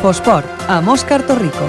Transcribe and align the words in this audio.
Infosport, 0.00 0.62
amb 0.64 0.88
Òscar 0.88 1.18
Torrico. 1.28 1.66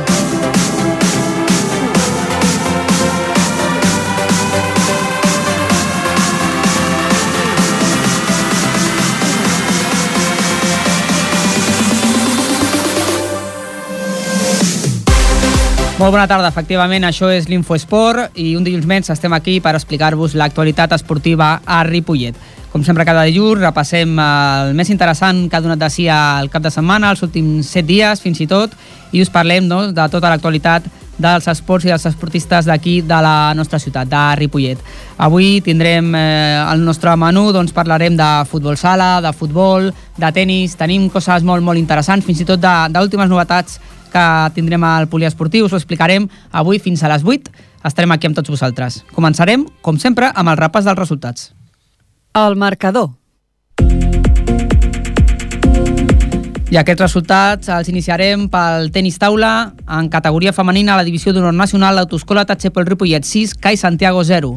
Molt 15.99 16.15
bona 16.15 16.23
tarda, 16.23 16.47
efectivament, 16.47 17.03
això 17.03 17.27
és 17.35 17.49
l'Infoesport 17.51 18.39
i 18.39 18.55
un 18.55 18.63
dilluns 18.63 18.87
més 18.87 19.11
estem 19.11 19.35
aquí 19.35 19.59
per 19.59 19.75
explicar-vos 19.75 20.39
l'actualitat 20.39 20.95
esportiva 20.95 21.57
a 21.67 21.83
Ripollet. 21.83 22.39
Com 22.71 22.85
sempre, 22.87 23.03
cada 23.03 23.25
dilluns 23.27 23.59
repassem 23.59 24.15
el 24.15 24.69
més 24.79 24.89
interessant 24.93 25.43
que 25.51 25.57
ha 25.57 25.63
donat 25.63 25.79
de 25.81 25.89
si 25.91 26.05
al 26.07 26.47
cap 26.49 26.63
de 26.63 26.71
setmana, 26.71 27.09
els 27.11 27.19
últims 27.25 27.67
set 27.67 27.83
dies 27.83 28.23
fins 28.23 28.39
i 28.39 28.47
tot, 28.47 28.71
i 29.11 29.19
us 29.19 29.31
parlem 29.33 29.67
no, 29.67 29.81
de 29.91 30.05
tota 30.13 30.31
l'actualitat 30.31 30.87
dels 31.21 31.49
esports 31.51 31.85
i 31.85 31.91
dels 31.91 32.07
esportistes 32.07 32.69
d'aquí 32.71 33.01
de 33.03 33.19
la 33.21 33.51
nostra 33.59 33.79
ciutat, 33.79 34.07
de 34.07 34.23
Ripollet. 34.39 34.79
Avui 35.19 35.59
tindrem 35.61 36.15
eh, 36.15 36.63
el 36.63 36.87
nostre 36.87 37.13
menú, 37.19 37.49
doncs 37.51 37.75
parlarem 37.75 38.15
de 38.15 38.31
futbol 38.47 38.79
sala, 38.79 39.19
de 39.21 39.35
futbol, 39.35 39.91
de 40.17 40.31
tennis, 40.31 40.79
tenim 40.79 41.09
coses 41.11 41.43
molt, 41.43 41.67
molt 41.67 41.79
interessants, 41.79 42.25
fins 42.25 42.39
i 42.39 42.47
tot 42.47 42.63
d'últimes 42.63 43.29
novetats 43.29 43.81
que 44.11 44.27
tindrem 44.55 44.83
al 44.87 45.11
poliesportiu, 45.11 45.67
us 45.67 45.75
ho 45.75 45.79
explicarem 45.79 46.31
avui 46.51 46.79
fins 46.79 47.03
a 47.03 47.11
les 47.11 47.27
8. 47.27 47.51
Estarem 47.83 48.11
aquí 48.15 48.29
amb 48.29 48.37
tots 48.37 48.51
vosaltres. 48.51 49.01
Començarem, 49.11 49.67
com 49.81 49.99
sempre, 49.99 50.31
amb 50.31 50.53
el 50.53 50.59
repàs 50.59 50.87
dels 50.87 50.99
resultats. 50.99 51.51
El 52.33 52.55
marcador. 52.55 53.09
I 56.71 56.77
aquests 56.79 57.01
resultats 57.03 57.67
els 57.75 57.89
iniciarem 57.91 58.45
pel 58.47 58.87
tenis 58.95 59.17
taula 59.19 59.73
en 59.91 60.07
categoria 60.07 60.53
femenina 60.55 60.93
a 60.93 61.01
la 61.01 61.03
divisió 61.03 61.33
d'honor 61.35 61.51
nacional 61.51 61.99
l'autoescola 61.99 62.45
Tatxepol 62.47 62.87
Ripollet 62.87 63.27
6, 63.27 63.57
CAI 63.59 63.75
Santiago 63.75 64.23
0. 64.23 64.53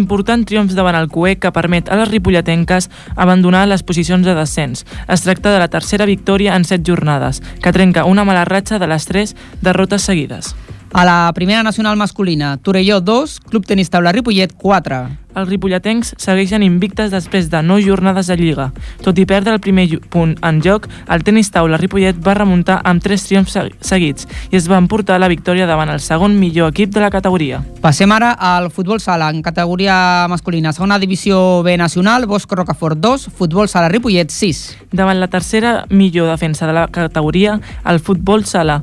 Important 0.00 0.46
triomf 0.48 0.72
davant 0.72 0.96
el 0.96 1.10
CUE 1.12 1.36
que 1.36 1.52
permet 1.52 1.92
a 1.92 2.00
les 2.00 2.08
ripolletenques 2.08 2.88
abandonar 3.16 3.66
les 3.68 3.84
posicions 3.84 4.24
de 4.24 4.32
descens. 4.32 4.86
Es 5.04 5.26
tracta 5.28 5.52
de 5.52 5.60
la 5.60 5.68
tercera 5.68 6.08
victòria 6.08 6.56
en 6.56 6.64
set 6.64 6.80
jornades, 6.80 7.42
que 7.60 7.76
trenca 7.76 8.08
una 8.08 8.24
mala 8.24 8.48
ratxa 8.48 8.80
de 8.80 8.88
les 8.88 9.04
tres 9.04 9.36
derrotes 9.60 10.08
seguides. 10.08 10.54
A 10.92 11.04
la 11.04 11.30
primera 11.34 11.62
nacional 11.62 11.96
masculina, 11.96 12.56
Torelló 12.56 13.00
2, 13.00 13.40
Club 13.40 13.66
Tenis 13.66 13.90
Taula 13.90 14.10
Ripollet 14.10 14.54
4. 14.56 15.28
Els 15.38 15.48
ripolletens 15.50 16.14
segueixen 16.18 16.64
invictes 16.64 17.12
després 17.12 17.50
de 17.52 17.60
9 17.62 17.84
jornades 17.84 18.26
de 18.26 18.36
Lliga. 18.40 18.70
Tot 19.04 19.18
i 19.20 19.26
perdre 19.28 19.52
el 19.54 19.60
primer 19.62 19.84
punt 20.10 20.32
en 20.42 20.62
joc, 20.64 20.88
el 21.12 21.22
tenis 21.22 21.52
taula 21.54 21.78
Ripollet 21.78 22.16
va 22.24 22.34
remuntar 22.34 22.80
amb 22.88 23.04
3 23.04 23.26
triomfs 23.28 23.58
seguits 23.84 24.26
i 24.50 24.56
es 24.58 24.66
va 24.70 24.80
emportar 24.80 25.20
la 25.20 25.28
victòria 25.30 25.68
davant 25.68 25.92
el 25.92 26.00
segon 26.00 26.38
millor 26.40 26.72
equip 26.72 26.90
de 26.96 27.04
la 27.04 27.12
categoria. 27.14 27.60
Passem 27.84 28.10
ara 28.10 28.32
al 28.32 28.70
futbol 28.72 28.98
sala 29.04 29.28
en 29.30 29.42
categoria 29.44 30.26
masculina. 30.32 30.72
Segona 30.72 30.98
divisió 30.98 31.62
B 31.62 31.76
nacional, 31.76 32.26
Bosco 32.26 32.56
Rocafort 32.56 32.98
2, 32.98 33.28
futbol 33.36 33.68
sala 33.68 33.92
Ripollet 33.92 34.32
6. 34.32 34.64
Davant 34.90 35.20
la 35.20 35.28
tercera 35.28 35.84
millor 35.90 36.32
defensa 36.32 36.66
de 36.66 36.72
la 36.72 36.88
categoria, 36.88 37.60
el 37.84 38.00
futbol 38.00 38.44
sala 38.44 38.82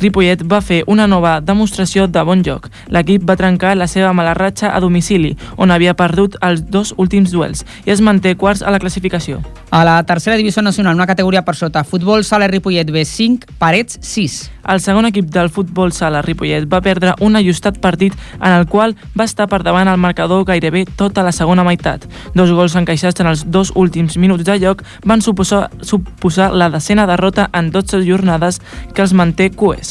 Ripollet 0.00 0.42
va 0.50 0.60
fer 0.60 0.82
una 0.86 1.06
nova 1.06 1.38
demostració 1.40 2.06
de 2.06 2.22
bon 2.26 2.42
joc. 2.44 2.70
L'equip 2.88 3.24
va 3.28 3.36
trencar 3.36 3.74
la 3.76 3.88
seva 3.90 4.12
mala 4.12 4.34
ratxa 4.34 4.72
a 4.74 4.80
domicili, 4.80 5.34
on 5.56 5.70
havia 5.70 5.94
perdut 5.98 6.38
els 6.42 6.64
dos 6.70 6.94
últims 6.96 7.30
duels, 7.34 7.64
i 7.86 7.94
es 7.94 8.00
manté 8.00 8.34
quarts 8.36 8.62
a 8.62 8.74
la 8.74 8.80
classificació. 8.82 9.42
A 9.70 9.84
la 9.84 10.00
tercera 10.06 10.36
divisió 10.36 10.62
nacional, 10.62 10.94
una 10.94 11.06
categoria 11.06 11.44
per 11.44 11.56
sota, 11.58 11.84
futbol 11.84 12.24
sala 12.24 12.48
Ripollet 12.48 12.90
B5, 12.90 13.56
Parets 13.58 13.98
6. 14.00 14.54
El 14.72 14.80
segon 14.80 15.04
equip 15.04 15.26
del 15.28 15.50
futbol 15.52 15.92
sala 15.92 16.22
Ripollet 16.24 16.64
va 16.70 16.80
perdre 16.84 17.12
un 17.20 17.36
ajustat 17.36 17.80
partit 17.82 18.14
en 18.38 18.52
el 18.52 18.64
qual 18.70 18.94
va 19.18 19.26
estar 19.28 19.46
per 19.50 19.60
davant 19.66 19.90
el 19.90 20.00
marcador 20.00 20.46
gairebé 20.48 20.86
tota 20.96 21.24
la 21.26 21.34
segona 21.36 21.66
meitat. 21.66 22.06
Dos 22.34 22.52
gols 22.56 22.76
encaixats 22.80 23.20
en 23.20 23.28
els 23.28 23.44
dos 23.52 23.74
últims 23.74 24.16
minuts 24.16 24.46
de 24.48 24.56
lloc 24.62 24.80
van 25.04 25.20
suposar, 25.20 25.68
suposar 25.82 26.52
la 26.54 26.70
decena 26.72 27.06
derrota 27.10 27.50
en 27.52 27.70
12 27.74 28.04
jornades 28.08 28.62
que 28.94 29.04
els 29.04 29.12
manté 29.12 29.50
cues. 29.50 29.83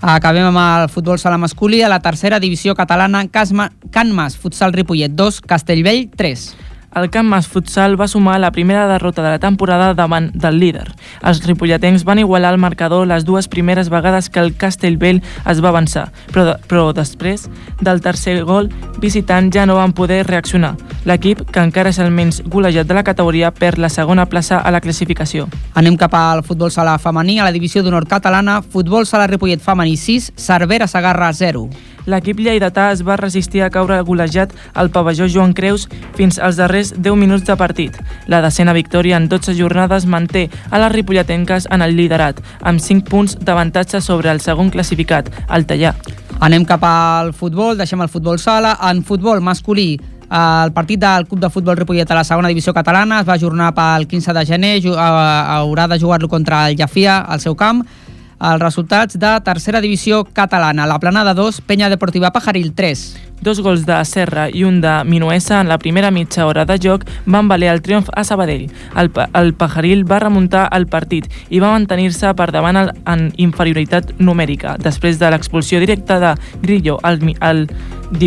Acabem 0.00 0.46
amb 0.48 0.60
el 0.60 0.88
futbol 0.88 1.18
sala 1.20 1.36
masculí 1.36 1.82
a 1.82 1.90
la 1.92 2.00
tercera 2.00 2.40
divisió 2.40 2.74
catalana 2.74 3.26
Casma, 3.28 3.70
Can 3.92 4.14
Mas, 4.16 4.38
futsal 4.40 4.72
Ripollet 4.72 5.12
2, 5.12 5.42
Castellvell 5.44 6.08
3 6.16 6.69
el 6.94 7.10
Camp 7.10 7.28
Mas 7.28 7.46
Futsal 7.48 8.00
va 8.00 8.08
sumar 8.08 8.40
la 8.40 8.50
primera 8.50 8.88
derrota 8.88 9.22
de 9.22 9.30
la 9.30 9.38
temporada 9.38 9.94
davant 9.94 10.30
del 10.34 10.58
líder. 10.58 10.88
Els 11.22 11.42
ripolletens 11.46 12.04
van 12.04 12.18
igualar 12.18 12.52
el 12.54 12.58
marcador 12.58 13.06
les 13.06 13.24
dues 13.24 13.48
primeres 13.48 13.90
vegades 13.90 14.30
que 14.30 14.40
el 14.40 14.56
Castellvell 14.56 15.22
es 15.46 15.62
va 15.62 15.70
avançar, 15.70 16.08
però, 16.32 16.56
però 16.66 16.90
després 16.92 17.48
del 17.80 18.00
tercer 18.00 18.42
gol, 18.44 18.70
visitant 18.98 19.52
ja 19.54 19.66
no 19.66 19.78
van 19.78 19.94
poder 19.94 20.24
reaccionar. 20.26 20.74
L'equip, 21.06 21.44
que 21.50 21.62
encara 21.62 21.94
és 21.94 22.00
el 22.02 22.10
menys 22.10 22.42
golejat 22.44 22.88
de 22.88 22.96
la 22.98 23.04
categoria, 23.06 23.52
perd 23.54 23.78
la 23.78 23.88
segona 23.88 24.26
plaça 24.26 24.58
a 24.58 24.70
la 24.74 24.82
classificació. 24.82 25.48
Anem 25.74 25.96
cap 25.96 26.14
al 26.14 26.42
futbol 26.44 26.74
sala 26.74 26.98
femení, 26.98 27.38
a 27.38 27.46
la 27.46 27.54
divisió 27.54 27.84
d'honor 27.84 28.08
catalana, 28.08 28.60
futbol 28.62 29.06
sala 29.06 29.30
Ripollet 29.30 29.62
femení 29.62 29.96
6, 29.96 30.32
Cervera 30.36 30.90
Sagarra 30.90 31.32
0 31.32 31.68
l'equip 32.10 32.40
lleidatà 32.40 32.90
es 32.94 33.02
va 33.06 33.18
resistir 33.20 33.62
a 33.62 33.70
caure 33.72 34.00
golejat 34.06 34.54
al 34.74 34.90
pavelló 34.94 35.28
Joan 35.30 35.52
Creus 35.56 35.86
fins 36.16 36.38
als 36.38 36.58
darrers 36.60 36.79
10 36.96 37.16
minuts 37.20 37.44
de 37.44 37.56
partit. 37.60 37.96
La 38.26 38.40
decena 38.40 38.72
victòria 38.72 39.18
en 39.20 39.28
12 39.28 39.54
jornades 39.58 40.06
manté 40.06 40.48
a 40.70 40.80
les 40.80 40.92
ripolletenques 40.92 41.68
en 41.70 41.84
el 41.84 41.96
liderat, 41.96 42.40
amb 42.62 42.80
5 42.80 43.04
punts 43.10 43.36
d'avantatge 43.38 44.00
sobre 44.00 44.32
el 44.32 44.40
segon 44.40 44.72
classificat, 44.72 45.28
el 45.52 45.68
Tallà. 45.68 45.94
Anem 46.40 46.64
cap 46.64 46.84
al 46.88 47.34
futbol, 47.36 47.76
deixem 47.76 48.00
el 48.00 48.08
futbol 48.08 48.40
sala. 48.40 48.78
En 48.90 49.04
futbol 49.04 49.44
masculí, 49.44 50.00
el 50.30 50.72
partit 50.72 51.00
del 51.02 51.26
Club 51.28 51.40
de 51.44 51.50
Futbol 51.50 51.76
Ripollet 51.76 52.10
a 52.10 52.20
la 52.22 52.24
segona 52.24 52.48
divisió 52.48 52.72
catalana 52.72 53.20
es 53.20 53.28
va 53.28 53.34
ajornar 53.36 53.74
pel 53.76 54.08
15 54.08 54.32
de 54.32 54.46
gener, 54.46 54.76
haurà 54.96 55.88
de 55.90 56.00
jugar-lo 56.00 56.28
contra 56.28 56.68
el 56.68 56.78
Jafia 56.80 57.18
al 57.20 57.44
seu 57.44 57.56
camp 57.56 57.84
els 58.40 58.62
resultats 58.62 59.18
de 59.20 59.30
tercera 59.44 59.82
divisió 59.84 60.24
catalana. 60.24 60.86
La 60.86 60.98
Planada 60.98 61.34
2, 61.34 61.60
Penya 61.60 61.90
Deportiva 61.92 62.32
Pajaril 62.32 62.72
3. 62.74 63.02
Dos 63.40 63.60
gols 63.60 63.86
de 63.86 63.96
Serra 64.04 64.48
i 64.52 64.64
un 64.68 64.80
de 64.82 64.92
Minuesa 65.04 65.60
en 65.60 65.68
la 65.68 65.78
primera 65.78 66.10
mitja 66.10 66.46
hora 66.46 66.66
de 66.68 66.76
joc 66.82 67.06
van 67.24 67.48
valer 67.48 67.70
el 67.72 67.80
triomf 67.80 68.10
a 68.12 68.24
Sabadell. 68.24 68.68
El, 68.96 69.10
el 69.34 69.54
Pajaril 69.54 70.04
va 70.10 70.18
remuntar 70.20 70.68
el 70.76 70.86
partit 70.86 71.30
i 71.48 71.60
va 71.60 71.72
mantenir-se 71.72 72.34
per 72.36 72.50
davant 72.52 72.76
el, 72.76 72.92
en 73.08 73.30
inferioritat 73.40 74.12
numèrica 74.20 74.76
després 74.76 75.18
de 75.18 75.30
l'expulsió 75.32 75.80
directa 75.80 76.18
de 76.20 76.34
Grillo 76.60 76.98
al, 77.02 77.20
al, 77.40 77.64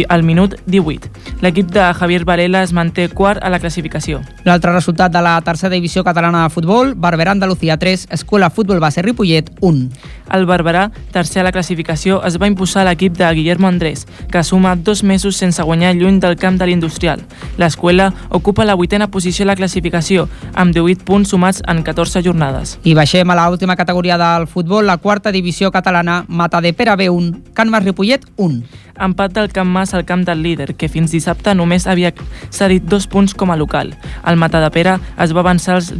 al 0.09 0.23
minut 0.23 0.55
18. 0.65 1.11
L'equip 1.45 1.69
de 1.75 1.85
Javier 1.93 2.23
Varela 2.25 2.63
es 2.63 2.73
manté 2.73 3.07
quart 3.09 3.43
a 3.43 3.51
la 3.53 3.59
classificació. 3.59 4.23
L'altre 4.47 4.73
resultat 4.73 5.13
de 5.13 5.21
la 5.21 5.35
tercera 5.45 5.75
divisió 5.75 6.03
catalana 6.03 6.43
de 6.47 6.53
futbol, 6.53 6.95
Barberà 6.95 7.37
Andalucía 7.37 7.77
3, 7.77 8.07
Escola 8.17 8.49
Futbol 8.49 8.79
Base 8.79 9.01
Ripollet 9.05 9.51
1. 9.61 9.89
El 10.33 10.47
Barberà, 10.49 10.87
tercer 11.13 11.43
a 11.43 11.45
la 11.45 11.53
classificació, 11.53 12.23
es 12.25 12.39
va 12.41 12.49
imposar 12.49 12.87
l'equip 12.87 13.13
de 13.19 13.29
Guillermo 13.35 13.67
Andrés, 13.67 14.07
que 14.31 14.43
suma 14.43 14.75
dos 14.75 15.02
mesos 15.03 15.37
sense 15.37 15.61
guanyar 15.63 15.93
lluny 15.95 16.19
del 16.19 16.37
camp 16.37 16.57
de 16.59 16.67
l'industrial. 16.67 17.21
L'escola 17.57 18.13
ocupa 18.29 18.65
la 18.65 18.75
vuitena 18.75 19.09
posició 19.11 19.43
a 19.43 19.51
la 19.51 19.55
classificació, 19.55 20.27
amb 20.53 20.73
18 20.73 21.05
punts 21.05 21.29
sumats 21.29 21.61
en 21.67 21.83
14 21.83 22.23
jornades. 22.23 22.77
I 22.83 22.95
baixem 22.97 23.29
a 23.29 23.37
l'última 23.37 23.75
categoria 23.75 24.17
del 24.17 24.47
futbol, 24.47 24.85
la 24.85 24.97
quarta 24.97 25.31
divisió 25.31 25.71
catalana, 25.71 26.23
Mata 26.27 26.61
de 26.61 26.73
Pere 26.73 26.95
B1, 26.97 27.53
Can 27.53 27.69
Mas 27.69 27.83
Ripollet 27.83 28.25
1. 28.37 28.63
Empat 28.99 29.33
del 29.33 29.49
Camp 29.51 29.69
Mas 29.69 29.93
al 29.93 30.05
camp 30.05 30.23
del 30.25 30.43
líder, 30.43 30.75
que 30.75 30.89
fins 30.89 31.11
dissabte 31.11 31.55
només 31.55 31.87
havia 31.87 32.13
cedit 32.49 32.85
dos 32.85 33.07
punts 33.07 33.33
com 33.33 33.51
a 33.51 33.57
local. 33.57 33.93
El 34.25 34.37
Mata 34.37 34.61
de 34.61 34.69
Pere 34.71 34.97
es 35.17 35.33
va 35.33 35.41
avançar 35.41 35.79
als 35.79 35.91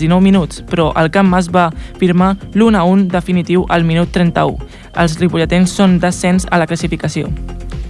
19 0.00 0.20
minuts, 0.22 0.62
però 0.70 0.92
el 0.96 1.10
Camp 1.10 1.28
Mas 1.28 1.50
va 1.50 1.72
firmar 1.98 2.36
l'1-1 2.54 3.08
definitiu 3.10 3.66
al 3.68 3.84
minut 3.84 4.12
31. 4.14 4.58
Els 4.94 5.18
ripolletens 5.18 5.74
són 5.74 5.98
descens 5.98 6.46
a 6.50 6.58
la 6.58 6.66
classificació. 6.66 7.32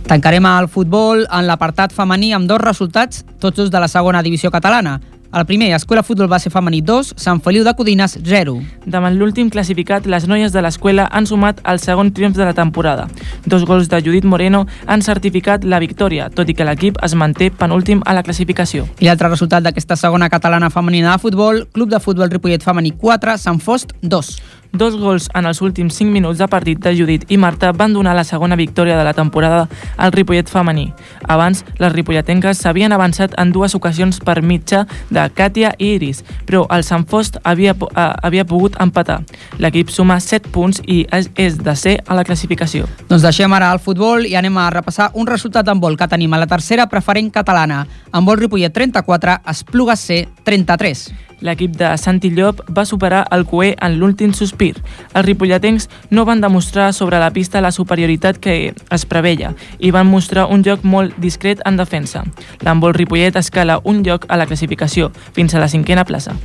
Tancarem 0.06 0.46
el 0.46 0.68
futbol 0.70 1.24
en 1.26 1.48
l'apartat 1.48 1.92
femení 1.92 2.32
amb 2.32 2.46
dos 2.46 2.62
resultats, 2.62 3.24
tots 3.42 3.58
dos 3.58 3.70
de 3.74 3.80
la 3.82 3.88
segona 3.90 4.22
divisió 4.22 4.52
catalana. 4.54 5.00
El 5.36 5.44
primer, 5.44 5.74
Escola 5.74 6.02
Futbol 6.02 6.28
Base 6.28 6.48
Femení 6.48 6.80
2, 6.80 7.10
Sant 7.20 7.42
Feliu 7.44 7.60
de 7.62 7.74
Codines 7.76 8.14
0. 8.24 8.54
Davant 8.88 9.18
l'últim 9.20 9.50
classificat, 9.52 10.06
les 10.08 10.24
noies 10.24 10.54
de 10.54 10.62
l'escola 10.64 11.04
han 11.12 11.26
sumat 11.28 11.58
el 11.68 11.76
segon 11.76 12.08
triomf 12.16 12.38
de 12.38 12.46
la 12.48 12.54
temporada. 12.56 13.04
Dos 13.44 13.66
gols 13.68 13.90
de 13.92 14.00
Judit 14.00 14.24
Moreno 14.24 14.62
han 14.86 15.04
certificat 15.04 15.66
la 15.68 15.76
victòria, 15.76 16.30
tot 16.32 16.48
i 16.48 16.56
que 16.56 16.64
l'equip 16.64 16.96
es 17.04 17.12
manté 17.12 17.50
penúltim 17.52 18.00
a 18.06 18.14
la 18.16 18.22
classificació. 18.24 18.86
I 18.96 19.10
l'altre 19.10 19.28
resultat 19.28 19.66
d'aquesta 19.66 20.00
segona 20.00 20.30
catalana 20.32 20.72
femenina 20.72 21.12
de 21.12 21.20
futbol, 21.20 21.66
Club 21.68 21.92
de 21.92 22.00
Futbol 22.00 22.32
Ripollet 22.32 22.64
Femení 22.64 22.94
4, 22.96 23.36
Sant 23.36 23.60
Fost 23.60 23.92
2. 24.00 24.32
Dos 24.76 24.96
gols 25.00 25.30
en 25.32 25.46
els 25.48 25.62
últims 25.64 25.94
5 25.96 26.12
minuts 26.12 26.36
de 26.36 26.46
partit 26.52 26.76
de 26.84 26.90
Judit 26.92 27.22
i 27.32 27.38
Marta 27.40 27.70
van 27.72 27.94
donar 27.96 28.12
la 28.12 28.26
segona 28.28 28.58
victòria 28.60 28.98
de 28.98 29.04
la 29.06 29.14
temporada 29.16 29.70
al 29.96 30.12
Ripollet 30.12 30.50
femení. 30.52 30.90
Abans, 31.24 31.62
les 31.80 31.92
ripolletenques 31.94 32.60
s'havien 32.60 32.92
avançat 32.92 33.32
en 33.40 33.54
dues 33.54 33.74
ocasions 33.74 34.20
per 34.20 34.42
mitja 34.42 34.84
de 35.08 35.24
Katia 35.32 35.72
i 35.78 35.94
Iris, 35.94 36.22
però 36.44 36.66
el 36.76 36.84
Sant 36.84 37.06
Fost 37.08 37.38
havia, 37.42 37.72
uh, 37.72 37.88
havia 38.22 38.44
pogut 38.44 38.76
empatar. 38.82 39.22
L'equip 39.56 39.88
suma 39.88 40.18
7 40.20 40.52
punts 40.52 40.82
i 40.84 41.06
és, 41.08 41.30
és 41.40 41.56
de 41.56 41.76
ser 41.76 41.96
a 42.04 42.18
la 42.18 42.26
classificació. 42.28 42.84
Doncs 43.08 43.24
deixem 43.24 43.52
ara 43.56 43.72
el 43.72 43.80
futbol 43.80 44.28
i 44.28 44.36
anem 44.36 44.58
a 44.60 44.68
repassar 44.74 45.08
un 45.14 45.26
resultat 45.26 45.68
en 45.72 45.80
vol 45.80 45.96
que 45.96 46.08
tenim 46.10 46.34
a 46.36 46.42
la 46.42 46.50
tercera 46.50 46.84
preferent 46.92 47.32
catalana. 47.32 47.86
En 48.12 48.28
vol 48.28 48.42
Ripollet 48.44 48.76
34, 48.76 49.40
Espluga 49.56 49.96
C 49.96 50.26
33. 50.44 51.25
L'equip 51.40 51.76
de 51.76 51.92
Santi 51.98 52.30
Llop 52.30 52.62
va 52.70 52.86
superar 52.88 53.24
el 53.34 53.44
Cué 53.46 53.74
en 53.80 53.98
l'últim 54.00 54.32
sospir. 54.32 54.74
Els 55.12 55.26
ripolletens 55.26 55.88
no 56.10 56.24
van 56.24 56.40
demostrar 56.40 56.92
sobre 56.92 57.20
la 57.20 57.30
pista 57.30 57.60
la 57.60 57.72
superioritat 57.72 58.38
que 58.38 58.72
es 58.72 59.06
preveia 59.06 59.54
i 59.78 59.90
van 59.90 60.08
mostrar 60.08 60.48
un 60.50 60.64
joc 60.64 60.84
molt 60.84 61.16
discret 61.20 61.60
en 61.64 61.76
defensa. 61.76 62.24
L'embol 62.64 62.94
Ripollet 62.96 63.36
escala 63.36 63.80
un 63.84 64.02
lloc 64.06 64.26
a 64.28 64.36
la 64.36 64.46
classificació, 64.46 65.12
fins 65.32 65.54
a 65.54 65.60
la 65.60 65.68
cinquena 65.68 66.04
plaça. 66.04 66.36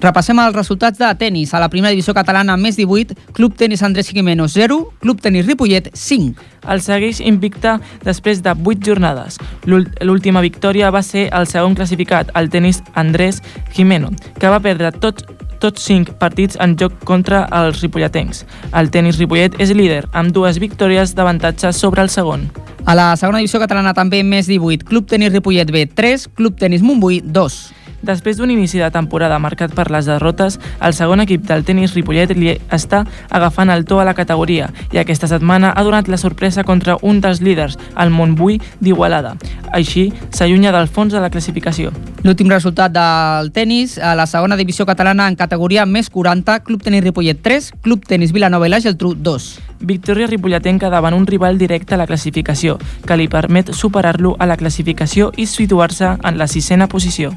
Repassem 0.00 0.38
els 0.40 0.54
resultats 0.56 0.98
de 0.98 1.08
tennis. 1.20 1.52
A 1.54 1.60
la 1.60 1.68
primera 1.68 1.90
divisió 1.92 2.14
catalana, 2.16 2.56
més 2.56 2.76
18, 2.78 3.14
Club 3.36 3.54
Tenis 3.56 3.82
Andrés 3.82 4.08
Jiménez 4.08 4.52
0, 4.54 4.78
Club 5.00 5.20
Tenis 5.20 5.46
Ripollet 5.46 5.90
5. 5.92 6.40
El 6.72 6.80
segueix 6.80 7.20
invicta 7.20 7.78
després 8.04 8.40
de 8.42 8.54
8 8.54 8.80
jornades. 8.86 9.36
L'úl- 9.66 9.88
L'última 10.00 10.40
victòria 10.40 10.90
va 10.90 11.02
ser 11.02 11.28
el 11.32 11.46
segon 11.46 11.74
classificat, 11.74 12.30
el 12.34 12.48
tenis 12.50 12.82
Andrés 12.94 13.42
Jimeno, 13.74 14.10
que 14.38 14.48
va 14.48 14.60
perdre 14.60 14.90
tot, 14.92 15.20
tots 15.60 15.82
5 15.84 16.14
partits 16.18 16.56
en 16.60 16.76
joc 16.80 16.94
contra 17.04 17.42
els 17.52 17.82
ripolletens. 17.82 18.46
El 18.72 18.88
tenis 18.90 19.18
Ripollet 19.20 19.58
és 19.60 19.74
líder, 19.76 20.06
amb 20.12 20.32
dues 20.32 20.58
victòries 20.58 21.12
d'avantatge 21.14 21.72
sobre 21.76 22.00
el 22.00 22.08
segon. 22.08 22.48
A 22.86 22.94
la 22.96 23.10
segona 23.20 23.38
divisió 23.42 23.60
catalana 23.60 23.92
també 23.92 24.22
més 24.24 24.46
18, 24.48 24.86
Club 24.88 25.06
Tenis 25.06 25.32
Ripollet 25.34 25.68
B 25.70 25.84
3, 25.84 26.28
Club 26.34 26.56
Tenis 26.56 26.80
Montbui 26.80 27.20
2. 27.20 27.58
Després 28.02 28.38
d'un 28.38 28.50
inici 28.50 28.80
de 28.80 28.90
temporada 28.90 29.38
marcat 29.38 29.74
per 29.76 29.90
les 29.92 30.06
derrotes, 30.08 30.58
el 30.80 30.94
segon 30.96 31.20
equip 31.20 31.44
del 31.48 31.64
tenis 31.68 31.94
Ripollet 31.94 32.32
li 32.36 32.54
està 32.72 33.04
agafant 33.28 33.70
el 33.70 33.84
to 33.84 34.00
a 34.00 34.06
la 34.08 34.14
categoria 34.16 34.70
i 34.92 35.00
aquesta 35.00 35.28
setmana 35.28 35.74
ha 35.76 35.84
donat 35.84 36.08
la 36.08 36.18
sorpresa 36.20 36.64
contra 36.64 36.96
un 37.02 37.20
dels 37.20 37.42
líders, 37.44 37.76
el 37.96 38.10
Montbui 38.10 38.60
d'Igualada. 38.80 39.36
Així, 39.76 40.08
s'allunya 40.32 40.72
del 40.72 40.88
fons 40.88 41.12
de 41.12 41.20
la 41.20 41.30
classificació. 41.30 41.92
L'últim 42.24 42.50
resultat 42.50 42.92
del 42.92 43.52
tennis, 43.52 43.98
a 43.98 44.14
la 44.18 44.26
segona 44.26 44.56
divisió 44.56 44.86
catalana 44.86 45.28
en 45.28 45.36
categoria 45.36 45.86
més 45.86 46.10
40, 46.10 46.60
Club 46.66 46.82
Tenis 46.82 47.04
Ripollet 47.04 47.40
3, 47.42 47.72
Club 47.84 48.04
Tenis 48.08 48.32
Vilanova 48.32 48.68
i 48.68 48.72
la 48.72 48.80
Geltrú 48.80 49.14
2. 49.14 49.50
Victòria 49.80 50.26
ripolletenca 50.28 50.90
davant 50.92 51.16
un 51.16 51.26
rival 51.26 51.56
directe 51.58 51.94
a 51.94 52.00
la 52.00 52.06
classificació, 52.06 52.76
que 53.06 53.16
li 53.16 53.28
permet 53.32 53.72
superar-lo 53.72 54.36
a 54.38 54.48
la 54.50 54.58
classificació 54.60 55.32
i 55.36 55.48
situar-se 55.48 56.16
en 56.20 56.38
la 56.38 56.48
sisena 56.48 56.88
posició. 56.88 57.32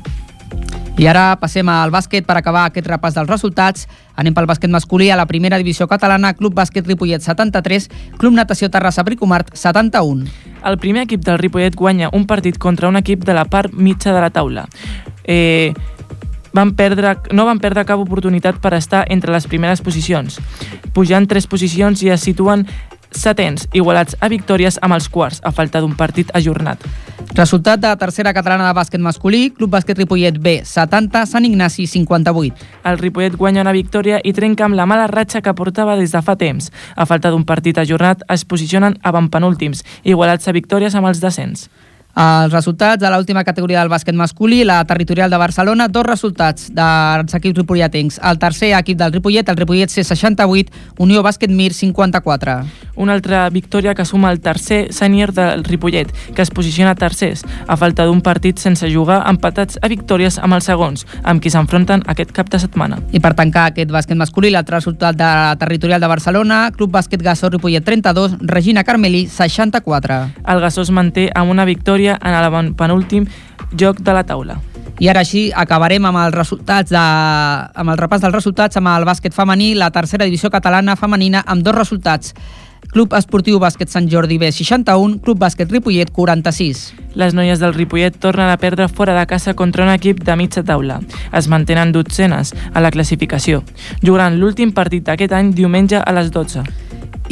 I 0.93 1.07
ara 1.09 1.33
passem 1.41 1.67
al 1.73 1.89
bàsquet 1.89 2.25
per 2.27 2.35
acabar 2.37 2.67
aquest 2.67 2.85
repàs 2.87 3.15
dels 3.17 3.29
resultats. 3.29 3.87
Anem 4.15 4.35
pel 4.37 4.45
bàsquet 4.45 4.69
masculí 4.69 5.09
a 5.09 5.17
la 5.17 5.25
primera 5.25 5.57
divisió 5.57 5.87
catalana, 5.89 6.35
Club 6.37 6.53
Bàsquet 6.53 6.85
Ripollet 6.85 7.23
73, 7.25 7.89
Club 8.21 8.37
Natació 8.37 8.69
Terrassa 8.69 9.03
Bricomart 9.03 9.49
71. 9.57 10.29
El 10.63 10.77
primer 10.77 11.07
equip 11.07 11.25
del 11.25 11.41
Ripollet 11.41 11.75
guanya 11.75 12.11
un 12.13 12.27
partit 12.29 12.59
contra 12.61 12.87
un 12.87 13.01
equip 13.01 13.25
de 13.25 13.33
la 13.33 13.45
part 13.45 13.73
mitja 13.73 14.13
de 14.13 14.21
la 14.21 14.29
taula. 14.29 14.67
Eh, 15.25 15.73
van 16.53 16.75
perdre, 16.77 17.17
no 17.33 17.47
van 17.49 17.59
perdre 17.59 17.83
cap 17.89 17.99
oportunitat 17.99 18.61
per 18.61 18.75
estar 18.77 19.03
entre 19.09 19.33
les 19.33 19.49
primeres 19.49 19.81
posicions. 19.81 20.37
Pujant 20.93 21.25
tres 21.27 21.49
posicions 21.49 22.05
i 22.05 22.13
es 22.13 22.21
situen 22.21 22.67
setens, 23.17 23.67
igualats 23.73 24.17
a 24.19 24.29
victòries 24.31 24.79
amb 24.81 24.97
els 24.97 25.09
quarts, 25.09 25.41
a 25.43 25.51
falta 25.51 25.81
d'un 25.81 25.95
partit 25.95 26.31
ajornat. 26.33 26.81
Resultat 27.33 27.79
de 27.79 27.87
la 27.87 27.97
tercera 27.97 28.33
catalana 28.33 28.67
de 28.67 28.75
bàsquet 28.77 29.01
masculí, 29.01 29.47
Club 29.57 29.71
Bàsquet 29.73 29.97
Ripollet 29.97 30.37
B 30.37 30.59
70, 30.65 31.25
Sant 31.25 31.47
Ignasi 31.47 31.87
58. 31.87 32.67
El 32.85 32.99
Ripollet 32.99 33.37
guanya 33.39 33.63
una 33.63 33.73
victòria 33.73 34.19
i 34.23 34.33
trenca 34.37 34.67
amb 34.67 34.77
la 34.77 34.85
mala 34.85 35.07
ratxa 35.07 35.41
que 35.41 35.55
portava 35.57 35.95
des 35.97 36.13
de 36.13 36.21
fa 36.21 36.35
temps. 36.35 36.69
A 36.95 37.07
falta 37.09 37.31
d'un 37.33 37.45
partit 37.45 37.77
ajornat, 37.77 38.21
es 38.29 38.45
posicionen 38.45 38.99
avantpenúltims, 39.01 39.81
igualats 40.03 40.47
a 40.47 40.53
victòries 40.53 40.93
amb 40.95 41.09
els 41.09 41.23
descens. 41.23 41.69
Els 42.13 42.53
resultats 42.53 43.01
de 43.01 43.09
l'última 43.09 43.41
categoria 43.41 43.79
del 43.81 43.89
bàsquet 43.89 44.13
masculí, 44.13 44.59
la 44.63 44.83
territorial 44.85 45.31
de 45.33 45.37
Barcelona, 45.41 45.87
dos 45.89 46.05
resultats 46.05 46.67
dels 46.69 47.33
equips 47.33 47.57
ripolletens. 47.57 48.19
El 48.21 48.37
tercer 48.37 48.69
equip 48.77 48.99
del 48.99 49.15
Ripollet, 49.15 49.49
el 49.49 49.57
Ripollet 49.57 49.89
C68, 49.89 50.69
Unió 51.01 51.23
Bàsquet 51.25 51.49
Mir 51.49 51.73
54. 51.73 52.53
Una 53.01 53.15
altra 53.17 53.49
victòria 53.49 53.95
que 53.97 54.05
suma 54.05 54.29
el 54.29 54.41
tercer 54.41 54.93
sènior 54.93 55.33
del 55.33 55.63
Ripollet, 55.63 56.11
que 56.35 56.43
es 56.43 56.51
posiciona 56.53 56.93
tercers, 56.93 57.41
a 57.65 57.77
falta 57.81 58.05
d'un 58.05 58.21
partit 58.21 58.61
sense 58.61 58.85
jugar, 58.93 59.23
empatats 59.25 59.81
a 59.81 59.89
victòries 59.89 60.37
amb 60.37 60.53
els 60.53 60.69
segons, 60.69 61.07
amb 61.23 61.41
qui 61.41 61.49
s'enfronten 61.49 62.05
aquest 62.05 62.29
cap 62.31 62.53
de 62.53 62.61
setmana. 62.61 63.01
I 63.09 63.23
per 63.25 63.33
tancar 63.33 63.71
aquest 63.71 63.89
bàsquet 63.89 64.21
masculí, 64.21 64.53
l'altre 64.53 64.77
resultat 64.77 65.17
de 65.17 65.25
la 65.25 65.57
territorial 65.57 66.05
de 66.05 66.13
Barcelona, 66.13 66.69
Club 66.77 66.93
Bàsquet 66.93 67.25
Gassó 67.25 67.49
Ripollet 67.49 67.81
32, 67.81 68.37
Regina 68.53 68.85
Carmelí 68.85 69.25
64. 69.25 70.21
El 70.45 70.61
Gassó 70.61 70.85
es 70.85 70.93
manté 70.93 71.31
amb 71.33 71.49
una 71.49 71.65
victòria 71.65 72.02
en 72.11 72.33
el 72.33 72.73
penúltim 72.75 73.25
joc 73.79 73.99
de 73.99 74.13
la 74.13 74.23
taula. 74.23 74.59
I 74.99 75.09
ara 75.09 75.23
així 75.23 75.47
acabarem 75.55 76.05
amb 76.05 76.19
els 76.21 76.35
resultats 76.35 76.91
de, 76.93 76.99
amb 76.99 77.93
el 77.93 77.97
repàs 77.97 78.21
dels 78.21 78.35
resultats 78.35 78.77
amb 78.77 78.91
el 78.93 79.07
bàsquet 79.09 79.33
femení, 79.33 79.73
la 79.75 79.89
tercera 79.91 80.25
divisió 80.25 80.51
catalana 80.53 80.95
femenina 80.95 81.43
amb 81.47 81.63
dos 81.65 81.75
resultats. 81.75 82.35
Club 82.93 83.15
Esportiu 83.17 83.57
Bàsquet 83.57 83.89
Sant 83.89 84.05
Jordi 84.11 84.37
B 84.37 84.51
61, 84.53 85.17
Club 85.25 85.39
Bàsquet 85.41 85.71
Ripollet 85.71 86.11
46. 86.13 86.83
Les 87.17 87.33
noies 87.33 87.57
del 87.57 87.73
Ripollet 87.73 88.19
tornen 88.21 88.51
a 88.51 88.59
perdre 88.61 88.85
fora 88.87 89.15
de 89.17 89.25
casa 89.25 89.55
contra 89.57 89.87
un 89.87 89.89
equip 89.89 90.21
de 90.21 90.35
mitja 90.37 90.61
taula. 90.63 90.99
Es 91.33 91.49
mantenen 91.49 91.91
dotzenes 91.95 92.53
a 92.73 92.83
la 92.85 92.91
classificació. 92.93 93.63
Jugaran 94.03 94.37
l'últim 94.37 94.75
partit 94.77 95.07
d'aquest 95.07 95.33
any 95.33 95.55
diumenge 95.57 95.97
a 95.97 96.13
les 96.13 96.29
12. 96.29 96.67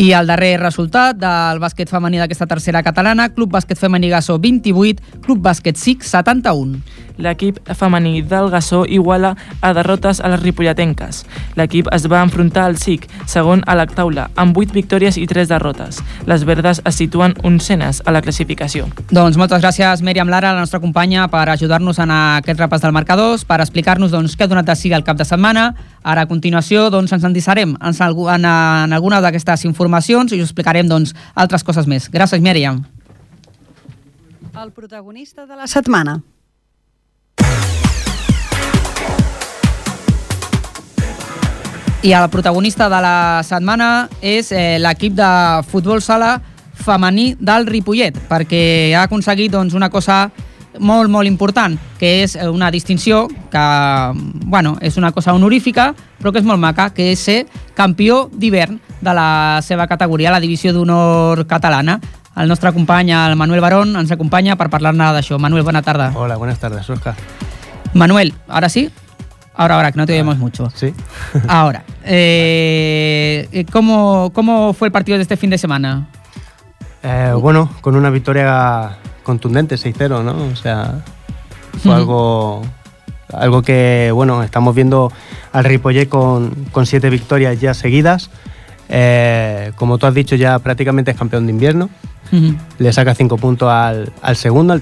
I 0.02 0.16
el 0.18 0.26
darrer 0.26 0.56
resultat 0.58 1.20
del 1.22 1.60
bàsquet 1.62 1.92
femení 1.94 2.18
d'aquesta 2.18 2.48
tercera 2.50 2.80
catalana, 2.82 3.28
Club 3.36 3.52
Bàsquet 3.54 3.78
Femení 3.78 4.10
Gassó 4.10 4.40
28, 4.42 5.22
Club 5.22 5.44
Bàsquet 5.46 5.78
SIC 5.78 6.02
71. 6.02 6.80
L'equip 7.18 7.60
femení 7.76 8.22
del 8.22 8.50
Gassó 8.50 8.84
iguala 8.88 9.36
a 9.62 9.74
derrotes 9.74 10.22
a 10.22 10.30
les 10.32 10.42
ripolletenques. 10.42 11.26
L'equip 11.56 11.90
es 11.92 12.08
va 12.12 12.22
enfrontar 12.24 12.66
al 12.66 12.78
SIC, 12.78 13.08
segon 13.28 13.64
a 13.68 13.76
la 13.76 13.88
taula, 13.88 14.30
amb 14.36 14.58
8 14.58 14.76
victòries 14.76 15.18
i 15.18 15.26
3 15.28 15.50
derrotes. 15.52 16.02
Les 16.30 16.46
verdes 16.48 16.82
es 16.86 16.96
situen 16.96 17.36
oncenes 17.44 18.02
a 18.06 18.14
la 18.16 18.22
classificació. 18.22 18.88
Doncs 19.12 19.38
moltes 19.38 19.62
gràcies, 19.64 20.04
Mèriam 20.06 20.30
Lara, 20.30 20.54
la 20.54 20.64
nostra 20.64 20.80
companya, 20.80 21.28
per 21.32 21.48
ajudar-nos 21.50 22.00
en 22.00 22.12
aquest 22.12 22.60
repàs 22.60 22.84
del 22.84 22.96
marcadors, 22.96 23.46
per 23.46 23.62
explicar-nos 23.62 24.12
doncs, 24.12 24.38
què 24.38 24.46
ha 24.46 24.52
donat 24.52 24.70
de 24.70 24.76
si 24.76 24.94
el 24.94 25.06
cap 25.08 25.18
de 25.18 25.28
setmana. 25.28 25.72
Ara, 26.04 26.26
a 26.26 26.30
continuació, 26.30 26.90
doncs, 26.94 27.14
ens 27.14 27.28
endissarem 27.28 27.76
en, 27.76 27.96
en, 28.02 28.46
en 28.46 28.94
alguna 28.94 29.22
d'aquestes 29.22 29.66
informacions 29.70 30.32
i 30.34 30.42
us 30.42 30.50
explicarem 30.50 30.90
doncs, 30.90 31.16
altres 31.36 31.64
coses 31.64 31.88
més. 31.88 32.10
Gràcies, 32.12 32.42
Mèriam. 32.42 32.84
El 34.62 34.72
protagonista 34.76 35.46
de 35.46 35.56
la 35.56 35.68
setmana. 35.68 36.20
I 42.04 42.14
el 42.14 42.30
protagonista 42.30 42.90
de 42.90 42.98
la 42.98 43.42
setmana 43.46 44.10
és 44.26 44.48
eh, 44.52 44.80
l'equip 44.82 45.14
de 45.14 45.28
futbol 45.70 46.00
sala 46.02 46.40
femení 46.74 47.36
del 47.38 47.68
Ripollet, 47.70 48.16
perquè 48.26 48.96
ha 48.98 49.04
aconseguit 49.06 49.54
doncs, 49.54 49.76
una 49.78 49.92
cosa 49.94 50.32
molt, 50.80 51.12
molt 51.14 51.30
important, 51.30 51.76
que 52.00 52.24
és 52.24 52.34
una 52.42 52.72
distinció 52.74 53.28
que, 53.54 53.66
bueno, 54.48 54.80
és 54.82 54.98
una 54.98 55.12
cosa 55.12 55.36
honorífica, 55.38 55.92
però 56.18 56.34
que 56.34 56.42
és 56.42 56.48
molt 56.48 56.58
maca, 56.64 56.90
que 56.90 57.12
és 57.12 57.22
ser 57.22 57.44
campió 57.78 58.24
d'hivern 58.34 58.80
de 59.02 59.14
la 59.14 59.62
seva 59.62 59.86
categoria, 59.86 60.34
la 60.34 60.42
divisió 60.42 60.74
d'honor 60.74 61.46
catalana. 61.46 62.00
El 62.34 62.50
nostre 62.50 62.74
company, 62.74 63.12
el 63.14 63.36
Manuel 63.38 63.62
Barón, 63.62 63.94
ens 64.00 64.10
acompanya 64.10 64.58
per 64.58 64.72
parlar-ne 64.74 65.14
d'això. 65.14 65.38
Manuel, 65.38 65.68
bona 65.68 65.86
tarda. 65.86 66.10
Hola, 66.16 66.42
buenas 66.42 66.58
tardes, 66.58 66.90
Oscar. 66.90 67.14
Manuel, 67.94 68.34
ahora 68.48 68.70
sí. 68.70 68.90
Ahora, 69.56 69.76
ahora, 69.76 69.92
que 69.92 69.98
no 69.98 70.06
te 70.06 70.14
oímos 70.14 70.38
mucho. 70.38 70.70
Sí. 70.74 70.94
Ahora, 71.48 71.84
eh, 72.06 73.66
¿cómo, 73.72 74.32
¿cómo 74.34 74.74
fue 74.74 74.88
el 74.88 74.92
partido 74.92 75.18
de 75.18 75.24
este 75.24 75.36
fin 75.38 75.50
de 75.50 75.58
semana? 75.58 76.08
Eh, 77.04 77.34
bueno, 77.38 77.70
con 77.82 77.96
una 77.96 78.10
victoria 78.10 78.98
contundente, 79.24 79.76
6-0, 79.76 80.24
¿no? 80.24 80.46
O 80.52 80.56
sea, 80.56 81.04
fue 81.84 81.94
algo, 81.94 82.62
algo 83.34 83.62
que, 83.62 84.12
bueno, 84.14 84.44
estamos 84.44 84.74
viendo 84.74 85.12
al 85.52 85.64
Ripollet 85.64 86.08
con, 86.08 86.52
con 86.72 86.86
siete 86.86 87.10
victorias 87.10 87.60
ya 87.60 87.74
seguidas. 87.74 88.30
Eh, 88.90 89.72
como 89.76 89.98
tú 89.98 90.06
has 90.06 90.14
dicho, 90.14 90.36
ya 90.36 90.60
prácticamente 90.60 91.12
es 91.12 91.18
campeón 91.18 91.46
de 91.46 91.52
invierno. 91.52 91.90
Le 92.78 92.94
saca 92.94 93.14
cinco 93.14 93.36
puntos 93.38 93.70
al, 93.70 94.14
al 94.22 94.36
segundo, 94.38 94.72
al. 94.72 94.82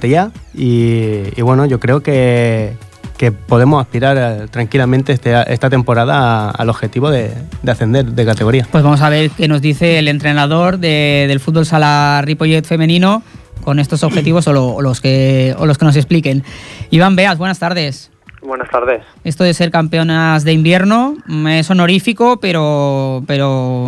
Y, 0.53 1.23
y 1.35 1.41
bueno, 1.41 1.65
yo 1.65 1.79
creo 1.79 2.01
que, 2.01 2.75
que 3.19 3.33
podemos 3.33 3.81
aspirar 3.81 4.15
eh, 4.17 4.47
tranquilamente 4.49 5.11
este, 5.11 5.33
esta 5.51 5.69
temporada 5.69 6.47
a- 6.47 6.51
al 6.51 6.69
objetivo 6.69 7.09
de, 7.11 7.33
de 7.61 7.71
ascender 7.71 8.05
de 8.05 8.25
categoría. 8.25 8.65
Pues 8.71 8.81
vamos 8.81 9.01
a 9.01 9.09
ver 9.09 9.29
qué 9.31 9.49
nos 9.49 9.61
dice 9.61 9.99
el 9.99 10.07
entrenador 10.07 10.77
de- 10.77 11.25
del 11.27 11.41
fútbol 11.41 11.65
sala 11.65 12.21
Ripollet 12.23 12.63
femenino 12.65 13.21
con 13.61 13.77
estos 13.79 14.03
objetivos 14.03 14.47
o, 14.47 14.53
lo- 14.53 14.67
o 14.69 14.81
los 14.81 15.01
que, 15.01 15.53
o 15.59 15.65
los 15.65 15.77
que 15.77 15.83
nos 15.83 15.97
expliquen. 15.97 16.45
Iván 16.91 17.17
Beas, 17.17 17.37
buenas 17.37 17.59
tardes. 17.59 18.09
Buenas 18.41 18.69
tardes. 18.69 19.03
Esto 19.25 19.43
de 19.43 19.53
ser 19.53 19.69
campeonas 19.69 20.45
de 20.45 20.53
invierno 20.53 21.15
mm, 21.27 21.47
es 21.47 21.69
honorífico, 21.69 22.39
pero, 22.39 23.21
pero 23.27 23.85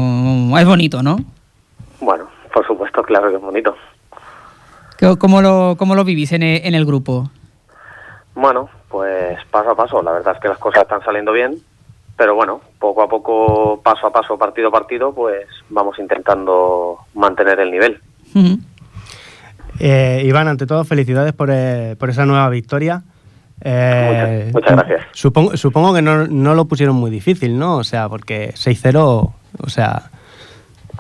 es 0.60 0.66
bonito, 0.66 1.02
¿no? 1.04 1.24
Bueno, 2.02 2.26
por 2.54 2.68
supuesto, 2.68 3.02
claro 3.04 3.30
que 3.30 3.38
es 3.38 3.42
bonito. 3.42 3.74
¿Qué- 4.98 5.16
¿Cómo 5.18 5.42
lo, 5.42 5.76
cómo 5.80 5.96
lo 5.96 6.04
vivís 6.04 6.34
en 6.34 6.44
e- 6.44 6.68
en 6.68 6.76
el 6.76 6.86
grupo? 6.86 7.32
Bueno, 8.36 8.70
pues 8.92 9.38
paso 9.50 9.72
a 9.72 9.76
paso. 9.76 10.02
La 10.04 10.12
verdad 10.12 10.36
es 10.36 10.42
que 10.42 10.48
las 10.50 10.58
cosas 10.58 10.84
están 10.84 11.04
saliendo 11.04 11.32
bien, 11.32 11.56
pero 12.18 12.36
bueno, 12.36 12.62
poco 12.80 13.02
a 13.04 13.08
poco, 13.08 13.80
paso 13.82 14.08
a 14.08 14.12
paso, 14.12 14.38
partido 14.38 14.68
a 14.68 14.72
partido, 14.72 15.14
pues 15.14 15.46
vamos 15.70 15.98
intentando 16.00 17.00
mantener 17.16 17.60
el 17.60 17.72
nivel. 17.72 18.00
Eh, 19.80 20.22
Iván, 20.26 20.48
ante 20.48 20.68
todo, 20.68 20.84
felicidades 20.84 21.34
por, 21.34 21.50
eh, 21.52 21.96
por 22.00 22.10
esa 22.10 22.26
nueva 22.26 22.50
victoria. 22.50 23.02
Eh, 23.64 24.50
Muchas- 24.52 24.54
muchas 24.54 24.88
gracias. 24.88 25.08
Supongo, 25.14 25.58
supongo 25.58 25.94
que 25.94 26.02
no, 26.02 26.28
no 26.28 26.54
lo 26.56 26.66
pusieron 26.66 26.96
muy 26.96 27.10
difícil, 27.12 27.58
¿no? 27.58 27.78
O 27.78 27.84
sea, 27.84 28.10
porque 28.10 28.54
6-0, 28.56 29.34
o 29.64 29.70
sea... 29.70 30.10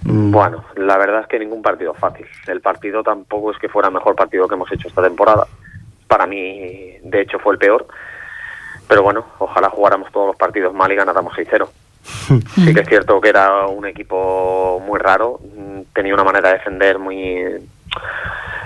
mm, 0.03 0.31
Bueno, 0.31 0.63
la 0.75 0.97
verdad 0.97 1.21
es 1.21 1.27
que 1.27 1.39
ningún 1.39 1.61
partido 1.61 1.93
fácil. 1.93 2.25
El 2.47 2.61
partido 2.61 3.03
tampoco 3.03 3.51
es 3.51 3.57
que 3.57 3.69
fuera 3.69 3.87
el 3.89 3.93
mejor 3.93 4.15
partido 4.15 4.47
que 4.47 4.55
hemos 4.55 4.71
hecho 4.71 4.87
esta 4.87 5.01
temporada. 5.03 5.45
Para 6.11 6.27
mí, 6.27 6.97
de 7.03 7.21
hecho, 7.21 7.39
fue 7.39 7.53
el 7.53 7.57
peor. 7.57 7.87
Pero 8.85 9.01
bueno, 9.01 9.27
ojalá 9.39 9.69
jugáramos 9.69 10.11
todos 10.11 10.27
los 10.27 10.35
partidos 10.35 10.73
mal 10.73 10.91
y 10.91 10.95
ganáramos 10.95 11.33
6-0. 11.37 11.69
Sí 12.55 12.73
que 12.73 12.81
es 12.81 12.89
cierto 12.89 13.21
que 13.21 13.29
era 13.29 13.67
un 13.67 13.85
equipo 13.85 14.81
muy 14.85 14.99
raro, 14.99 15.39
tenía 15.93 16.13
una 16.13 16.25
manera 16.25 16.49
de 16.49 16.55
defender 16.55 16.99
muy 16.99 17.15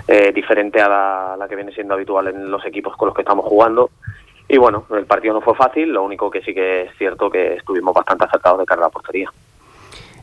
eh, 0.07 0.31
diferente 0.33 0.81
a 0.81 0.89
la, 0.89 1.33
a 1.33 1.37
la 1.37 1.47
que 1.47 1.55
viene 1.55 1.71
siendo 1.71 1.93
habitual 1.93 2.29
en 2.29 2.49
los 2.49 2.65
equipos 2.65 2.95
con 2.95 3.07
los 3.07 3.15
que 3.15 3.21
estamos 3.21 3.45
jugando. 3.45 3.91
Y 4.47 4.57
bueno, 4.57 4.85
el 4.97 5.05
partido 5.05 5.35
no 5.35 5.41
fue 5.41 5.53
fácil, 5.53 5.91
lo 5.91 6.03
único 6.03 6.31
que 6.31 6.41
sí 6.41 6.51
que 6.51 6.83
es 6.83 6.97
cierto 6.97 7.29
que 7.29 7.55
estuvimos 7.55 7.93
bastante 7.93 8.25
acertados 8.25 8.59
de 8.59 8.65
cara 8.65 8.81
a 8.81 8.85
la 8.85 8.89
portería. 8.89 9.29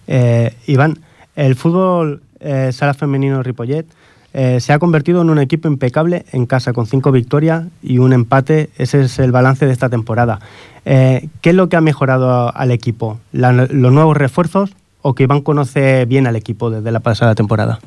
Eh, 0.08 0.50
Iván, 0.66 0.96
el 1.36 1.54
fútbol 1.54 2.22
eh, 2.40 2.72
sala 2.72 2.94
femenino 2.94 3.42
Ripollet 3.44 3.86
eh, 4.34 4.60
se 4.60 4.72
ha 4.72 4.78
convertido 4.78 5.20
en 5.22 5.30
un 5.30 5.38
equipo 5.38 5.68
impecable 5.68 6.24
en 6.32 6.46
casa 6.46 6.72
con 6.72 6.86
cinco 6.86 7.12
victorias 7.12 7.64
y 7.82 7.98
un 7.98 8.12
empate. 8.12 8.70
Ese 8.78 9.02
es 9.02 9.18
el 9.18 9.32
balance 9.32 9.66
de 9.66 9.72
esta 9.72 9.88
temporada. 9.88 10.38
Eh, 10.84 11.28
¿Qué 11.40 11.50
es 11.50 11.56
lo 11.56 11.68
que 11.68 11.76
ha 11.76 11.80
mejorado 11.80 12.50
al 12.54 12.70
equipo? 12.70 13.18
¿La- 13.32 13.52
¿Los 13.52 13.92
nuevos 13.92 14.16
refuerzos 14.16 14.74
o 15.02 15.14
que 15.14 15.24
Iván 15.24 15.40
conoce 15.42 16.04
bien 16.06 16.26
al 16.26 16.36
equipo 16.36 16.70
desde 16.70 16.90
la 16.92 17.00
pasada 17.00 17.34
temporada? 17.34 17.78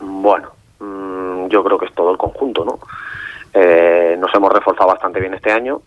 Bueno, 0.00 0.48
mm, 0.80 1.48
yo 1.48 1.62
creo 1.64 1.78
que 1.78 1.86
es 1.86 1.94
todo 1.94 2.10
el 2.10 2.16
conjunto, 2.18 2.64
¿no? 2.64 2.78
Eh, 3.52 4.16
nos 4.18 4.34
hemos 4.34 4.52
reforzado 4.52 4.88
bastante 4.88 5.20
bien 5.20 5.34
este 5.34 5.50
año. 5.52 5.80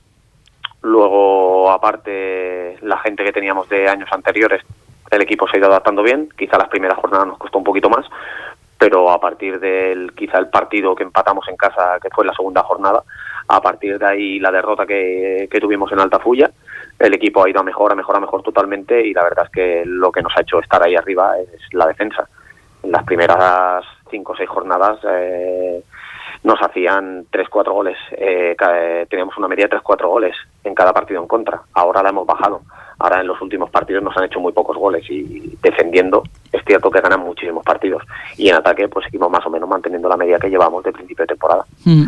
Luego, 0.82 1.72
aparte, 1.72 2.78
la 2.82 2.98
gente 3.00 3.24
que 3.24 3.32
teníamos 3.32 3.70
de 3.70 3.88
años 3.88 4.10
anteriores, 4.12 4.62
el 5.12 5.22
equipo 5.22 5.48
se 5.48 5.56
ha 5.56 5.60
ido 5.60 5.70
adaptando 5.70 6.04
bien. 6.04 6.30
Quizá 6.38 6.58
las 6.58 6.68
primeras 6.68 6.98
jornadas 6.98 7.28
nos 7.28 7.38
costó 7.38 7.58
un 7.58 7.64
poquito 7.64 7.90
más, 7.90 8.06
pero 8.84 9.10
a 9.10 9.18
partir 9.18 9.62
del 9.62 10.12
quizá 10.14 10.40
el 10.40 10.50
partido 10.50 10.94
que 10.94 11.04
empatamos 11.04 11.48
en 11.48 11.56
casa, 11.56 12.00
que 12.02 12.10
fue 12.10 12.26
la 12.26 12.34
segunda 12.34 12.64
jornada, 12.64 13.02
a 13.48 13.62
partir 13.62 13.98
de 13.98 14.06
ahí 14.06 14.40
la 14.42 14.52
derrota 14.52 14.86
que, 14.86 15.48
que 15.50 15.62
tuvimos 15.62 15.90
en 15.94 16.02
Altafulla, 16.02 16.52
el 17.00 17.14
equipo 17.14 17.46
ha 17.46 17.50
ido 17.50 17.62
a 17.62 17.64
mejor, 17.64 17.94
a 17.94 17.96
mejor, 17.96 18.18
a 18.18 18.20
mejor 18.20 18.44
totalmente 18.44 19.00
y 19.00 19.14
la 19.14 19.24
verdad 19.24 19.46
es 19.46 19.52
que 19.52 19.84
lo 19.86 20.12
que 20.12 20.22
nos 20.22 20.36
ha 20.36 20.42
hecho 20.42 20.60
estar 20.60 20.84
ahí 20.84 20.98
arriba 20.98 21.38
es 21.40 21.62
la 21.72 21.88
defensa. 21.88 22.28
En 22.84 22.92
las 22.92 23.06
primeras 23.06 23.86
cinco 24.12 24.34
o 24.34 24.36
seis 24.36 24.50
jornadas 24.50 25.00
eh, 25.10 25.82
nos 26.44 26.60
hacían 26.62 27.26
tres 27.32 27.48
cuatro 27.50 27.74
goles. 27.74 27.98
Eh, 28.12 28.56
eh, 28.60 29.06
teníamos 29.10 29.38
una 29.38 29.48
media 29.48 29.66
de 29.66 29.70
tres 29.70 29.82
cuatro 29.82 30.10
goles 30.10 30.36
en 30.64 30.76
cada 30.76 30.94
partido 30.94 31.22
en 31.22 31.28
contra. 31.28 31.62
Ahora 31.74 32.04
la 32.04 32.10
hemos 32.10 32.28
bajado. 32.28 32.62
Ahora 33.00 33.22
en 33.22 33.28
los 33.28 33.42
últimos 33.42 33.70
partidos 33.70 34.04
nos 34.04 34.16
han 34.18 34.26
hecho 34.26 34.40
muy 34.40 34.54
pocos 34.54 34.78
goles 34.78 35.04
y 35.10 35.58
defendiendo 35.62 36.24
es 36.52 36.62
cierto 36.66 36.92
que 36.92 37.02
ganan 37.02 37.22
muchísimos 37.22 37.64
partidos. 37.64 38.04
Y 38.38 38.50
en 38.50 38.56
ataque 38.56 38.88
pues 38.88 39.06
seguimos 39.06 39.30
más 39.32 39.46
o 39.46 39.50
menos 39.50 39.68
manteniendo 39.70 40.10
la 40.10 40.18
media 40.18 40.38
que 40.38 40.50
llevamos 40.50 40.84
de 40.84 40.92
principio 40.92 41.24
de 41.24 41.28
temporada. 41.28 41.66
Mm. 41.86 42.04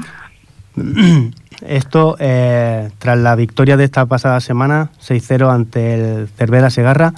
Esto, 1.65 2.18
eh, 2.20 2.89
tras 3.00 3.18
la 3.18 3.36
victoria 3.36 3.77
de 3.77 3.86
esta 3.86 4.06
pasada 4.06 4.42
semana, 4.42 4.89
6-0 5.00 5.50
ante 5.50 5.94
el 5.94 6.27
Cervera 6.27 6.70
Segarra, 6.70 7.13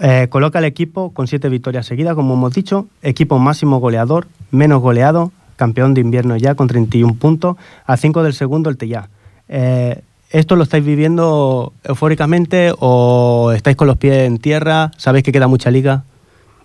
eh, 0.00 0.26
coloca 0.28 0.58
al 0.58 0.66
equipo 0.66 1.14
con 1.14 1.26
siete 1.26 1.48
victorias 1.48 1.86
seguidas, 1.86 2.14
como 2.14 2.34
hemos 2.34 2.52
dicho, 2.52 2.86
equipo 3.02 3.38
máximo 3.38 3.78
goleador, 3.78 4.26
menos 4.50 4.82
goleado, 4.82 5.32
campeón 5.56 5.94
de 5.94 6.00
invierno 6.00 6.36
ya 6.36 6.54
con 6.54 6.66
31 6.68 7.14
puntos, 7.14 7.56
a 7.86 7.96
5 7.96 8.22
del 8.22 8.32
segundo 8.34 8.70
el 8.70 8.76
Tellá. 8.76 9.08
Eh, 9.48 10.00
¿Esto 10.30 10.56
lo 10.56 10.64
estáis 10.64 10.84
viviendo 10.84 11.72
eufóricamente 11.84 12.72
o 12.80 13.52
estáis 13.54 13.76
con 13.76 13.86
los 13.86 13.96
pies 13.96 14.26
en 14.26 14.38
tierra? 14.38 14.90
¿Sabéis 14.96 15.22
que 15.24 15.30
queda 15.32 15.46
mucha 15.46 15.70
liga? 15.70 16.02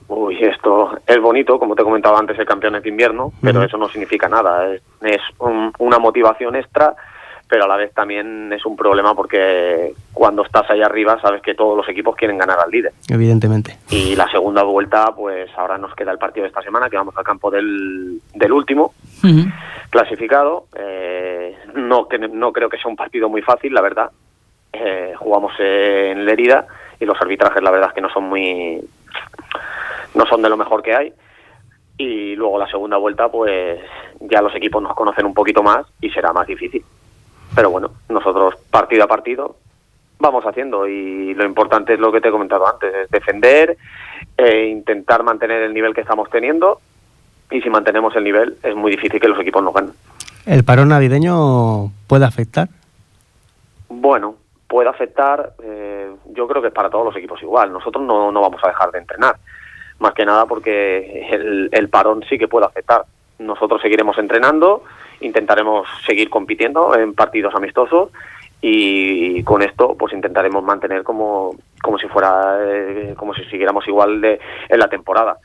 Uy, 0.08 0.38
esto 0.42 0.90
es 1.06 1.22
bonito, 1.22 1.60
como 1.60 1.76
te 1.76 1.84
comentaba 1.84 2.18
antes, 2.18 2.40
el 2.40 2.46
campeón 2.46 2.82
de 2.82 2.90
invierno, 2.90 3.32
pero 3.42 3.62
eso 3.64 3.78
no 3.78 3.88
significa 3.90 4.28
nada. 4.28 4.74
Es, 4.74 4.82
es 5.04 5.22
un- 5.38 5.72
una 5.78 6.00
motivación 6.00 6.56
extra, 6.56 6.96
pero 7.50 7.64
a 7.64 7.68
la 7.68 7.76
vez 7.78 7.92
también 7.96 8.54
es 8.54 8.64
un 8.66 8.76
problema 8.78 9.16
porque 9.16 9.94
cuando 10.14 10.44
estás 10.44 10.70
ahí 10.70 10.84
arriba 10.84 11.20
sabes 11.20 11.42
que 11.42 11.56
todos 11.56 11.76
los 11.76 11.90
equipos 11.90 12.16
quieren 12.16 12.38
ganar 12.38 12.60
al 12.60 12.70
líder. 12.70 12.94
Evidentemente. 13.10 13.78
Y 13.90 14.16
la 14.16 14.30
segunda 14.30 14.62
vuelta, 14.62 15.12
pues 15.16 15.50
ahora 15.58 15.80
nos 15.80 15.96
queda 15.96 16.12
el 16.12 16.20
partido 16.20 16.44
de 16.44 16.50
esta 16.50 16.62
semana, 16.62 16.90
que 16.92 16.98
vamos 16.98 17.18
al 17.18 17.24
campo 17.24 17.50
del, 17.50 18.22
del 18.36 18.52
último 18.52 18.94
clasificado. 19.90 20.66
Eh, 20.78 21.58
no, 21.74 22.08
que- 22.08 22.20
no 22.20 22.54
creo 22.54 22.70
que 22.70 22.78
sea 22.78 22.88
un 22.90 22.96
partido 22.96 23.30
muy 23.30 23.42
fácil, 23.42 23.74
la 23.74 23.82
verdad. 23.82 24.12
Eh, 24.72 25.14
jugamos 25.18 25.52
en 25.58 26.26
Lerida 26.26 26.68
y 27.00 27.06
los 27.06 27.20
arbitrajes, 27.20 27.64
la 27.64 27.72
verdad, 27.72 27.90
es 27.90 27.96
que 27.96 28.02
no 28.02 28.10
son 28.14 28.26
muy. 28.26 28.80
no 30.14 30.26
son 30.28 30.42
de 30.44 30.50
lo 30.50 30.58
mejor 30.58 30.84
que 30.84 30.96
hay. 30.96 31.14
Y 31.98 32.36
luego 32.36 32.60
la 32.60 32.68
segunda 32.68 32.98
vuelta, 32.98 33.28
pues 33.30 33.80
ya 34.22 34.42
los 34.42 34.56
equipos 34.56 34.82
nos 34.84 34.94
conocen 34.96 35.26
un 35.26 35.34
poquito 35.34 35.64
más 35.64 35.86
y 36.00 36.10
será 36.12 36.32
más 36.32 36.46
difícil. 36.48 36.84
Pero 37.56 37.70
bueno, 37.72 37.92
nosotros 38.10 38.56
partido 38.70 39.04
a 39.04 39.08
partido 39.08 39.56
vamos 40.20 40.46
haciendo 40.46 40.88
y 40.88 41.34
lo 41.34 41.46
importante 41.46 41.94
es 41.94 42.00
lo 42.00 42.12
que 42.12 42.22
te 42.22 42.28
he 42.28 42.32
comentado 42.32 42.68
antes, 42.68 42.94
es 42.94 43.10
defender, 43.10 43.78
e 44.38 44.68
intentar 44.68 45.24
mantener 45.24 45.62
el 45.64 45.74
nivel 45.74 45.94
que 45.94 46.02
estamos 46.02 46.30
teniendo 46.30 46.80
y 47.50 47.62
si 47.62 47.70
mantenemos 47.70 48.16
el 48.16 48.24
nivel 48.26 48.58
es 48.62 48.76
muy 48.76 48.92
difícil 48.92 49.20
que 49.20 49.28
los 49.28 49.40
equipos 49.40 49.64
nos 49.64 49.74
ganen. 49.74 49.94
¿El 50.46 50.64
parón 50.64 50.90
navideño 50.90 51.92
puede 52.08 52.26
afectar? 52.26 52.70
Bueno, 53.88 54.36
puede 54.68 54.90
afectar, 54.90 55.54
eh, 55.64 56.12
yo 56.34 56.48
creo 56.48 56.62
que 56.62 56.68
es 56.68 56.74
para 56.74 56.90
todos 56.90 57.06
los 57.06 57.16
equipos 57.16 57.42
igual. 57.42 57.72
Nosotros 57.72 58.04
no, 58.04 58.32
no 58.32 58.42
vamos 58.42 58.62
a 58.64 58.68
dejar 58.68 58.92
de 58.92 59.00
entrenar, 59.00 59.38
más 60.00 60.14
que 60.14 60.26
nada 60.26 60.46
porque 60.46 61.28
el, 61.32 61.70
el 61.72 61.90
parón 61.90 62.24
sí 62.30 62.38
que 62.38 62.48
puede 62.48 62.66
afectar. 62.66 63.04
Nosotros 63.40 63.82
seguiremos 63.82 64.18
entrenando, 64.18 64.84
intentaremos 65.22 65.88
seguir 66.06 66.30
compitiendo 66.30 66.96
en 66.96 67.14
partidos 67.14 67.56
amistosos 67.56 68.10
y 68.62 69.42
con 69.44 69.62
esto 69.62 69.96
pues 69.98 70.14
intentaremos 70.14 70.64
mantener 70.64 71.04
como, 71.04 71.56
como 71.82 71.98
si 71.98 72.08
fuera 72.08 72.58
eh, 72.62 73.14
como 73.18 73.34
si 73.34 73.44
siguiéramos 73.46 73.88
igual 73.88 74.22
de 74.22 74.40
en 74.68 74.80
la 74.80 74.90
temporada. 74.90 75.38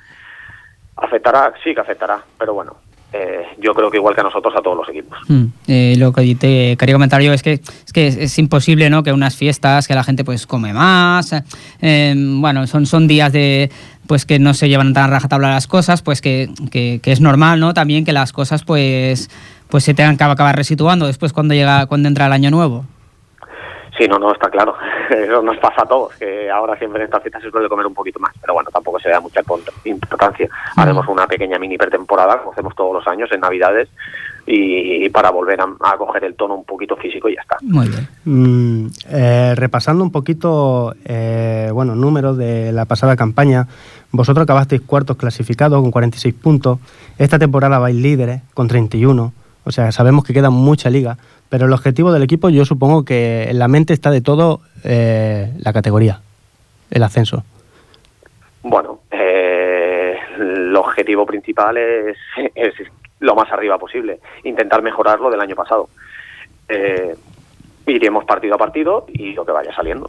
Afectará, 0.96 1.54
sí 1.62 1.74
que 1.74 1.80
afectará, 1.80 2.22
pero 2.38 2.54
bueno, 2.54 2.76
eh, 3.16 3.44
yo 3.60 3.74
creo 3.74 3.92
que 3.92 3.98
igual 3.98 4.14
que 4.14 4.22
a 4.22 4.24
nosotros, 4.24 4.52
a 4.56 4.60
todos 4.60 4.76
los 4.76 4.88
equipos. 4.88 5.16
Mm, 5.28 5.44
eh, 5.68 5.94
lo 5.98 6.12
que 6.12 6.34
te 6.34 6.76
quería 6.76 6.96
comentar 6.96 7.22
yo 7.22 7.32
es 7.32 7.44
que 7.44 7.52
es 7.52 7.92
que 7.92 8.08
es, 8.08 8.38
imposible 8.38 8.90
no 8.90 9.04
que 9.04 9.12
unas 9.12 9.36
fiestas 9.36 9.86
que 9.86 9.94
la 9.94 10.02
gente 10.02 10.24
pues 10.24 10.48
come 10.48 10.72
más. 10.72 11.32
Eh, 11.80 12.14
bueno 12.16 12.66
son 12.66 12.86
son 12.86 13.06
días 13.06 13.32
de 13.32 13.70
pues 14.08 14.26
que 14.26 14.40
no 14.40 14.52
se 14.52 14.68
llevan 14.68 14.92
tan 14.94 15.04
a 15.04 15.06
rajatabla 15.06 15.50
las 15.50 15.68
cosas 15.68 16.02
pues 16.02 16.20
que, 16.20 16.50
que, 16.72 16.98
que 17.00 17.12
es 17.12 17.20
normal 17.20 17.60
no 17.60 17.72
también 17.72 18.04
que 18.04 18.12
las 18.12 18.32
cosas 18.32 18.64
pues 18.64 19.30
pues 19.68 19.84
se 19.84 19.94
tengan 19.94 20.16
que 20.16 20.24
acabar 20.24 20.56
resituando 20.56 21.06
después 21.06 21.32
cuando 21.32 21.54
llega 21.54 21.86
cuando 21.86 22.08
entra 22.08 22.26
el 22.26 22.32
año 22.32 22.50
nuevo 22.50 22.84
Sí, 23.96 24.08
no, 24.08 24.18
no, 24.18 24.32
está 24.32 24.50
claro. 24.50 24.74
Eso 25.10 25.40
nos 25.42 25.56
pasa 25.58 25.82
a 25.82 25.86
todos, 25.86 26.14
que 26.14 26.50
ahora 26.50 26.76
siempre 26.78 27.00
en 27.00 27.04
estas 27.06 27.22
fiestas 27.22 27.42
se 27.42 27.50
suele 27.50 27.68
comer 27.68 27.86
un 27.86 27.94
poquito 27.94 28.18
más. 28.18 28.32
Pero 28.40 28.54
bueno, 28.54 28.68
tampoco 28.72 28.98
se 28.98 29.08
da 29.08 29.20
mucha 29.20 29.40
import- 29.42 29.70
importancia. 29.84 30.48
Haremos 30.76 31.06
una 31.08 31.26
pequeña 31.26 31.58
mini 31.58 31.78
pretemporada, 31.78 32.38
como 32.38 32.52
hacemos 32.52 32.74
todos 32.74 32.92
los 32.94 33.06
años 33.06 33.30
en 33.32 33.40
Navidades, 33.40 33.88
y, 34.46 35.08
para 35.10 35.30
volver 35.30 35.60
a, 35.60 35.64
a 35.64 35.96
coger 35.96 36.24
el 36.24 36.34
tono 36.34 36.54
un 36.56 36.64
poquito 36.64 36.96
físico 36.96 37.28
y 37.30 37.34
ya 37.36 37.40
está. 37.42 37.56
muy 37.62 37.88
bien 37.88 38.08
Mm, 38.26 38.86
eh, 39.10 39.52
repasando 39.56 40.02
un 40.02 40.10
poquito, 40.10 40.94
eh, 41.04 41.70
bueno, 41.72 41.94
números 41.94 42.36
de 42.36 42.72
la 42.72 42.84
pasada 42.86 43.16
campaña, 43.16 43.68
vosotros 44.12 44.42
acabasteis 44.44 44.80
cuartos 44.82 45.16
clasificados 45.16 45.80
con 45.82 45.90
46 45.90 46.34
puntos. 46.34 46.78
Esta 47.18 47.38
temporada 47.38 47.78
vais 47.78 47.94
líderes 47.96 48.40
con 48.54 48.66
31. 48.68 49.32
O 49.66 49.70
sea, 49.72 49.92
sabemos 49.92 50.24
que 50.24 50.32
queda 50.34 50.50
mucha 50.50 50.90
liga, 50.90 51.16
Pero 51.54 51.66
el 51.66 51.72
objetivo 51.72 52.10
del 52.10 52.24
equipo, 52.24 52.50
yo 52.50 52.64
supongo 52.64 53.04
que 53.04 53.44
en 53.44 53.60
la 53.60 53.68
mente 53.68 53.92
está 53.92 54.10
de 54.10 54.20
todo 54.20 54.60
eh, 54.82 55.52
la 55.60 55.72
categoría, 55.72 56.20
el 56.90 57.00
ascenso. 57.00 57.44
Bueno, 58.64 59.02
eh, 59.12 60.18
el 60.36 60.74
objetivo 60.74 61.24
principal 61.24 61.76
es, 61.76 62.16
es 62.56 62.74
lo 63.20 63.36
más 63.36 63.52
arriba 63.52 63.78
posible, 63.78 64.18
intentar 64.42 64.82
mejorar 64.82 65.20
lo 65.20 65.30
del 65.30 65.40
año 65.40 65.54
pasado. 65.54 65.90
Eh, 66.68 67.14
iremos 67.86 68.24
partido 68.24 68.56
a 68.56 68.58
partido 68.58 69.06
y 69.06 69.34
lo 69.34 69.46
que 69.46 69.52
vaya 69.52 69.72
saliendo. 69.76 70.08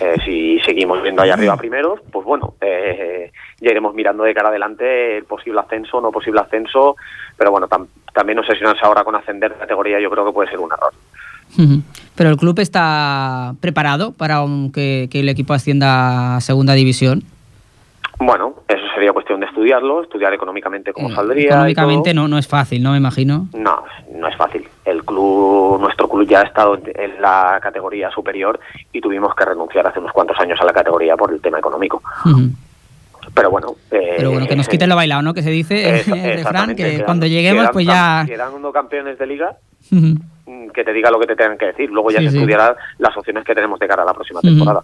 Eh, 0.00 0.16
si 0.24 0.58
seguimos 0.60 1.02
viendo 1.02 1.22
ahí 1.22 1.30
arriba 1.30 1.56
primeros, 1.56 2.00
pues 2.12 2.24
bueno, 2.26 2.54
eh, 2.60 3.32
ya 3.60 3.70
iremos 3.70 3.94
mirando 3.94 4.24
de 4.24 4.34
cara 4.34 4.50
adelante 4.50 5.16
el 5.18 5.24
posible 5.24 5.60
ascenso, 5.60 6.00
no 6.00 6.10
posible 6.12 6.40
ascenso, 6.40 6.96
pero 7.36 7.50
bueno, 7.50 7.66
tam- 7.68 7.86
también 8.12 8.38
obsesionarse 8.38 8.84
ahora 8.84 9.04
con 9.04 9.14
ascender 9.14 9.52
de 9.52 9.58
categoría 9.58 9.98
yo 10.00 10.10
creo 10.10 10.26
que 10.26 10.32
puede 10.32 10.50
ser 10.50 10.58
un 10.58 10.70
error. 10.72 10.92
Pero 12.14 12.30
el 12.30 12.36
club 12.36 12.58
está 12.58 13.54
preparado 13.60 14.12
para 14.12 14.42
un- 14.42 14.70
que, 14.72 15.08
que 15.10 15.20
el 15.20 15.28
equipo 15.30 15.54
ascienda 15.54 16.36
a 16.36 16.40
segunda 16.42 16.74
división. 16.74 17.22
Bueno, 18.18 18.54
sería 18.96 19.12
cuestión 19.12 19.38
de 19.40 19.46
estudiarlo, 19.46 20.02
estudiar 20.02 20.32
económicamente 20.32 20.92
cómo 20.92 21.10
Eh, 21.10 21.14
saldría. 21.14 21.48
Económicamente 21.50 22.12
no, 22.14 22.26
no 22.26 22.38
es 22.38 22.48
fácil, 22.48 22.82
¿no? 22.82 22.92
Me 22.92 22.96
imagino. 22.98 23.46
No, 23.54 23.84
no 24.14 24.26
es 24.26 24.36
fácil. 24.36 24.66
El 24.84 25.04
club, 25.04 25.78
nuestro 25.80 26.08
club 26.08 26.26
ya 26.26 26.40
ha 26.40 26.44
estado 26.44 26.76
en- 26.76 27.20
la 27.20 27.58
categoría 27.62 28.10
superior 28.10 28.58
y 28.92 29.00
tuvimos 29.00 29.34
que 29.34 29.44
renunciar 29.44 29.86
hace 29.86 29.98
unos 30.00 30.12
cuantos 30.12 30.38
años 30.40 30.58
a 30.60 30.64
la 30.64 30.72
categoría 30.72 31.16
por 31.16 31.30
el 31.32 31.40
tema 31.40 31.58
económico. 31.58 32.02
Pero 33.34 33.50
bueno, 33.50 33.74
eh, 33.90 34.14
Pero 34.16 34.30
bueno, 34.30 34.46
que 34.46 34.56
nos 34.56 34.68
quiten 34.68 34.88
lo 34.88 34.96
bailado, 34.96 35.20
¿no? 35.20 35.34
Que 35.34 35.42
se 35.42 35.50
dice 35.50 36.00
el 36.00 36.04
refrán, 36.42 36.74
que 36.74 36.84
quedan- 36.84 37.04
cuando 37.04 37.26
lleguemos 37.26 37.62
quedan 37.62 37.72
pues 37.72 37.86
ya... 37.86 38.24
Quedando 38.26 38.72
campeones 38.80 39.18
de 39.18 39.26
liga, 39.26 39.56
mm, 39.90 40.68
que 40.72 40.84
te 40.84 40.92
diga 40.92 41.10
lo 41.10 41.18
que 41.20 41.26
te 41.26 41.36
tengan 41.36 41.58
que 41.58 41.66
decir. 41.66 41.90
Luego 41.90 42.10
ya 42.10 42.20
Sí, 42.20 42.26
se 42.26 42.30
sí. 42.30 42.36
estudiará 42.38 42.76
las 42.98 43.16
opciones 43.16 43.44
que 43.44 43.54
tenemos 43.54 43.78
de 43.78 43.88
cara 43.88 44.02
a 44.02 44.06
la 44.06 44.14
próxima 44.14 44.40
temporada. 44.40 44.80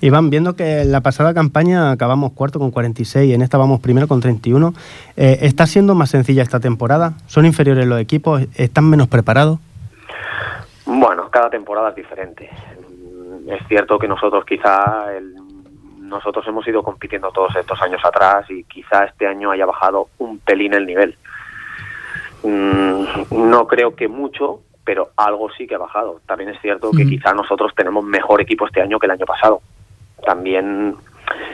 Iván, 0.00 0.30
viendo 0.30 0.54
que 0.54 0.82
en 0.82 0.92
la 0.92 1.00
pasada 1.00 1.34
campaña 1.34 1.90
acabamos 1.90 2.32
cuarto 2.32 2.58
con 2.58 2.70
46 2.70 3.30
y 3.30 3.34
en 3.34 3.42
esta 3.42 3.58
vamos 3.58 3.80
primero 3.80 4.06
con 4.08 4.20
31, 4.20 4.72
eh, 5.16 5.38
¿está 5.42 5.66
siendo 5.66 5.94
más 5.94 6.10
sencilla 6.10 6.42
esta 6.42 6.60
temporada? 6.60 7.14
¿Son 7.26 7.46
inferiores 7.46 7.86
los 7.86 8.00
equipos? 8.00 8.42
¿Están 8.54 8.88
menos 8.88 9.08
preparados? 9.08 9.58
Bueno, 10.86 11.28
cada 11.30 11.50
temporada 11.50 11.90
es 11.90 11.96
diferente. 11.96 12.48
Mm, 12.88 13.50
Es 13.50 13.66
cierto 13.68 13.98
que 13.98 14.08
nosotros 14.08 14.44
quizá 14.44 15.06
nosotros 15.98 16.46
hemos 16.48 16.66
ido 16.66 16.82
compitiendo 16.82 17.30
todos 17.32 17.54
estos 17.56 17.80
años 17.82 18.00
atrás 18.02 18.46
y 18.50 18.64
quizá 18.64 19.04
este 19.04 19.26
año 19.26 19.50
haya 19.50 19.66
bajado 19.66 20.08
un 20.18 20.38
pelín 20.38 20.72
el 20.74 20.86
nivel. 20.86 21.16
Mm, 22.42 23.04
No 23.50 23.66
creo 23.66 23.94
que 23.94 24.08
mucho, 24.08 24.60
pero 24.88 25.10
algo 25.18 25.50
sí 25.50 25.66
que 25.66 25.74
ha 25.74 25.78
bajado. 25.78 26.22
También 26.24 26.48
es 26.48 26.58
cierto 26.62 26.90
que 26.92 27.04
quizá 27.04 27.34
nosotros 27.34 27.74
tenemos 27.76 28.02
mejor 28.02 28.40
equipo 28.40 28.64
este 28.64 28.80
año 28.80 28.98
que 28.98 29.04
el 29.04 29.10
año 29.10 29.26
pasado. 29.26 29.60
También, 30.24 30.96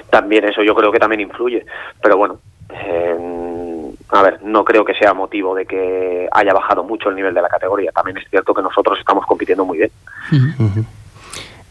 también 0.09 0.45
eso 0.45 0.63
yo 0.63 0.73
creo 0.73 0.93
que 0.93 1.01
también 1.01 1.23
influye. 1.23 1.67
Pero 2.01 2.17
bueno, 2.17 2.39
eh, 2.71 3.93
a 4.11 4.23
ver, 4.23 4.41
no 4.45 4.65
creo 4.65 4.85
que 4.85 4.95
sea 4.95 5.15
motivo 5.15 5.53
de 5.53 5.67
que 5.67 6.29
haya 6.31 6.55
bajado 6.55 6.85
mucho 6.85 7.09
el 7.09 7.17
nivel 7.17 7.35
de 7.35 7.43
la 7.43 7.49
categoría. 7.49 7.91
También 7.91 8.19
es 8.19 8.31
cierto 8.31 8.55
que 8.55 8.63
nosotros 8.63 9.01
estamos 9.01 9.27
compitiendo 9.27 9.65
muy 9.65 9.79
bien. 9.79 9.91
Ujú. 10.31 10.85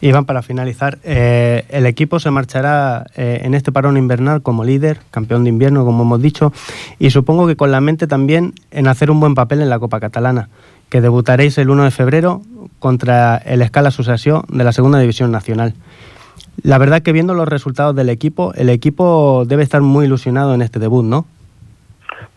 Iván, 0.02 0.26
para 0.26 0.42
finalizar, 0.42 0.98
eh, 1.02 1.64
el 1.70 1.86
equipo 1.86 2.20
se 2.20 2.30
marchará 2.30 3.06
eh, 3.16 3.40
en 3.42 3.54
este 3.54 3.72
parón 3.72 3.96
invernal 3.96 4.42
como 4.42 4.62
líder, 4.62 4.98
campeón 5.10 5.44
de 5.44 5.48
invierno, 5.48 5.86
como 5.86 6.02
hemos 6.02 6.20
dicho, 6.20 6.52
y 6.98 7.08
supongo 7.08 7.46
que 7.46 7.56
con 7.56 7.70
la 7.70 7.80
mente 7.80 8.06
también 8.06 8.52
en 8.70 8.86
hacer 8.86 9.10
un 9.10 9.18
buen 9.18 9.34
papel 9.34 9.62
en 9.62 9.70
la 9.70 9.78
Copa 9.78 10.00
Catalana, 10.00 10.50
que 10.94 11.00
debutaréis 11.00 11.58
el 11.58 11.70
1 11.70 11.82
de 11.82 11.90
febrero 11.90 12.42
contra 12.78 13.38
el 13.38 13.62
Escala 13.62 13.90
Sucesión 13.90 14.44
de 14.46 14.62
la 14.62 14.70
Segunda 14.70 15.00
División 15.00 15.32
Nacional. 15.32 15.74
La 16.62 16.78
verdad 16.78 17.02
que 17.02 17.10
viendo 17.10 17.34
los 17.34 17.48
resultados 17.48 17.96
del 17.96 18.10
equipo, 18.10 18.52
el 18.54 18.70
equipo 18.70 19.42
debe 19.44 19.64
estar 19.64 19.80
muy 19.80 20.04
ilusionado 20.04 20.54
en 20.54 20.62
este 20.62 20.78
debut, 20.78 21.04
¿no? 21.04 21.24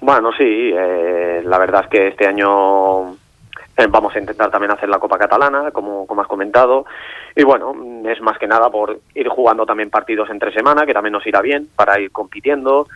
Bueno, 0.01 0.31
sí, 0.35 0.71
eh, 0.73 1.43
la 1.45 1.59
verdad 1.59 1.83
es 1.83 1.87
que 1.89 2.07
este 2.07 2.25
año 2.25 3.11
eh, 3.11 3.85
vamos 3.87 4.15
a 4.15 4.19
intentar 4.19 4.49
también 4.49 4.71
hacer 4.71 4.89
la 4.89 4.97
Copa 4.97 5.19
Catalana, 5.19 5.69
como, 5.69 6.07
como 6.07 6.23
has 6.23 6.27
comentado, 6.27 6.87
y 7.35 7.43
bueno, 7.43 7.75
es 8.09 8.19
más 8.21 8.39
que 8.39 8.47
nada 8.47 8.71
por 8.71 9.01
ir 9.13 9.27
jugando 9.27 9.67
también 9.67 9.91
partidos 9.91 10.31
entre 10.31 10.51
semana, 10.51 10.87
que 10.87 10.95
también 10.95 11.13
nos 11.13 11.27
irá 11.27 11.41
bien 11.41 11.69
para 11.75 11.99
ir 11.99 12.11
compitiendo, 12.11 12.87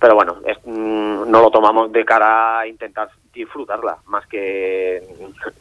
pero 0.00 0.14
bueno, 0.14 0.36
mm, 0.64 1.30
no 1.30 1.42
lo 1.42 1.50
tomamos 1.50 1.92
de 1.92 2.06
cara 2.06 2.60
a 2.60 2.66
intentar 2.66 3.10
disfrutarla, 3.32 3.98
más 4.06 4.26
que 4.26 5.02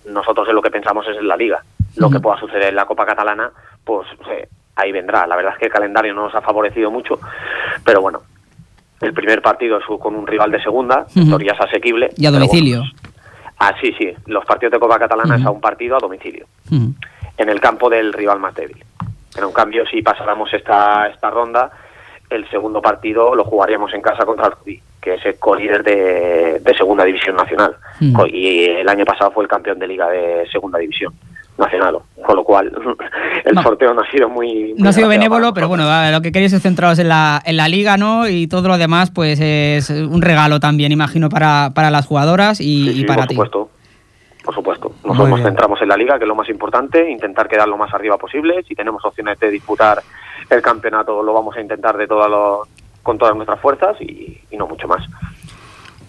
nosotros 0.06 0.48
en 0.50 0.56
lo 0.56 0.62
que 0.62 0.72
pensamos 0.72 1.08
es 1.08 1.18
en 1.18 1.28
la 1.28 1.38
liga. 1.38 1.62
Lo 1.96 2.10
que 2.10 2.20
pueda 2.20 2.40
suceder 2.40 2.70
en 2.70 2.76
la 2.76 2.86
Copa 2.86 3.06
Catalana, 3.06 3.52
pues 3.84 4.08
eh, 4.32 4.48
ahí 4.76 4.92
vendrá. 4.92 5.26
La 5.28 5.36
verdad 5.36 5.54
es 5.54 5.60
que 5.60 5.66
el 5.66 5.72
calendario 5.72 6.14
no 6.14 6.24
nos 6.24 6.36
ha 6.36 6.42
favorecido 6.42 6.90
mucho, 6.92 7.20
pero 7.84 8.02
bueno, 8.02 8.22
el 9.02 9.14
primer 9.14 9.42
partido 9.42 9.78
es 9.78 9.86
con 10.00 10.16
un 10.16 10.26
rival 10.28 10.52
de 10.52 10.62
segunda, 10.62 11.06
Ujú. 11.10 11.20
historia 11.20 11.54
es 11.54 11.62
asequible. 11.62 12.10
Y 12.16 12.26
a 12.26 12.32
domicilio. 12.32 12.80
bueno. 12.80 12.94
ah, 13.60 13.74
sí, 13.82 13.94
sí, 13.98 14.14
los 14.28 14.46
partidos 14.46 14.74
de 14.74 14.80
Copa 14.80 15.00
Catalana 15.00 15.36
es 15.38 15.46
a 15.46 15.52
un 15.52 15.60
partido 15.62 15.96
a 15.96 16.00
domicilio, 16.00 16.46
en 16.72 17.50
el 17.50 17.60
campo 17.60 17.90
del 17.90 18.14
rival 18.14 18.40
más 18.40 18.54
débil. 18.56 18.84
Pero 19.34 19.48
en 19.48 19.54
cambio, 19.54 19.86
si 19.88 20.02
pasáramos 20.02 20.54
esta, 20.54 21.08
esta 21.08 21.30
ronda, 21.30 21.72
el 22.30 22.50
segundo 22.50 22.82
partido 22.82 23.36
lo 23.36 23.44
jugaríamos 23.44 23.94
en 23.94 24.02
casa 24.02 24.26
contra 24.26 24.48
el 24.48 24.52
Rubí, 24.54 24.82
que 25.02 25.14
es 25.16 25.26
el 25.26 25.40
co-líder 25.40 25.84
de, 25.84 26.60
de 26.60 26.74
Segunda 26.76 27.04
División 27.06 27.36
Nacional. 27.36 27.76
Mm. 28.00 28.20
Y 28.32 28.66
el 28.66 28.90
año 28.90 29.06
pasado 29.06 29.32
fue 29.32 29.44
el 29.44 29.50
campeón 29.50 29.80
de 29.80 29.88
Liga 29.88 30.10
de 30.10 30.48
Segunda 30.52 30.80
División 30.80 31.14
Nacional. 31.58 31.98
Con 32.26 32.36
lo 32.36 32.44
cual, 32.44 32.72
el 33.46 33.56
No. 33.56 33.64
sorteo 33.64 33.94
no 33.94 34.02
ha 34.02 34.12
sido 34.12 34.30
muy... 34.30 34.74
No 34.78 34.90
ha 34.90 34.94
sido 34.94 35.08
benévolo, 35.08 35.54
pero 35.54 35.68
bueno, 35.68 35.86
lo 36.12 36.22
que 36.22 36.32
queréis 36.32 36.54
es 36.54 36.62
centraros 36.62 37.00
en 37.00 37.08
la, 37.10 37.42
en 37.46 37.58
la 37.58 37.68
liga, 37.68 37.98
¿no? 37.98 38.28
Y 38.28 38.48
todo 38.48 38.68
lo 38.68 38.78
demás, 38.78 39.12
pues 39.12 39.40
es 39.42 39.90
un 39.90 40.22
regalo 40.22 40.60
también, 40.60 40.92
imagino, 40.92 41.30
para, 41.30 41.72
para 41.74 41.90
las 41.92 42.06
jugadoras 42.06 42.60
y, 42.62 42.64
Sí, 42.86 42.90
y 42.90 42.94
sí, 43.00 43.04
para 43.06 43.22
por 43.22 43.28
ti. 43.28 43.36
supuesto. 43.36 43.70
Por 44.44 44.56
supuesto. 44.56 44.92
Nosotros 45.04 45.30
nos 45.30 45.42
centramos 45.42 45.82
en 45.82 45.90
la 45.90 45.98
liga, 45.98 46.18
que 46.18 46.24
es 46.24 46.28
lo 46.28 46.34
más 46.36 46.50
importante, 46.50 47.10
intentar 47.10 47.48
quedar 47.48 47.68
lo 47.68 47.78
más 47.78 47.94
arriba 47.94 48.18
posible. 48.18 48.64
Si 48.68 48.74
tenemos 48.74 49.04
opciones 49.06 49.38
de 49.40 49.52
disputar 49.52 50.02
el 50.50 50.62
campeonato, 50.62 51.22
lo 51.22 51.34
vamos 51.34 51.56
a 51.58 51.62
intentar 51.62 51.96
de 51.98 52.08
todas 52.08 52.30
con 53.04 53.18
todas 53.18 53.36
nuestras 53.36 53.60
fuerzas 53.60 53.96
y, 54.02 54.42
y 54.52 54.58
no 54.58 54.68
mucho 54.68 54.88
más. 54.88 55.06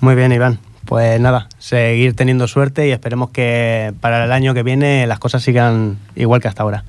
Muy 0.00 0.14
bien, 0.14 0.32
Iván. 0.32 0.58
Pues 0.86 1.20
nada, 1.20 1.46
seguir 1.58 2.16
teniendo 2.16 2.48
suerte 2.48 2.88
y 2.88 2.90
esperemos 2.90 3.30
que 3.30 3.92
para 4.00 4.24
el 4.24 4.32
año 4.32 4.54
que 4.54 4.62
viene 4.62 5.06
las 5.06 5.18
cosas 5.18 5.42
sigan 5.42 5.98
igual 6.16 6.40
que 6.40 6.48
hasta 6.48 6.62
ahora. 6.62 6.84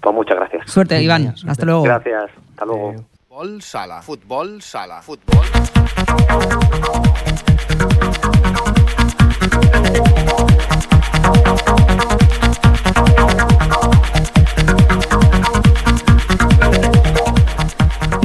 Pues 0.00 0.14
muchas 0.14 0.36
gracias. 0.36 0.70
Suerte, 0.70 1.00
Iván. 1.02 1.36
suerte. 1.36 1.50
Hasta 1.50 1.66
luego. 1.66 1.82
Gracias. 1.82 2.30
Hasta 2.50 2.64
luego. 2.66 2.94
Futbol 3.28 3.62
sala, 3.62 4.02
futbol 4.02 4.60
sala, 4.60 5.00
futbol. 5.02 5.46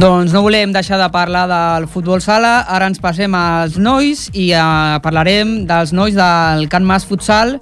Doncs 0.06 0.36
no 0.36 0.44
volem 0.46 0.70
deixar 0.70 1.00
de 1.02 1.06
parlar 1.10 1.48
del 1.50 1.88
futbol 1.90 2.20
sala, 2.22 2.60
ara 2.70 2.86
ens 2.86 3.00
passem 3.02 3.34
als 3.34 3.80
nois 3.82 4.28
i 4.38 4.52
eh, 4.54 5.00
parlarem 5.02 5.64
dels 5.66 5.96
nois 5.98 6.14
del 6.14 6.68
Can 6.70 6.86
Mas 6.86 7.08
Futsal 7.10 7.56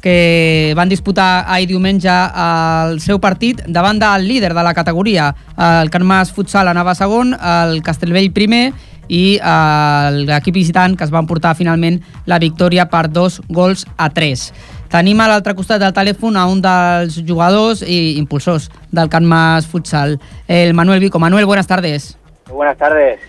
que 0.00 0.72
van 0.78 0.88
disputar 0.88 1.44
ahir 1.44 1.68
diumenge 1.68 2.08
el 2.08 3.02
seu 3.04 3.20
partit 3.20 3.60
davant 3.68 4.00
del 4.00 4.24
líder 4.24 4.54
de 4.56 4.64
la 4.64 4.72
categoria. 4.72 5.28
El 5.60 5.92
Can 5.92 6.08
Mas 6.08 6.32
Futsal 6.32 6.72
anava 6.72 6.96
segon, 6.96 7.34
el 7.36 7.82
Castellvell 7.84 8.32
primer 8.32 8.70
i 9.12 9.36
eh, 9.36 10.24
l'equip 10.24 10.56
visitant 10.56 10.96
que 10.96 11.04
es 11.04 11.12
van 11.12 11.28
portar 11.28 11.52
finalment 11.58 12.00
la 12.24 12.40
victòria 12.40 12.88
per 12.88 13.10
dos 13.12 13.42
gols 13.52 13.84
a 13.98 14.08
tres. 14.08 14.54
Tenim 14.90 15.20
a 15.22 15.28
l'altre 15.30 15.54
costat 15.54 15.78
del 15.78 15.92
telèfon 15.94 16.34
a 16.34 16.48
un 16.50 16.58
dels 16.64 17.20
jugadors 17.22 17.84
i 17.86 18.16
impulsors 18.18 18.66
del 18.90 19.08
Can 19.08 19.24
Mas 19.24 19.68
Futsal, 19.70 20.16
el 20.48 20.74
Manuel 20.74 20.98
Vico. 20.98 21.20
Manuel, 21.22 21.46
buenas 21.46 21.68
tardes. 21.68 22.16
Buenas 22.50 22.76
tardes. 22.76 23.20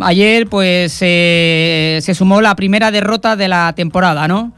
Ayer 0.00 0.46
pues 0.46 0.96
eh, 1.00 1.98
se 2.02 2.14
sumó 2.14 2.40
la 2.40 2.54
primera 2.54 2.92
derrota 2.92 3.34
de 3.34 3.48
la 3.48 3.72
temporada, 3.72 4.28
¿no? 4.28 4.52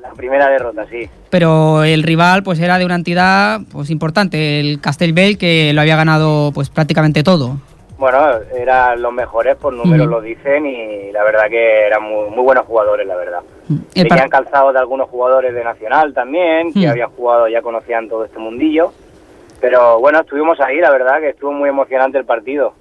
La 0.00 0.12
primera 0.12 0.48
derrota, 0.48 0.86
sí. 0.88 1.08
Pero 1.30 1.82
el 1.82 2.04
rival 2.04 2.44
pues 2.44 2.60
era 2.60 2.78
de 2.78 2.84
una 2.84 2.94
entidad 2.94 3.62
pues 3.72 3.90
importante, 3.90 4.60
el 4.60 4.80
Castellbell 4.80 5.36
que 5.36 5.72
lo 5.72 5.80
había 5.80 5.96
ganado 5.96 6.52
pues 6.54 6.70
prácticamente 6.70 7.24
todo. 7.24 7.58
Bueno, 8.04 8.18
eran 8.54 9.00
los 9.00 9.14
mejores, 9.14 9.56
por 9.56 9.72
números 9.72 10.06
Ujú. 10.06 10.16
lo 10.16 10.20
dicen, 10.20 10.66
y 10.66 11.10
la 11.10 11.24
verdad 11.24 11.44
que 11.48 11.86
eran 11.86 12.02
muy, 12.02 12.28
muy 12.28 12.42
buenos 12.44 12.66
jugadores, 12.66 13.06
la 13.06 13.16
verdad. 13.16 13.40
Tenían 13.94 14.28
calzado 14.28 14.74
de 14.74 14.78
algunos 14.78 15.08
jugadores 15.08 15.54
de 15.54 15.64
Nacional 15.64 16.12
también, 16.12 16.70
que 16.74 16.86
Mm. 16.86 16.90
habían 16.90 17.08
jugado, 17.12 17.48
ya 17.48 17.62
conocían 17.62 18.06
todo 18.10 18.26
este 18.26 18.38
mundillo. 18.38 18.92
Pero 19.58 20.00
bueno, 20.00 20.20
estuvimos 20.20 20.60
ahí, 20.60 20.80
la 20.80 20.90
verdad 20.90 21.18
que 21.18 21.30
estuvo 21.30 21.52
muy 21.52 21.70
emocionante 21.70 22.18
el 22.18 22.26
partido. 22.26 22.74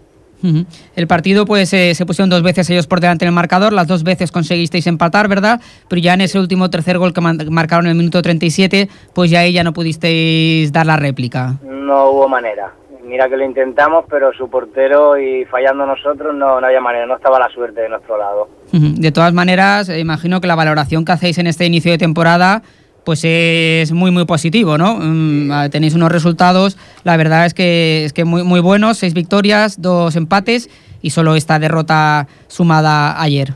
Ujú. 0.44 0.66
El 0.94 1.08
partido, 1.08 1.46
pues 1.46 1.72
eh, 1.74 1.96
se 1.96 2.06
pusieron 2.06 2.30
dos 2.30 2.44
veces 2.44 2.70
ellos 2.70 2.86
por 2.86 3.00
delante 3.00 3.24
en 3.24 3.30
el 3.30 3.34
marcador, 3.34 3.72
las 3.72 3.88
dos 3.88 4.04
veces 4.04 4.30
conseguisteis 4.30 4.86
empatar, 4.88 5.30
¿verdad? 5.30 5.62
Pero 5.88 6.02
ya 6.02 6.16
en 6.16 6.20
ese 6.22 6.38
último 6.38 6.70
tercer 6.70 6.98
gol 6.98 7.14
que 7.14 7.22
marcaron 7.22 7.86
en 7.86 7.92
el 7.92 7.98
minuto 7.98 8.22
37, 8.22 8.90
pues 9.16 9.32
ya 9.32 9.40
ahí 9.40 9.54
ya 9.54 9.64
no 9.64 9.72
pudisteis 9.72 10.74
dar 10.74 10.86
la 10.86 10.98
réplica. 10.98 11.54
No 11.64 12.10
hubo 12.10 12.28
manera. 12.28 12.74
Mira 13.04 13.28
que 13.30 13.36
lo 13.38 13.44
intentamos, 13.44 14.06
pero 14.10 14.32
su 14.34 14.50
portero 14.50 15.18
y 15.20 15.46
fallando 15.46 15.86
nosotros 15.86 16.34
no, 16.34 16.60
no 16.62 16.68
había 16.68 16.80
manera, 16.80 17.06
no 17.06 17.16
estaba 17.16 17.38
la 17.38 17.50
suerte 17.50 17.82
de 17.82 17.90
nuestro 17.90 18.18
lado. 18.18 18.48
De 18.72 19.12
todas 19.12 19.34
maneras, 19.34 19.90
eh, 19.90 20.00
imagino 20.00 20.40
que 20.42 20.48
la 20.48 20.56
valoración 20.56 21.04
que 21.06 21.12
hacéis 21.12 21.38
en 21.38 21.48
este 21.48 21.66
inicio 21.66 21.92
de 21.92 21.98
temporada 21.98 22.62
pues 23.06 23.22
es 23.26 23.92
muy 23.92 24.12
muy 24.12 24.24
positivo, 24.26 24.78
¿no? 24.78 24.96
Mm, 24.98 25.70
tenéis 25.72 25.94
unos 25.94 26.10
resultados, 26.10 26.78
la 27.04 27.18
verdad 27.18 27.46
es 27.46 27.54
que 27.54 28.06
es 28.06 28.14
que 28.14 28.24
muy 28.24 28.44
muy 28.44 28.62
buenos, 28.62 28.98
seis 28.98 29.14
victorias, 29.14 29.82
dos 29.82 30.16
empates 30.16 30.70
y 31.02 31.10
solo 31.10 31.36
esta 31.36 31.60
derrota 31.60 32.28
sumada 32.48 33.22
ayer. 33.22 33.50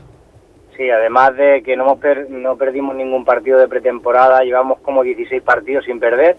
Sí, 0.76 0.90
además 0.90 1.34
de 1.36 1.62
que 1.64 1.76
no, 1.78 1.84
hemos 1.84 1.98
per- 1.98 2.30
no 2.30 2.56
perdimos 2.56 2.94
ningún 2.94 3.24
partido 3.24 3.58
de 3.58 3.66
pretemporada, 3.68 4.42
llevamos 4.44 4.78
como 4.82 5.02
16 5.02 5.40
partidos 5.42 5.86
sin 5.86 5.98
perder. 5.98 6.36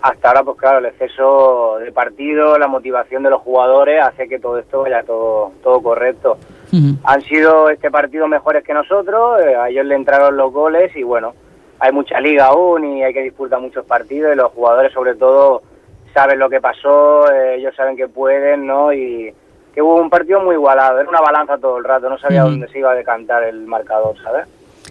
Hasta 0.00 0.28
ahora, 0.28 0.44
pues 0.44 0.58
claro, 0.58 0.78
el 0.78 0.86
exceso 0.86 1.78
de 1.80 1.90
partido, 1.90 2.56
la 2.58 2.68
motivación 2.68 3.24
de 3.24 3.30
los 3.30 3.42
jugadores 3.42 4.00
hace 4.02 4.28
que 4.28 4.38
todo 4.38 4.58
esto 4.58 4.82
vaya 4.82 5.02
todo, 5.02 5.52
todo 5.62 5.82
correcto. 5.82 6.38
Han 7.04 7.22
sido 7.22 7.70
este 7.70 7.90
partido 7.90 8.28
mejores 8.28 8.62
que 8.62 8.74
nosotros, 8.74 9.40
eh, 9.40 9.56
a 9.56 9.68
ellos 9.68 9.86
le 9.86 9.94
entraron 9.96 10.36
los 10.36 10.52
goles 10.52 10.94
y 10.94 11.02
bueno, 11.02 11.34
hay 11.80 11.92
mucha 11.92 12.20
liga 12.20 12.46
aún 12.46 12.84
y 12.84 13.02
hay 13.02 13.12
que 13.12 13.22
disputar 13.22 13.60
muchos 13.60 13.84
partidos 13.86 14.32
y 14.32 14.36
los 14.36 14.52
jugadores 14.52 14.92
sobre 14.92 15.14
todo 15.14 15.62
saben 16.12 16.38
lo 16.38 16.48
que 16.48 16.60
pasó, 16.60 17.30
eh, 17.32 17.56
ellos 17.56 17.74
saben 17.74 17.96
que 17.96 18.08
pueden, 18.08 18.66
¿no? 18.66 18.92
Y 18.92 19.32
que 19.74 19.82
hubo 19.82 19.96
un 19.96 20.10
partido 20.10 20.40
muy 20.40 20.54
igualado, 20.54 21.00
era 21.00 21.08
una 21.08 21.20
balanza 21.20 21.58
todo 21.58 21.78
el 21.78 21.84
rato, 21.84 22.08
no 22.08 22.18
sabía 22.18 22.42
dónde 22.42 22.68
se 22.68 22.78
iba 22.78 22.90
a 22.92 22.94
decantar 22.94 23.44
el 23.44 23.66
marcador, 23.66 24.16
¿sabes? 24.22 24.46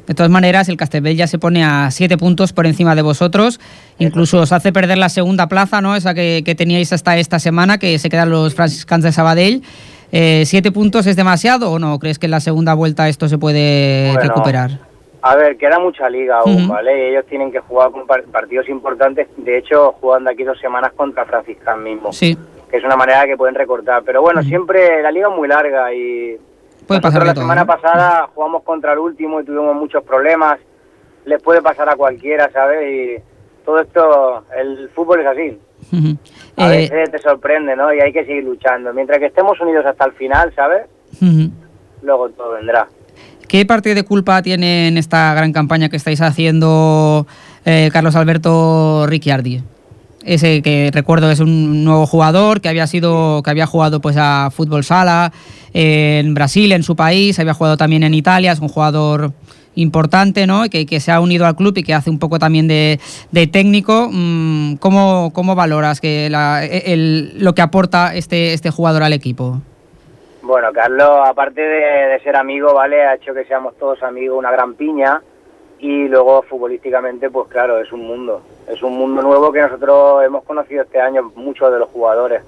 De 0.08 0.14
todas 0.14 0.32
maneras, 0.32 0.70
el 0.70 0.78
Castellbell 0.78 1.18
ya 1.18 1.28
se 1.28 1.38
pone 1.38 1.64
a 1.66 1.92
siete 1.92 2.18
puntos 2.18 2.54
por 2.54 2.66
encima 2.66 2.96
de 2.96 3.02
vosotros. 3.02 3.60
Incluso 4.00 4.40
os 4.40 4.52
hace 4.54 4.72
perder 4.72 4.98
la 4.98 5.10
segunda 5.10 5.48
plaza, 5.48 5.82
¿no? 5.82 5.96
Esa 5.96 6.14
que, 6.14 6.44
que 6.46 6.56
teníais 6.56 6.94
hasta 6.94 7.18
esta 7.18 7.40
semana, 7.40 7.78
que 7.78 8.00
se 8.00 8.10
quedan 8.10 8.30
los 8.30 8.56
franciscanos 8.56 9.04
de 9.04 9.12
Sabadell. 9.12 9.62
Eh, 10.14 10.44
¿Siete 10.46 10.72
puntos 10.72 11.06
es 11.08 11.18
demasiado 11.18 11.70
o 11.72 11.80
no? 11.80 12.00
¿Crees 12.00 12.18
que 12.20 12.28
en 12.28 12.32
la 12.32 12.40
segunda 12.40 12.74
vuelta 12.74 13.10
esto 13.10 13.28
se 13.28 13.38
puede 13.38 14.12
Bueno, 14.14 14.22
recuperar? 14.30 14.80
A 15.22 15.36
ver, 15.36 15.58
queda 15.58 15.78
mucha 15.80 16.10
liga 16.10 16.38
aún, 16.40 16.64
Ujú. 16.64 16.74
¿vale? 16.74 16.98
Y 16.98 17.12
ellos 17.12 17.26
tienen 17.28 17.52
que 17.52 17.60
jugar 17.60 17.92
con 17.92 18.08
par- 18.08 18.24
partidos 18.32 18.70
importantes. 18.70 19.28
De 19.36 19.58
hecho, 19.58 19.92
juegan 20.00 20.24
de 20.24 20.32
aquí 20.32 20.44
dos 20.44 20.58
semanas 20.60 20.94
contra 20.96 21.26
Franciscan 21.26 21.84
mismo. 21.84 22.14
Sí, 22.14 22.38
Que 22.72 22.78
es 22.78 22.84
una 22.86 22.96
manera 22.96 23.26
que 23.26 23.36
pueden 23.36 23.56
recortar. 23.56 24.04
Pero 24.06 24.22
bueno, 24.22 24.42
siempre 24.44 25.02
la 25.02 25.12
liga 25.12 25.28
es 25.30 25.36
muy 25.36 25.50
larga 25.50 25.94
y... 25.94 26.38
puede 26.88 27.00
nosotros 27.00 27.14
pasar 27.14 27.28
la 27.28 27.34
todo. 27.34 27.44
semana 27.44 27.62
¿no? 27.62 27.68
pasada 27.68 28.30
jugamos 28.34 28.64
contra 28.64 28.94
el 28.94 29.00
último 29.00 29.42
y 29.42 29.46
tuvimos 29.46 29.76
muchos 29.76 30.04
problemas. 30.04 30.58
Les 31.26 31.42
puede 31.42 31.62
pasar 31.62 31.90
a 31.90 31.96
cualquiera, 31.96 32.50
¿sabes? 32.52 32.80
Y 33.22 33.64
todo 33.66 33.80
esto, 33.82 34.46
el 34.58 34.90
fútbol 34.96 35.20
es 35.22 35.28
así. 35.28 35.60
A 36.58 36.74
Eh, 36.74 36.90
veces 36.90 37.12
te 37.12 37.18
sorprende, 37.20 37.76
¿no? 37.76 37.94
Y 37.94 38.00
hay 38.00 38.12
que 38.14 38.26
seguir 38.26 38.44
luchando. 38.46 38.94
Mientras 38.94 39.20
que 39.20 39.26
estemos 39.28 39.60
unidos 39.60 39.86
hasta 39.86 40.06
el 40.06 40.14
final, 40.14 40.52
¿sabes? 40.56 40.84
Luego 42.02 42.30
todo 42.30 42.52
vendrá. 42.54 42.88
¿Qué 43.48 43.66
parte 43.66 43.94
de 43.96 44.04
culpa 44.04 44.42
tiene 44.42 44.88
en 44.88 44.98
esta 44.98 45.34
gran 45.34 45.54
campaña 45.54 45.88
que 45.90 45.96
estáis 45.98 46.22
haciendo 46.22 47.26
eh, 47.66 47.90
Carlos 47.94 48.16
Alberto 48.16 49.06
Ricciardi? 49.08 49.64
Ese 50.28 50.62
que 50.62 50.92
recuerdo 50.94 51.32
es 51.32 51.40
un 51.40 51.84
nuevo 51.86 52.06
jugador 52.06 52.60
que 52.62 52.70
había 52.70 52.86
sido 52.86 53.42
que 53.44 53.50
había 53.50 53.66
jugado 53.66 54.02
pues 54.02 54.18
a 54.20 54.50
fútbol 54.52 54.84
sala 54.84 55.32
eh, 55.74 56.20
en 56.24 56.34
Brasil, 56.34 56.72
en 56.74 56.84
su 56.84 56.96
país, 56.96 57.40
había 57.40 57.54
jugado 57.54 57.78
también 57.78 58.04
en 58.04 58.14
Italia, 58.14 58.52
es 58.52 58.60
un 58.60 58.68
jugador 58.68 59.32
importante, 59.76 60.48
¿no? 60.48 60.64
Que, 60.70 60.86
que 60.86 61.00
se 61.00 61.12
ha 61.12 61.20
unido 61.22 61.46
al 61.46 61.56
club 61.56 61.78
y 61.78 61.84
que 61.84 61.94
hace 61.94 62.10
un 62.10 62.20
poco 62.20 62.40
también 62.40 62.68
de, 62.68 63.00
de 63.32 63.48
técnico. 63.48 64.10
Mm, 64.12 64.76
¿Cómo, 64.78 65.32
cómo 65.34 65.56
valoras 65.56 66.02
que 66.02 66.30
la- 66.30 66.66
el- 66.66 67.34
lo 67.40 67.54
que 67.54 67.62
aporta 67.62 68.16
este, 68.16 68.54
este 68.54 68.70
jugador 68.72 69.04
al 69.04 69.14
equipo? 69.14 69.62
Bueno, 70.42 70.70
Carlos, 70.74 71.10
aparte 71.28 71.62
de, 71.62 72.08
de 72.08 72.20
ser 72.24 72.36
amigo, 72.36 72.74
¿vale? 72.74 73.04
Ha 73.06 73.16
hecho 73.16 73.34
que 73.34 73.46
seamos 73.46 73.78
todos 73.78 74.02
amigos, 74.02 74.38
una 74.40 74.50
gran 74.52 74.74
piña. 74.74 75.22
Y 75.80 76.08
luego, 76.08 76.42
futbolísticamente, 76.44 77.30
pues 77.30 77.48
claro, 77.50 77.78
es 77.80 77.92
un 77.92 78.02
mundo. 78.02 78.42
Es 78.68 78.82
un 78.82 78.98
mundo 78.98 79.22
nuevo 79.22 79.52
que 79.52 79.62
nosotros 79.62 80.24
hemos 80.24 80.44
conocido 80.44 80.84
este 80.84 81.00
año, 81.00 81.32
muchos 81.36 81.72
de 81.72 81.80
los 81.80 81.90
jugadores. 81.90 82.42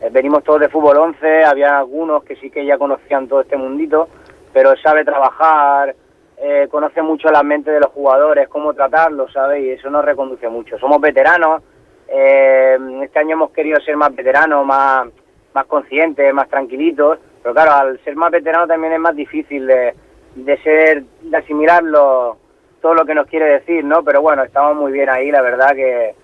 Eh, 0.00 0.08
venimos 0.10 0.42
todos 0.42 0.60
de 0.60 0.68
fútbol 0.68 0.96
11, 0.96 1.44
había 1.44 1.78
algunos 1.78 2.24
que 2.24 2.36
sí 2.36 2.50
que 2.50 2.66
ya 2.66 2.76
conocían 2.76 3.28
todo 3.28 3.42
este 3.42 3.56
mundito, 3.56 4.08
pero 4.52 4.76
sabe 4.76 5.04
trabajar, 5.04 5.94
eh, 6.36 6.66
conoce 6.70 7.00
mucho 7.00 7.30
la 7.30 7.42
mente 7.44 7.70
de 7.70 7.80
los 7.80 7.90
jugadores, 7.90 8.48
cómo 8.48 8.74
tratarlos, 8.74 9.32
¿sabes? 9.32 9.62
Y 9.62 9.70
eso 9.70 9.88
nos 9.88 10.04
reconduce 10.04 10.48
mucho. 10.48 10.76
Somos 10.78 11.00
veteranos, 11.00 11.62
eh, 12.08 12.76
este 13.02 13.18
año 13.20 13.34
hemos 13.34 13.50
querido 13.52 13.80
ser 13.80 13.96
más 13.96 14.14
veteranos, 14.14 14.66
más, 14.66 15.08
más 15.54 15.64
conscientes, 15.66 16.34
más 16.34 16.48
tranquilitos, 16.48 17.18
pero 17.40 17.54
claro, 17.54 17.72
al 17.72 18.00
ser 18.02 18.16
más 18.16 18.32
veteranos 18.32 18.68
también 18.68 18.94
es 18.94 19.00
más 19.00 19.14
difícil 19.14 19.66
de, 19.66 19.94
de 20.34 20.58
ser, 20.58 21.04
de 21.22 21.36
asimilarlo 21.36 22.38
todo 22.84 22.92
lo 22.92 23.06
que 23.06 23.14
nos 23.14 23.26
quiere 23.28 23.46
decir, 23.46 23.82
¿no? 23.82 24.04
Pero 24.04 24.20
bueno, 24.20 24.42
estamos 24.44 24.76
muy 24.76 24.92
bien 24.92 25.08
ahí, 25.08 25.30
la 25.30 25.40
verdad 25.40 25.70
que 25.74 26.14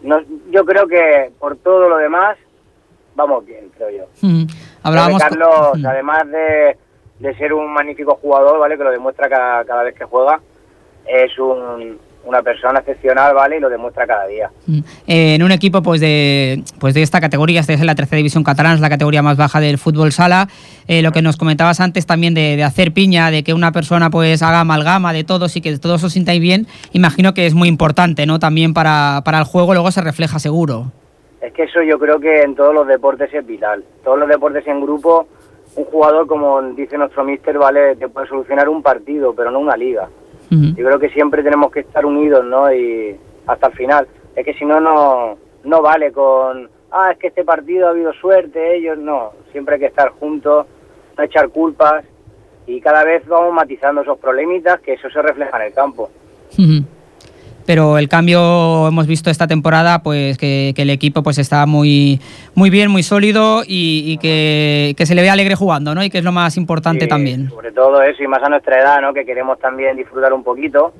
nos- 0.00 0.24
yo 0.50 0.64
creo 0.64 0.86
que 0.86 1.30
por 1.38 1.56
todo 1.58 1.86
lo 1.86 1.98
demás 1.98 2.38
vamos 3.14 3.44
bien, 3.44 3.68
creo 3.76 3.90
yo. 3.90 4.04
Mm, 4.22 4.44
Creo 4.46 4.46
que 4.46 4.54
Hablábamos 4.84 5.22
con- 5.22 5.28
Carlos, 5.28 5.78
Mm. 5.78 5.86
además 5.86 6.30
de, 6.30 6.76
de 7.18 7.34
ser 7.36 7.52
un 7.52 7.70
magnífico 7.74 8.14
jugador, 8.14 8.58
¿vale? 8.58 8.78
Que 8.78 8.84
lo 8.84 8.90
demuestra 8.90 9.28
cada, 9.28 9.62
cada 9.66 9.82
vez 9.82 9.94
que 9.96 10.06
juega, 10.06 10.40
es 11.04 11.38
un, 11.38 11.98
una 12.24 12.42
persona 12.42 12.80
excepcional, 12.80 13.34
¿vale? 13.34 13.56
Y 13.56 13.60
lo 13.60 13.70
demuestra 13.70 14.06
cada 14.06 14.26
día. 14.26 14.50
Mm. 14.66 14.78
Eh, 15.06 15.34
en 15.34 15.42
un 15.42 15.52
equipo 15.52 15.82
pues 15.82 16.00
de, 16.00 16.62
pues 16.78 16.94
de 16.94 17.02
esta 17.02 17.20
categoría, 17.20 17.60
esta 17.60 17.72
es 17.72 17.82
la 17.82 17.94
tercera 17.94 18.18
división 18.18 18.44
catalana, 18.44 18.74
es 18.74 18.80
la 18.80 18.90
categoría 18.90 19.22
más 19.22 19.36
baja 19.36 19.60
del 19.60 19.78
fútbol 19.78 20.12
sala. 20.12 20.48
Eh, 20.88 21.02
lo 21.02 21.12
que 21.12 21.22
nos 21.22 21.36
comentabas 21.36 21.80
antes 21.80 22.06
también 22.06 22.34
de, 22.34 22.56
de 22.56 22.64
hacer 22.64 22.92
piña, 22.92 23.30
de 23.30 23.42
que 23.42 23.54
una 23.54 23.72
persona 23.72 24.10
pues 24.10 24.42
haga 24.42 24.60
amalgama 24.60 25.12
de 25.12 25.24
todos 25.24 25.56
y 25.56 25.60
que 25.60 25.78
todos 25.78 26.04
os 26.04 26.12
sintáis 26.12 26.40
bien, 26.40 26.66
imagino 26.92 27.34
que 27.34 27.46
es 27.46 27.54
muy 27.54 27.68
importante, 27.68 28.26
¿no? 28.26 28.38
También 28.38 28.74
para, 28.74 29.22
para 29.24 29.38
el 29.38 29.44
juego, 29.44 29.72
luego 29.72 29.90
se 29.90 30.00
refleja 30.00 30.38
seguro. 30.38 30.92
Es 31.40 31.52
que 31.52 31.62
eso 31.62 31.82
yo 31.82 31.98
creo 31.98 32.18
que 32.18 32.42
en 32.42 32.54
todos 32.54 32.74
los 32.74 32.86
deportes 32.86 33.32
es 33.32 33.46
vital. 33.46 33.84
Todos 34.02 34.18
los 34.18 34.28
deportes 34.28 34.66
en 34.66 34.80
grupo, 34.80 35.28
un 35.76 35.84
jugador, 35.84 36.26
como 36.26 36.60
dice 36.72 36.98
nuestro 36.98 37.24
mister, 37.24 37.56
¿vale? 37.58 37.96
Te 37.96 38.08
puede 38.08 38.26
solucionar 38.26 38.68
un 38.68 38.82
partido, 38.82 39.32
pero 39.34 39.50
no 39.50 39.60
una 39.60 39.76
liga. 39.76 40.08
Yo 40.50 40.84
creo 40.84 40.98
que 40.98 41.10
siempre 41.10 41.42
tenemos 41.42 41.70
que 41.70 41.80
estar 41.80 42.06
unidos, 42.06 42.44
¿no? 42.44 42.72
Y 42.72 43.16
hasta 43.46 43.68
el 43.68 43.72
final. 43.74 44.08
Es 44.34 44.44
que 44.44 44.54
si 44.54 44.64
no, 44.64 44.80
no, 44.80 45.36
no 45.64 45.82
vale 45.82 46.12
con, 46.12 46.70
ah, 46.90 47.10
es 47.12 47.18
que 47.18 47.28
este 47.28 47.44
partido 47.44 47.86
ha 47.86 47.90
habido 47.90 48.12
suerte, 48.14 48.76
ellos 48.76 48.98
no. 48.98 49.32
Siempre 49.52 49.74
hay 49.74 49.80
que 49.80 49.86
estar 49.86 50.10
juntos, 50.10 50.66
no 51.16 51.24
echar 51.24 51.48
culpas 51.48 52.04
y 52.66 52.80
cada 52.80 53.04
vez 53.04 53.26
vamos 53.26 53.52
matizando 53.52 54.02
esos 54.02 54.18
problemitas 54.18 54.80
que 54.80 54.94
eso 54.94 55.08
se 55.10 55.22
refleja 55.22 55.56
en 55.58 55.66
el 55.66 55.72
campo. 55.72 56.10
Ujú. 56.52 56.84
Pero 57.68 57.98
el 57.98 58.08
cambio 58.08 58.88
hemos 58.88 59.06
visto 59.06 59.28
esta 59.28 59.46
temporada, 59.46 60.02
pues 60.02 60.38
que, 60.38 60.72
que 60.74 60.80
el 60.80 60.88
equipo 60.88 61.22
pues 61.22 61.36
está 61.36 61.66
muy, 61.66 62.18
muy 62.54 62.70
bien, 62.70 62.90
muy 62.90 63.02
sólido 63.02 63.60
y, 63.62 64.04
y 64.06 64.16
que, 64.16 64.94
que 64.96 65.04
se 65.04 65.14
le 65.14 65.20
ve 65.20 65.28
alegre 65.28 65.54
jugando, 65.54 65.94
¿no? 65.94 66.02
Y 66.02 66.08
que 66.08 66.16
es 66.16 66.24
lo 66.24 66.32
más 66.32 66.56
importante 66.56 67.04
Sí, 67.04 67.08
también. 67.10 67.50
Sobre 67.50 67.72
todo 67.72 68.00
eso 68.00 68.22
y 68.22 68.26
más 68.26 68.42
a 68.42 68.48
nuestra 68.48 68.80
edad, 68.80 69.02
¿no? 69.02 69.12
Que 69.12 69.26
queremos 69.26 69.58
también 69.58 69.98
disfrutar 69.98 70.32
un 70.32 70.42
poquito 70.42 70.94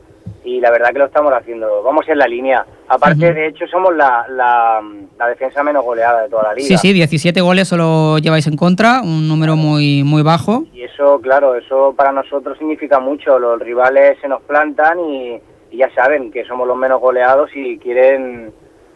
y 0.44 0.60
la 0.60 0.70
verdad 0.70 0.90
que 0.92 0.98
lo 0.98 1.06
estamos 1.06 1.32
haciendo. 1.32 1.82
Vamos 1.82 2.06
en 2.06 2.18
la 2.18 2.26
línea. 2.26 2.66
Aparte, 2.88 3.32
de 3.32 3.46
hecho, 3.46 3.66
somos 3.66 3.96
la, 3.96 4.26
la, 4.28 4.82
la 5.18 5.26
defensa 5.26 5.62
menos 5.62 5.82
goleada 5.82 6.24
de 6.24 6.28
toda 6.28 6.42
la 6.42 6.52
liga. 6.52 6.68
Sí, 6.68 6.76
sí, 6.76 6.92
17 6.92 7.40
goles 7.40 7.66
solo 7.66 8.18
lleváis 8.18 8.46
en 8.46 8.56
contra, 8.56 9.00
un 9.00 9.26
número 9.26 9.56
muy, 9.56 10.04
muy 10.04 10.20
bajo. 10.20 10.64
Y 10.74 10.82
eso, 10.82 11.18
claro, 11.22 11.54
eso 11.54 11.94
para 11.96 12.12
nosotros 12.12 12.58
significa 12.58 13.00
mucho. 13.00 13.38
Los 13.38 13.58
rivales 13.58 14.18
se 14.20 14.28
nos 14.28 14.42
plantan 14.42 15.00
y, 15.00 15.40
y 15.70 15.78
ya 15.78 15.90
saben 15.94 16.30
que 16.30 16.44
somos 16.44 16.66
los 16.66 16.76
menos 16.76 17.00
goleados 17.00 17.50
y 17.54 17.78
quieren 17.78 18.52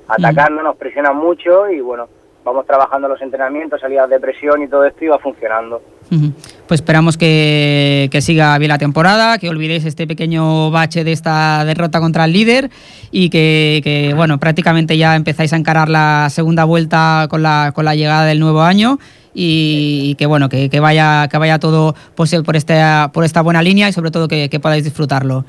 atacarnos, 0.09 0.65
nos 0.65 0.77
presionan 0.77 1.17
mucho 1.17 1.71
y 1.71 1.81
bueno, 1.81 2.09
vamos 2.45 2.67
trabajando 2.67 3.09
los 3.09 3.21
entrenamientos, 3.23 3.81
salidas 3.81 4.09
de 4.11 4.21
presión 4.21 4.63
y 4.63 4.69
todo 4.69 4.85
esto 4.85 5.05
y 5.05 5.09
va 5.09 5.19
funcionando. 5.19 5.83
Pues 6.67 6.81
esperamos 6.81 7.17
que, 7.17 8.09
que 8.11 8.21
siga 8.21 8.59
bien 8.59 8.69
la 8.69 8.79
temporada, 8.79 9.39
que 9.39 9.49
olvidéis 9.49 9.87
este 9.87 10.07
pequeño 10.07 10.71
bache 10.71 11.05
de 11.05 11.13
esta 11.13 11.65
derrota 11.65 12.01
contra 12.01 12.27
el 12.27 12.33
líder 12.33 12.71
y 13.11 13.31
que, 13.31 13.81
que, 13.83 14.13
bueno, 14.15 14.39
prácticamente 14.39 14.99
ya 14.99 15.17
empezáis 15.17 15.53
a 15.55 15.57
encarar 15.57 15.89
la 15.89 16.29
segunda 16.29 16.65
vuelta 16.65 17.29
con 17.31 17.43
la, 17.43 17.73
con 17.75 17.87
la 17.87 17.95
llegada 17.95 18.27
del 18.27 18.41
nuevo 18.41 18.61
año 18.61 18.99
y, 19.33 20.15
que 20.17 20.27
bueno, 20.27 20.51
que, 20.51 20.69
que 20.69 20.81
vaya, 20.81 21.29
que 21.29 21.39
vaya 21.39 21.59
todo 21.59 21.95
pues, 22.15 22.35
por, 22.45 22.57
esta, 22.57 23.11
por 23.15 23.25
esta 23.25 23.41
buena 23.41 23.63
línea 23.63 23.89
y 23.89 23.93
sobre 23.93 24.11
todo 24.11 24.29
que, 24.29 24.51
que 24.51 24.61
podáis 24.61 24.85
disfrutarlo. 24.85 25.47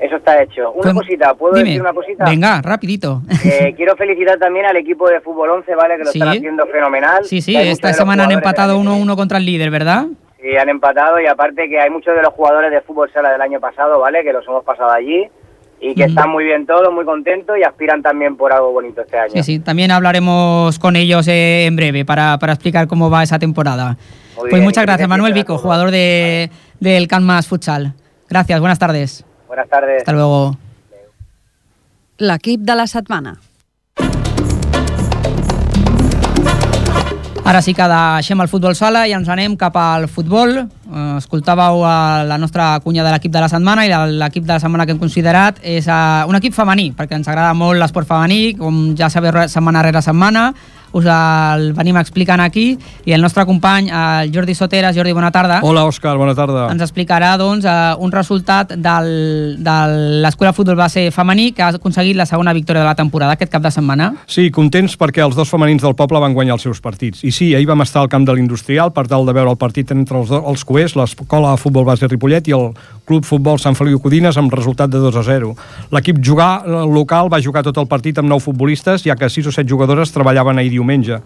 Eso 0.00 0.16
está 0.16 0.40
hecho. 0.42 0.70
Una 0.72 0.94
cosita, 0.94 1.34
¿puedo 1.34 1.54
Dime. 1.54 1.70
decir 1.70 1.80
una 1.82 1.92
cosita? 1.92 2.24
Venga, 2.24 2.62
rapidito. 2.62 3.22
Eh, 3.44 3.72
quiero 3.76 3.96
felicitar 3.96 4.38
también 4.38 4.66
al 4.66 4.76
equipo 4.76 5.08
de 5.08 5.20
Fútbol 5.20 5.50
11, 5.50 5.74
¿vale? 5.74 5.96
Que 5.96 6.04
lo 6.04 6.12
Sí. 6.12 6.18
están 6.20 6.36
haciendo 6.36 6.66
fenomenal. 6.66 7.24
Sí, 7.24 7.40
sí, 7.42 7.56
esta 7.56 7.92
semana 7.92 8.24
han 8.24 8.30
empatado 8.32 8.78
del 8.78 8.86
año 8.86 8.96
1-1 9.04 9.16
contra 9.16 9.38
el 9.38 9.44
líder, 9.44 9.70
¿verdad? 9.70 10.06
Sí, 10.40 10.56
han 10.56 10.68
empatado 10.68 11.20
y 11.20 11.26
aparte 11.26 11.68
que 11.68 11.80
hay 11.80 11.90
muchos 11.90 12.14
de 12.14 12.22
los 12.22 12.32
jugadores 12.32 12.70
de 12.70 12.80
fútbol 12.82 13.10
sala 13.12 13.32
del 13.32 13.40
año 13.40 13.58
pasado, 13.58 13.98
¿vale? 13.98 14.22
Que 14.22 14.32
los 14.32 14.46
hemos 14.46 14.62
pasado 14.62 14.90
allí 14.92 15.28
y 15.80 15.94
que 15.94 16.04
están 16.04 16.30
muy 16.30 16.44
bien 16.44 16.64
todos, 16.64 16.92
muy 16.92 17.04
contentos 17.04 17.56
y 17.58 17.64
aspiran 17.64 18.00
también 18.02 18.36
por 18.36 18.52
algo 18.52 18.70
bonito 18.72 19.00
este 19.00 19.18
año. 19.18 19.30
Sí, 19.32 19.42
sí, 19.42 19.58
también 19.58 19.90
hablaremos 19.90 20.78
con 20.78 20.94
ellos 20.94 21.26
eh, 21.26 21.66
en 21.66 21.74
breve 21.74 22.04
para, 22.04 22.38
para 22.38 22.52
explicar 22.52 22.86
cómo 22.86 23.10
va 23.10 23.24
esa 23.24 23.38
temporada. 23.40 23.96
Muy 24.36 24.42
pues 24.50 24.52
bien, 24.54 24.64
muchas 24.64 24.84
gracias, 24.86 25.08
Manuel 25.08 25.32
Vico, 25.32 25.58
jugador 25.58 25.90
de, 25.90 26.50
del 26.78 27.08
Can 27.08 27.24
Mas 27.24 27.48
Futsal. 27.48 27.94
Gracias, 28.28 28.60
buenas 28.60 28.78
tardes. 28.78 29.24
Buenas 29.48 29.68
tardes. 29.68 29.98
Hasta 29.98 30.12
luego. 30.12 30.56
L'equip 32.18 32.60
de 32.60 32.74
la 32.74 32.86
setmana. 32.86 33.38
Ara 37.48 37.62
sí 37.64 37.72
que 37.72 37.84
deixem 37.88 38.42
el 38.44 38.48
futbol 38.52 38.74
sala 38.76 39.06
i 39.08 39.14
ens 39.16 39.28
anem 39.32 39.54
cap 39.56 39.76
al 39.80 40.04
futbol. 40.12 40.50
Eh, 40.58 41.04
escoltàveu 41.16 41.80
la 42.28 42.36
nostra 42.36 42.74
cunya 42.84 43.06
de 43.06 43.12
l'equip 43.14 43.32
de 43.32 43.40
la 43.40 43.48
setmana 43.48 43.86
i 43.86 43.92
l'equip 44.20 44.44
de 44.44 44.52
la 44.52 44.60
setmana 44.60 44.84
que 44.84 44.92
hem 44.92 45.00
considerat 45.00 45.62
és 45.62 45.88
eh, 45.88 46.24
un 46.28 46.36
equip 46.36 46.52
femení, 46.52 46.90
perquè 46.98 47.16
ens 47.16 47.28
agrada 47.32 47.54
molt 47.56 47.80
l'esport 47.80 48.06
femení, 48.10 48.52
com 48.58 48.90
ja 48.98 49.08
sabeu 49.08 49.32
re- 49.32 49.48
setmana 49.48 49.80
rere 49.86 50.02
setmana, 50.04 50.50
us 50.92 51.04
el 51.04 51.72
venim 51.76 51.96
explicant 52.00 52.40
aquí 52.40 52.76
i 53.04 53.12
el 53.12 53.20
nostre 53.22 53.44
company, 53.46 53.88
el 53.90 54.32
Jordi 54.34 54.54
Soteras. 54.54 54.96
Jordi, 54.96 55.12
bona 55.12 55.30
tarda. 55.30 55.60
Hola, 55.62 55.84
Òscar, 55.86 56.16
bona 56.16 56.34
tarda. 56.34 56.68
ens 56.72 56.82
explicarà 56.82 57.36
doncs, 57.38 57.64
eh, 57.64 57.94
un 57.98 58.12
resultat 58.12 58.72
del, 58.76 59.56
de 59.58 59.76
l'Escola 60.22 60.52
Futbol 60.52 60.76
Base 60.76 61.10
femení 61.10 61.52
que 61.52 61.62
ha 61.62 61.68
aconseguit 61.76 62.16
la 62.16 62.26
segona 62.26 62.52
victòria 62.52 62.82
de 62.82 62.88
la 62.88 62.94
temporada 62.94 63.32
aquest 63.36 63.52
cap 63.52 63.62
de 63.62 63.70
setmana. 63.70 64.12
Sí, 64.26 64.50
contents 64.50 64.96
perquè 64.98 65.22
els 65.24 65.36
dos 65.36 65.48
femenins 65.50 65.82
del 65.82 65.94
poble 65.94 66.20
van 66.20 66.34
guanyar 66.34 66.54
els 66.58 66.62
seus 66.62 66.80
partits. 66.80 67.22
I 67.24 67.30
sí, 67.32 67.54
ahir 67.54 67.66
vam 67.68 67.82
estar 67.82 68.02
al 68.02 68.08
camp 68.08 68.26
de 68.26 68.34
l'Industrial 68.34 68.92
per 68.92 69.06
tal 69.08 69.26
de 69.26 69.32
veure 69.36 69.50
el 69.50 69.56
partit 69.60 69.90
entre 69.92 70.18
els, 70.18 70.28
do- 70.28 70.42
els 70.48 70.64
coers, 70.64 70.96
l'Escola 70.96 71.52
de 71.54 71.62
Futbol 71.62 71.84
Base 71.84 72.06
Ripollet 72.08 72.48
i 72.48 72.52
el 72.56 72.70
Club 73.08 73.24
Futbol 73.24 73.58
Sant 73.58 73.74
Feliu 73.76 74.00
Codines 74.00 74.36
amb 74.36 74.52
resultat 74.52 74.90
de 74.90 74.98
2 75.00 75.16
a 75.16 75.22
0. 75.24 75.54
L'equip 75.92 76.18
jugar 76.24 76.62
eh, 76.64 76.70
local 76.92 77.28
va 77.32 77.40
jugar 77.42 77.62
tot 77.64 77.76
el 77.78 77.86
partit 77.88 78.18
amb 78.18 78.28
9 78.28 78.40
futbolistes, 78.44 79.04
ja 79.04 79.16
que 79.16 79.28
6 79.30 79.48
o 79.48 79.52
7 79.52 79.68
jugadores 79.68 80.12
treballaven 80.12 80.58
ahir 80.58 80.77
diumenge. 80.78 81.20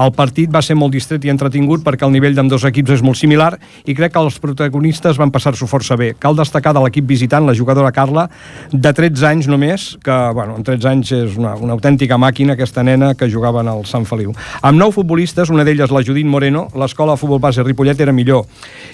El 0.00 0.12
partit 0.16 0.48
va 0.52 0.62
ser 0.64 0.76
molt 0.78 0.94
distret 0.94 1.24
i 1.26 1.30
entretingut 1.32 1.82
perquè 1.84 2.06
el 2.06 2.14
nivell 2.14 2.36
d'ambdós 2.36 2.64
equips 2.70 2.94
és 2.96 3.02
molt 3.04 3.18
similar 3.20 3.50
i 3.84 3.96
crec 3.96 4.14
que 4.14 4.22
els 4.22 4.38
protagonistes 4.40 5.18
van 5.20 5.32
passar-s'ho 5.34 5.68
força 5.68 5.98
bé. 6.00 6.12
Cal 6.18 6.38
destacar 6.38 6.72
de 6.72 6.80
l'equip 6.84 7.04
visitant 7.08 7.44
la 7.46 7.56
jugadora 7.58 7.92
Carla, 7.92 8.28
de 8.72 8.92
13 8.92 9.26
anys 9.28 9.50
només, 9.52 9.90
que 10.04 10.16
bueno, 10.32 10.56
en 10.56 10.64
13 10.64 10.88
anys 10.88 11.12
és 11.18 11.36
una, 11.40 11.54
una 11.60 11.76
autèntica 11.76 12.18
màquina 12.20 12.56
aquesta 12.56 12.84
nena 12.86 13.12
que 13.18 13.30
jugava 13.30 13.60
en 13.60 13.72
el 13.74 13.84
Sant 13.88 14.06
Feliu. 14.08 14.32
Amb 14.62 14.80
nou 14.80 14.94
futbolistes, 14.94 15.52
una 15.52 15.66
d'elles 15.68 15.92
la 15.92 16.04
Judit 16.06 16.26
Moreno, 16.26 16.68
l'escola 16.78 17.16
de 17.16 17.20
futbol 17.20 17.42
base 17.42 17.64
Ripollet 17.66 18.00
era 18.00 18.16
millor. 18.16 18.46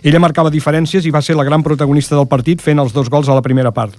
Ella 0.03 0.23
marcava 0.23 0.51
diferències 0.51 1.07
i 1.07 1.15
va 1.15 1.23
ser 1.23 1.39
la 1.39 1.47
gran 1.47 1.63
protagonista 1.63 2.17
del 2.19 2.29
partit 2.31 2.65
fent 2.65 2.83
els 2.83 2.97
dos 2.97 3.11
gols 3.13 3.29
a 3.29 3.39
la 3.39 3.45
primera 3.45 3.75
part. 3.75 3.95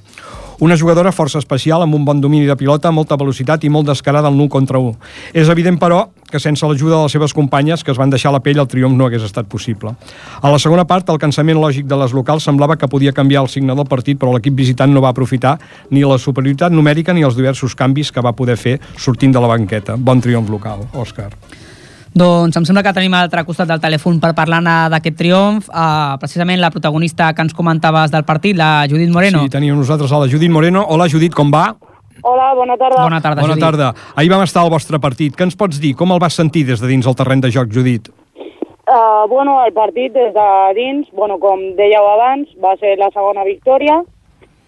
Una 0.60 0.76
jugadora 0.76 1.14
força 1.16 1.40
especial, 1.40 1.80
amb 1.86 1.96
un 1.96 2.04
bon 2.04 2.20
domini 2.20 2.44
de 2.44 2.56
pilota, 2.60 2.92
molta 2.92 3.16
velocitat 3.16 3.64
i 3.64 3.70
molt 3.72 3.88
descarada 3.88 4.28
al 4.28 4.36
1 4.36 4.50
contra 4.52 4.80
1. 4.84 4.90
És 5.32 5.48
evident, 5.48 5.78
però, 5.80 6.02
que 6.28 6.42
sense 6.44 6.68
l'ajuda 6.68 6.98
de 6.98 7.06
les 7.06 7.16
seves 7.16 7.34
companyes, 7.34 7.80
que 7.80 7.94
es 7.94 8.02
van 8.02 8.12
deixar 8.12 8.34
la 8.36 8.42
pell, 8.44 8.60
el 8.60 8.68
triomf 8.68 8.98
no 9.00 9.08
hagués 9.08 9.24
estat 9.24 9.48
possible. 9.48 9.94
A 10.42 10.52
la 10.52 10.60
segona 10.60 10.84
part, 10.84 11.08
el 11.08 11.22
cansament 11.22 11.62
lògic 11.62 11.88
de 11.88 12.02
les 12.02 12.12
locals 12.12 12.44
semblava 12.44 12.76
que 12.76 12.92
podia 12.92 13.16
canviar 13.16 13.46
el 13.46 13.48
signe 13.48 13.72
del 13.72 13.88
partit, 13.88 14.20
però 14.20 14.36
l'equip 14.36 14.60
visitant 14.60 14.92
no 14.92 15.00
va 15.00 15.14
aprofitar 15.16 15.56
ni 15.96 16.04
la 16.04 16.20
superioritat 16.20 16.76
numèrica 16.76 17.16
ni 17.16 17.24
els 17.24 17.40
diversos 17.40 17.72
canvis 17.72 18.12
que 18.12 18.20
va 18.20 18.36
poder 18.36 18.60
fer 18.60 18.82
sortint 18.98 19.32
de 19.32 19.40
la 19.40 19.56
banqueta. 19.56 19.96
Bon 19.96 20.20
triomf 20.20 20.52
local, 20.52 20.90
Òscar. 20.92 21.32
Doncs 22.16 22.58
em 22.58 22.66
sembla 22.66 22.82
que 22.84 22.94
tenim 22.96 23.14
a 23.14 23.22
l'altre 23.22 23.44
costat 23.46 23.70
del 23.70 23.82
telèfon 23.82 24.18
per 24.20 24.34
parlar 24.38 24.62
d'aquest 24.90 25.18
triomf, 25.18 25.70
uh, 25.70 26.18
precisament 26.22 26.60
la 26.60 26.72
protagonista 26.74 27.34
que 27.34 27.46
ens 27.46 27.54
comentaves 27.54 28.12
del 28.12 28.26
partit, 28.26 28.58
la 28.58 28.88
Judit 28.90 29.12
Moreno. 29.14 29.44
Sí, 29.46 29.54
teníem 29.54 29.78
nosaltres 29.78 30.12
a 30.12 30.20
la 30.24 30.28
Judit 30.28 30.52
Moreno. 30.52 30.86
Hola, 30.90 31.08
Judit, 31.08 31.36
com 31.36 31.52
va? 31.54 31.76
Hola, 32.22 32.54
bona 32.56 32.76
tarda. 32.78 33.04
Bona 33.04 33.22
tarda, 33.22 33.42
Bona 33.42 33.54
Judit. 33.54 33.64
tarda. 33.64 33.94
Ahir 34.16 34.32
vam 34.32 34.42
estar 34.44 34.64
al 34.64 34.70
vostre 34.70 35.00
partit. 35.00 35.36
Què 35.36 35.44
ens 35.44 35.56
pots 35.56 35.80
dir? 35.80 35.96
Com 35.96 36.12
el 36.12 36.20
vas 36.20 36.34
sentir 36.34 36.66
des 36.66 36.82
de 36.82 36.88
dins 36.88 37.06
el 37.08 37.16
terreny 37.16 37.42
de 37.42 37.52
joc, 37.52 37.70
Judit? 37.72 38.10
Uh, 38.90 39.28
bueno, 39.30 39.64
el 39.64 39.72
partit 39.72 40.12
des 40.12 40.34
de 40.34 40.74
dins, 40.76 41.08
bueno, 41.14 41.38
com 41.38 41.62
dèieu 41.78 42.08
abans, 42.10 42.50
va 42.58 42.76
ser 42.82 42.98
la 42.98 43.12
segona 43.14 43.46
victòria 43.46 44.02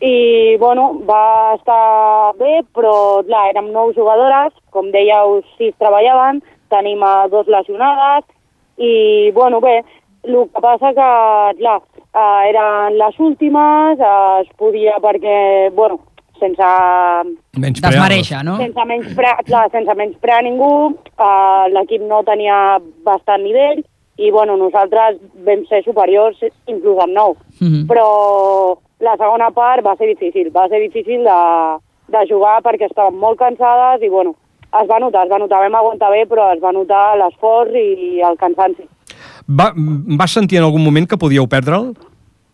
i, 0.02 0.58
bueno, 0.58 1.02
va 1.10 1.56
estar 1.56 2.34
bé, 2.38 2.62
però, 2.74 3.24
clar, 3.26 3.50
érem 3.50 3.72
nou 3.74 3.92
jugadores, 3.94 4.54
com 4.70 4.92
dèieu, 4.94 5.42
sis 5.58 5.74
treballaven, 5.82 6.42
tenim 6.72 7.04
a 7.04 7.28
dos 7.32 7.50
lesionades 7.52 8.26
i, 8.78 9.32
bueno, 9.36 9.60
bé, 9.62 9.82
el 10.24 10.38
que 10.50 10.62
passa 10.64 10.94
que, 10.98 11.10
clar, 11.60 11.80
uh, 12.14 12.40
eren 12.50 12.98
les 12.98 13.20
últimes, 13.20 14.00
uh, 14.00 14.40
es 14.42 14.50
podia 14.58 14.98
perquè, 15.04 15.36
bueno, 15.76 16.00
sense 16.42 16.68
Menys 17.62 17.82
Desmereixer, 17.84 18.42
no? 18.48 18.58
sense 18.58 18.86
menysprear, 18.90 19.38
clar, 19.46 19.68
sense 19.74 19.96
menysprear 19.98 20.42
ningú, 20.48 20.72
eh, 21.14 21.66
l'equip 21.76 22.04
no 22.10 22.24
tenia 22.28 22.80
bastant 23.06 23.46
nivell 23.46 23.84
i 24.22 24.32
bueno, 24.34 24.58
nosaltres 24.60 25.20
vam 25.46 25.64
ser 25.70 25.84
superiors 25.86 26.42
inclús 26.70 27.00
amb 27.06 27.16
nou. 27.18 27.36
Mhm. 27.60 27.86
Però 27.90 28.78
la 29.02 29.16
segona 29.18 29.50
part 29.52 29.86
va 29.86 29.96
ser 29.98 30.08
difícil, 30.12 30.52
va 30.54 30.68
ser 30.70 30.82
difícil 30.82 31.24
de, 31.26 31.40
de 32.14 32.22
jugar 32.30 32.62
perquè 32.66 32.90
estàvem 32.90 33.18
molt 33.18 33.40
cansades 33.40 34.04
i 34.04 34.10
bueno, 34.10 34.36
es 34.80 34.88
va 34.88 35.00
notar, 35.04 35.26
es 35.26 35.32
va 35.32 35.40
notar, 35.42 35.60
vam 35.66 35.76
aguantar 35.76 36.12
bé, 36.14 36.24
però 36.30 36.52
es 36.56 36.62
va 36.64 36.72
notar 36.76 37.18
l'esforç 37.20 37.76
i 37.76 38.22
el 38.24 38.38
cansanci. 38.40 38.88
Va, 39.50 39.72
vas 40.22 40.38
sentir 40.38 40.60
en 40.60 40.68
algun 40.68 40.84
moment 40.86 41.08
que 41.10 41.20
podíeu 41.20 41.48
perdre'l? 41.52 41.92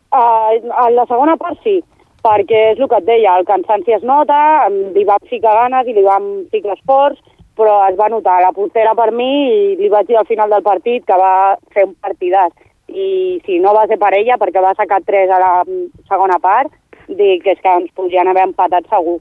Uh, 0.08 0.58
en 0.58 0.96
la 0.96 1.06
segona 1.06 1.36
part 1.38 1.60
sí, 1.66 1.80
perquè 2.26 2.62
és 2.74 2.80
el 2.80 2.90
que 2.90 3.02
et 3.02 3.08
deia, 3.08 3.36
el 3.38 3.46
cansanci 3.48 3.94
es 3.98 4.06
nota, 4.08 4.68
li 4.96 5.04
vam 5.06 5.28
ficar 5.30 5.56
ganes 5.62 5.88
i 5.88 5.96
li 5.98 6.06
vam 6.06 6.30
ficar 6.54 6.78
esforç, 6.78 7.20
però 7.58 7.82
es 7.90 7.98
va 8.00 8.10
notar 8.14 8.40
la 8.44 8.54
portera 8.54 8.94
per 8.98 9.12
mi 9.12 9.30
i 9.50 9.76
li 9.80 9.90
vaig 9.90 10.08
dir 10.08 10.18
al 10.20 10.30
final 10.30 10.50
del 10.54 10.66
partit 10.66 11.06
que 11.06 11.18
va 11.18 11.58
fer 11.74 11.88
un 11.88 11.96
partidàs. 12.02 12.54
I 12.88 13.42
si 13.46 13.58
no 13.60 13.74
va 13.76 13.88
ser 13.90 13.98
per 14.00 14.14
ella, 14.16 14.38
perquè 14.40 14.62
va 14.64 14.76
sacar 14.78 15.02
3 15.04 15.34
a 15.34 15.40
la 15.44 15.54
mm, 15.66 16.06
segona 16.08 16.38
part, 16.40 16.72
dic 17.08 17.44
que 17.44 17.56
és 17.56 17.64
que 17.64 17.74
ens 17.82 17.92
podrien 17.98 18.30
haver 18.30 18.46
empatat 18.48 18.88
segur. 18.92 19.18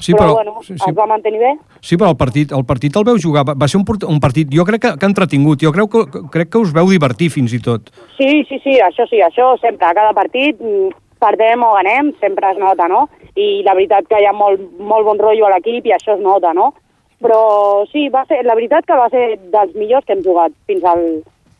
Sí, 0.00 0.12
però, 0.12 0.30
però- 0.30 0.34
bueno, 0.34 0.54
sí, 0.64 0.74
sí. 0.74 0.88
es 0.88 0.96
va 0.96 1.06
mantenir 1.06 1.38
bé. 1.40 1.52
Sí, 1.80 1.96
però 1.96 2.10
el 2.10 2.16
partit, 2.16 2.52
el 2.56 2.64
partit 2.64 2.96
el 2.96 3.04
veu 3.04 3.18
jugar, 3.20 3.44
va 3.44 3.68
ser 3.68 3.78
un, 3.80 3.84
un 4.08 4.20
partit, 4.20 4.48
jo 4.52 4.64
crec 4.64 4.82
que, 4.82 4.96
que 4.98 5.06
entretingut, 5.06 5.60
jo 5.62 5.72
crec 5.72 5.92
que, 5.92 6.24
crec 6.32 6.50
que 6.50 6.58
us 6.58 6.72
veu 6.72 6.88
divertir 6.90 7.30
fins 7.30 7.52
i 7.52 7.60
tot. 7.60 7.92
Sí, 8.16 8.44
sí, 8.48 8.58
sí, 8.64 8.78
això 8.80 9.06
sí, 9.10 9.20
això 9.20 9.52
sempre, 9.60 9.86
a 9.86 9.94
cada 9.94 10.12
partit, 10.16 10.58
mm, 10.60 10.90
perdem 11.20 11.62
o 11.62 11.74
ganem, 11.76 12.14
sempre 12.20 12.50
es 12.50 12.58
nota, 12.58 12.88
no? 12.88 13.08
I 13.36 13.62
la 13.66 13.74
veritat 13.76 14.08
que 14.08 14.20
hi 14.20 14.26
ha 14.26 14.32
molt, 14.32 14.62
molt 14.80 15.04
bon 15.06 15.20
rotllo 15.20 15.46
a 15.46 15.52
l'equip 15.54 15.86
i 15.86 15.92
això 15.92 16.16
es 16.16 16.24
nota, 16.24 16.54
no? 16.56 16.72
Però 17.20 17.84
sí, 17.92 18.08
va 18.08 18.24
ser, 18.24 18.40
la 18.48 18.56
veritat 18.56 18.86
que 18.88 18.96
va 18.96 19.10
ser 19.12 19.34
dels 19.52 19.74
millors 19.76 20.06
que 20.06 20.16
hem 20.16 20.24
jugat 20.24 20.54
fins, 20.66 20.84
al, 20.88 21.02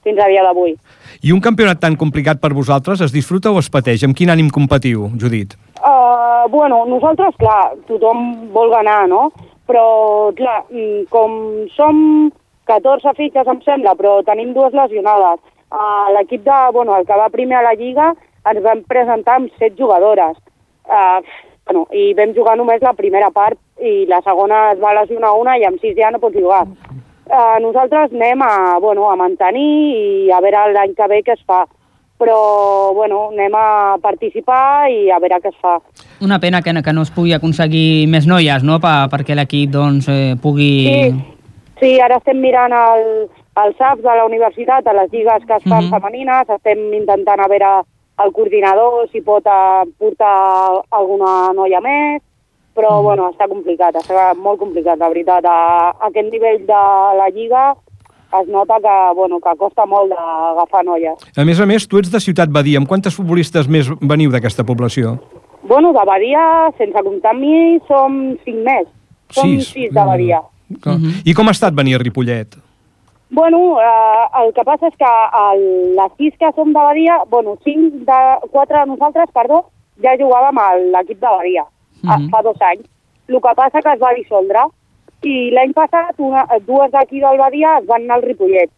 fins 0.03 0.18
a 0.18 0.29
dia 0.33 0.42
d'avui. 0.46 0.72
I 1.20 1.35
un 1.37 1.42
campionat 1.44 1.83
tan 1.83 1.98
complicat 2.00 2.40
per 2.40 2.55
vosaltres, 2.57 3.03
es 3.05 3.12
disfruta 3.12 3.53
o 3.53 3.61
es 3.61 3.68
pateix? 3.68 4.07
Amb 4.07 4.16
quin 4.16 4.33
ànim 4.33 4.48
competiu, 4.48 5.11
Judit? 5.20 5.59
Bueno, 6.48 6.85
nosaltres, 6.87 7.37
clar, 7.37 7.76
tothom 7.87 8.53
vol 8.55 8.70
ganar, 8.70 9.09
no? 9.09 9.31
Però, 9.66 10.33
clar, 10.35 10.64
mm, 10.70 11.07
com 11.11 11.66
som 11.76 12.31
14 12.66 13.14
fitxes, 13.16 13.46
em 13.46 13.61
sembla, 13.62 13.94
però 13.98 14.20
tenim 14.24 14.53
dues 14.55 14.72
lesionades. 14.72 15.40
Uh, 15.70 16.11
L'equip 16.16 16.42
de, 16.44 16.59
bueno, 16.72 16.96
el 16.96 17.07
que 17.07 17.16
va 17.18 17.29
primer 17.31 17.59
a 17.59 17.62
la 17.62 17.74
Lliga, 17.74 18.14
ens 18.50 18.62
vam 18.64 18.83
presentar 18.88 19.37
amb 19.38 19.50
set 19.59 19.76
jugadores. 19.79 20.37
Uh, 20.87 21.20
bueno, 21.66 21.87
I 21.94 22.12
vam 22.18 22.35
jugar 22.35 22.57
només 22.59 22.83
la 22.83 22.94
primera 22.98 23.31
part 23.31 23.59
i 23.79 24.07
la 24.11 24.20
segona 24.26 24.70
es 24.72 24.81
va 24.83 24.94
lesionar 24.98 25.35
una 25.38 25.57
i 25.59 25.64
amb 25.64 25.81
sis 25.81 25.94
ja 25.98 26.11
no 26.11 26.18
pots 26.22 26.38
jugar. 26.38 26.64
Uh, 27.31 27.59
nosaltres 27.62 28.11
anem 28.12 28.42
a, 28.42 28.79
bueno, 28.83 29.07
a 29.11 29.16
mantenir 29.16 29.68
i 29.94 30.31
a 30.35 30.40
veure 30.42 30.72
l'any 30.72 30.96
que 30.98 31.07
ve 31.12 31.22
què 31.26 31.37
es 31.37 31.44
fa. 31.46 31.64
Però, 32.20 32.92
bueno, 32.92 33.30
anem 33.33 33.54
a 33.56 33.96
participar 34.02 34.90
i 34.92 35.09
a 35.11 35.16
veure 35.22 35.38
què 35.40 35.48
es 35.48 35.56
fa. 35.62 35.78
Una 36.20 36.37
pena 36.38 36.61
que, 36.61 36.74
que 36.85 36.92
no 36.92 37.02
es 37.06 37.11
pugui 37.11 37.33
aconseguir 37.33 38.06
més 38.12 38.26
noies, 38.28 38.62
no?, 38.62 38.76
pa, 38.78 39.06
perquè 39.09 39.33
l'equip 39.38 39.70
doncs, 39.72 40.09
eh, 40.12 40.35
pugui... 40.42 40.68
Sí, 40.85 41.38
sí, 41.80 41.94
ara 42.04 42.18
estem 42.20 42.37
mirant 42.44 42.74
el, 42.76 43.06
el 43.64 43.72
SAF 43.78 44.02
de 44.04 44.12
la 44.20 44.26
universitat, 44.28 44.87
a 44.87 44.92
les 45.00 45.09
lligues 45.14 45.46
que 45.48 45.56
es 45.56 45.64
fan 45.64 45.87
Mhm. 45.88 45.94
femenines, 45.96 46.50
estem 46.61 46.92
intentant 46.92 47.40
a 47.40 47.48
veure 47.48 47.72
el 48.20 48.33
coordinador 48.37 49.09
si 49.09 49.22
pot 49.24 49.46
eh, 49.48 49.88
portar 49.96 50.83
alguna 50.92 51.54
noia 51.56 51.80
més, 51.80 52.20
però 52.76 52.98
Mhm. 52.98 53.02
bueno, 53.02 53.30
està 53.33 53.48
complicat, 53.48 53.94
està 53.96 54.35
molt 54.37 54.59
complicat, 54.61 54.98
la 54.98 55.09
veritat. 55.09 55.44
A, 55.48 55.88
a 55.96 56.06
aquest 56.12 56.28
nivell 56.30 56.66
de 56.66 56.83
la 57.16 57.30
lliga 57.33 57.74
es 58.40 58.48
nota 58.48 58.76
que, 58.80 58.94
bueno, 59.16 59.40
que 59.40 59.56
costa 59.58 59.86
molt 59.86 60.10
d'agafar 60.12 60.84
noies. 60.84 61.18
A 61.36 61.44
més 61.44 61.60
a 61.60 61.66
més, 61.66 61.86
tu 61.88 61.98
ets 61.98 62.10
de 62.12 62.20
Ciutat 62.20 62.50
Badia. 62.50 62.78
Amb 62.78 62.88
quantes 62.88 63.14
futbolistes 63.16 63.68
més 63.68 63.90
veniu 64.00 64.30
d'aquesta 64.30 64.64
població? 64.64 65.18
bueno, 65.62 65.92
de 65.92 66.02
Badia, 66.04 66.72
sense 66.78 67.02
comptar 67.04 67.30
amb 67.30 67.40
mi, 67.44 67.78
som 67.86 68.14
cinc 68.44 68.64
més. 68.66 68.86
Som 69.30 69.50
Sis. 69.58 69.68
sis, 69.70 69.92
de 69.94 70.04
Badia. 70.06 70.40
Clar. 70.82 70.96
I 71.24 71.34
com 71.34 71.46
ha 71.46 71.52
estat 71.54 71.74
venir 71.74 71.94
a 71.94 71.98
Ripollet? 71.98 72.56
Bueno, 73.30 73.76
eh, 73.78 74.24
el 74.42 74.52
que 74.56 74.64
passa 74.66 74.88
és 74.88 74.96
que 74.98 75.10
el, 75.44 75.60
les 75.94 76.12
sis 76.18 76.34
que 76.40 76.50
som 76.56 76.72
de 76.72 76.80
Badia, 76.80 77.20
bueno, 77.30 77.56
cinc 77.62 78.00
de, 78.08 78.18
quatre 78.50 78.80
de 78.80 78.86
nosaltres, 78.90 79.30
perdó, 79.32 79.60
ja 80.02 80.16
jugàvem 80.18 80.58
a 80.58 80.66
l'equip 80.96 81.20
de 81.20 81.28
Badia, 81.36 81.64
mm 82.02 82.08
Mhm. 82.10 82.30
fa 82.30 82.42
dos 82.42 82.56
anys. 82.60 82.86
El 83.28 83.36
que 83.40 83.54
passa 83.54 83.82
que 83.82 83.92
es 83.92 84.00
va 84.02 84.14
dissoldre 84.14 84.58
i 85.22 85.50
l'any 85.54 85.72
passat 85.76 86.20
una, 86.22 86.46
dues 86.66 86.92
d'aquí 86.92 87.20
del 87.20 87.38
Badia 87.38 87.78
es 87.80 87.87
van 87.88 88.06
anar 88.06 88.20
al 88.20 88.26
Ripollet. 88.26 88.70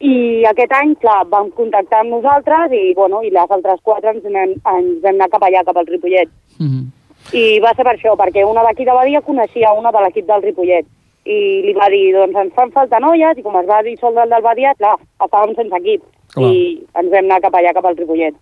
I 0.00 0.44
aquest 0.50 0.72
any, 0.76 0.92
clar, 1.00 1.22
vam 1.32 1.48
contactar 1.56 2.02
amb 2.02 2.12
nosaltres 2.16 2.72
i, 2.76 2.92
bueno, 2.96 3.22
i 3.24 3.30
les 3.32 3.50
altres 3.50 3.80
quatre 3.82 4.12
ens, 4.12 4.26
anem, 4.28 4.56
ens 4.74 4.98
vam 5.04 5.14
anar 5.14 5.30
cap 5.32 5.46
allà, 5.46 5.62
cap 5.64 5.76
al 5.76 5.86
Ripollet. 5.86 6.28
Mhm. 6.58 6.84
I 7.32 7.60
va 7.60 7.72
ser 7.74 7.84
per 7.84 7.96
això, 7.96 8.14
perquè 8.18 8.44
una 8.46 8.62
d'aquí 8.62 8.84
de 8.84 8.92
Badia 8.92 9.22
coneixia 9.22 9.72
una 9.72 9.90
de 9.90 10.02
l'equip 10.04 10.26
del 10.26 10.42
Ripollet. 10.42 10.86
I 11.24 11.38
li 11.64 11.72
va 11.74 11.88
dir, 11.90 12.12
doncs 12.14 12.36
ens 12.38 12.54
fan 12.54 12.70
falta 12.70 13.00
noies, 13.00 13.38
i 13.38 13.42
com 13.42 13.56
es 13.56 13.66
va 13.66 13.82
dissoldre 13.82 14.22
el 14.22 14.30
del 14.30 14.42
Badia, 14.42 14.74
clar, 14.78 14.94
estàvem 15.18 15.56
sense 15.56 15.74
equip. 15.80 16.02
Clar. 16.34 16.50
I 16.50 16.86
ens 16.94 17.10
vam 17.10 17.24
anar 17.24 17.40
cap 17.40 17.54
allà, 17.54 17.72
cap 17.74 17.86
al 17.86 17.96
Ripollet. 17.96 18.34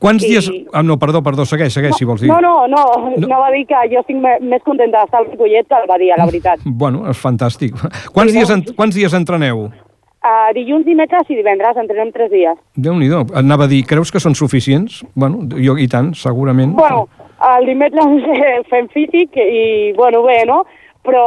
Quants 0.00 0.24
I- 0.24 0.28
dies... 0.32 0.46
Ah, 0.72 0.82
no, 0.82 0.96
perdó, 0.98 1.20
perdó, 1.22 1.44
segueix, 1.44 1.74
segueix, 1.76 1.94
si 1.98 2.06
vols 2.08 2.22
dir. 2.24 2.30
No, 2.32 2.40
no, 2.40 2.66
no, 2.72 2.84
no, 3.20 3.38
va 3.42 3.50
dir 3.52 3.66
que 3.68 3.76
jo 3.92 4.00
estic 4.00 4.16
me- 4.16 4.38
més 4.40 4.62
contenta 4.64 5.02
d'estar 5.02 5.20
al 5.20 5.28
Ripollet 5.30 5.68
que 5.68 5.76
al 5.76 5.86
Badia, 5.90 6.16
la 6.16 6.26
veritat. 6.30 6.60
Bueno, 6.64 7.04
és 7.10 7.20
fantàstic. 7.20 7.76
Quants, 8.14 8.32
Sí, 8.32 8.38
dies, 8.38 8.50
no? 8.56 8.74
quants 8.78 8.96
dies 8.96 9.12
entreneu? 9.18 9.66
Uh, 10.20 10.50
dilluns, 10.56 10.84
dimecres 10.84 11.28
i 11.32 11.36
divendres 11.38 11.76
entrenem 11.80 12.10
tres 12.12 12.28
dies. 12.32 12.56
Déu-n'hi-do. 12.76 13.22
Anava 13.40 13.64
a 13.64 13.70
dir, 13.72 13.82
creus 13.88 14.10
que 14.12 14.20
són 14.20 14.34
suficients? 14.36 14.98
Bueno, 15.14 15.44
jo 15.56 15.76
i 15.80 15.86
tant, 15.88 16.10
segurament. 16.14 16.74
Bueno, 16.76 17.06
el 17.56 17.68
dimecres 17.68 18.26
fem 18.72 18.88
físic 18.92 19.36
i, 19.40 19.92
bueno, 19.96 20.20
bé, 20.24 20.42
no? 20.48 20.62
Però 21.04 21.22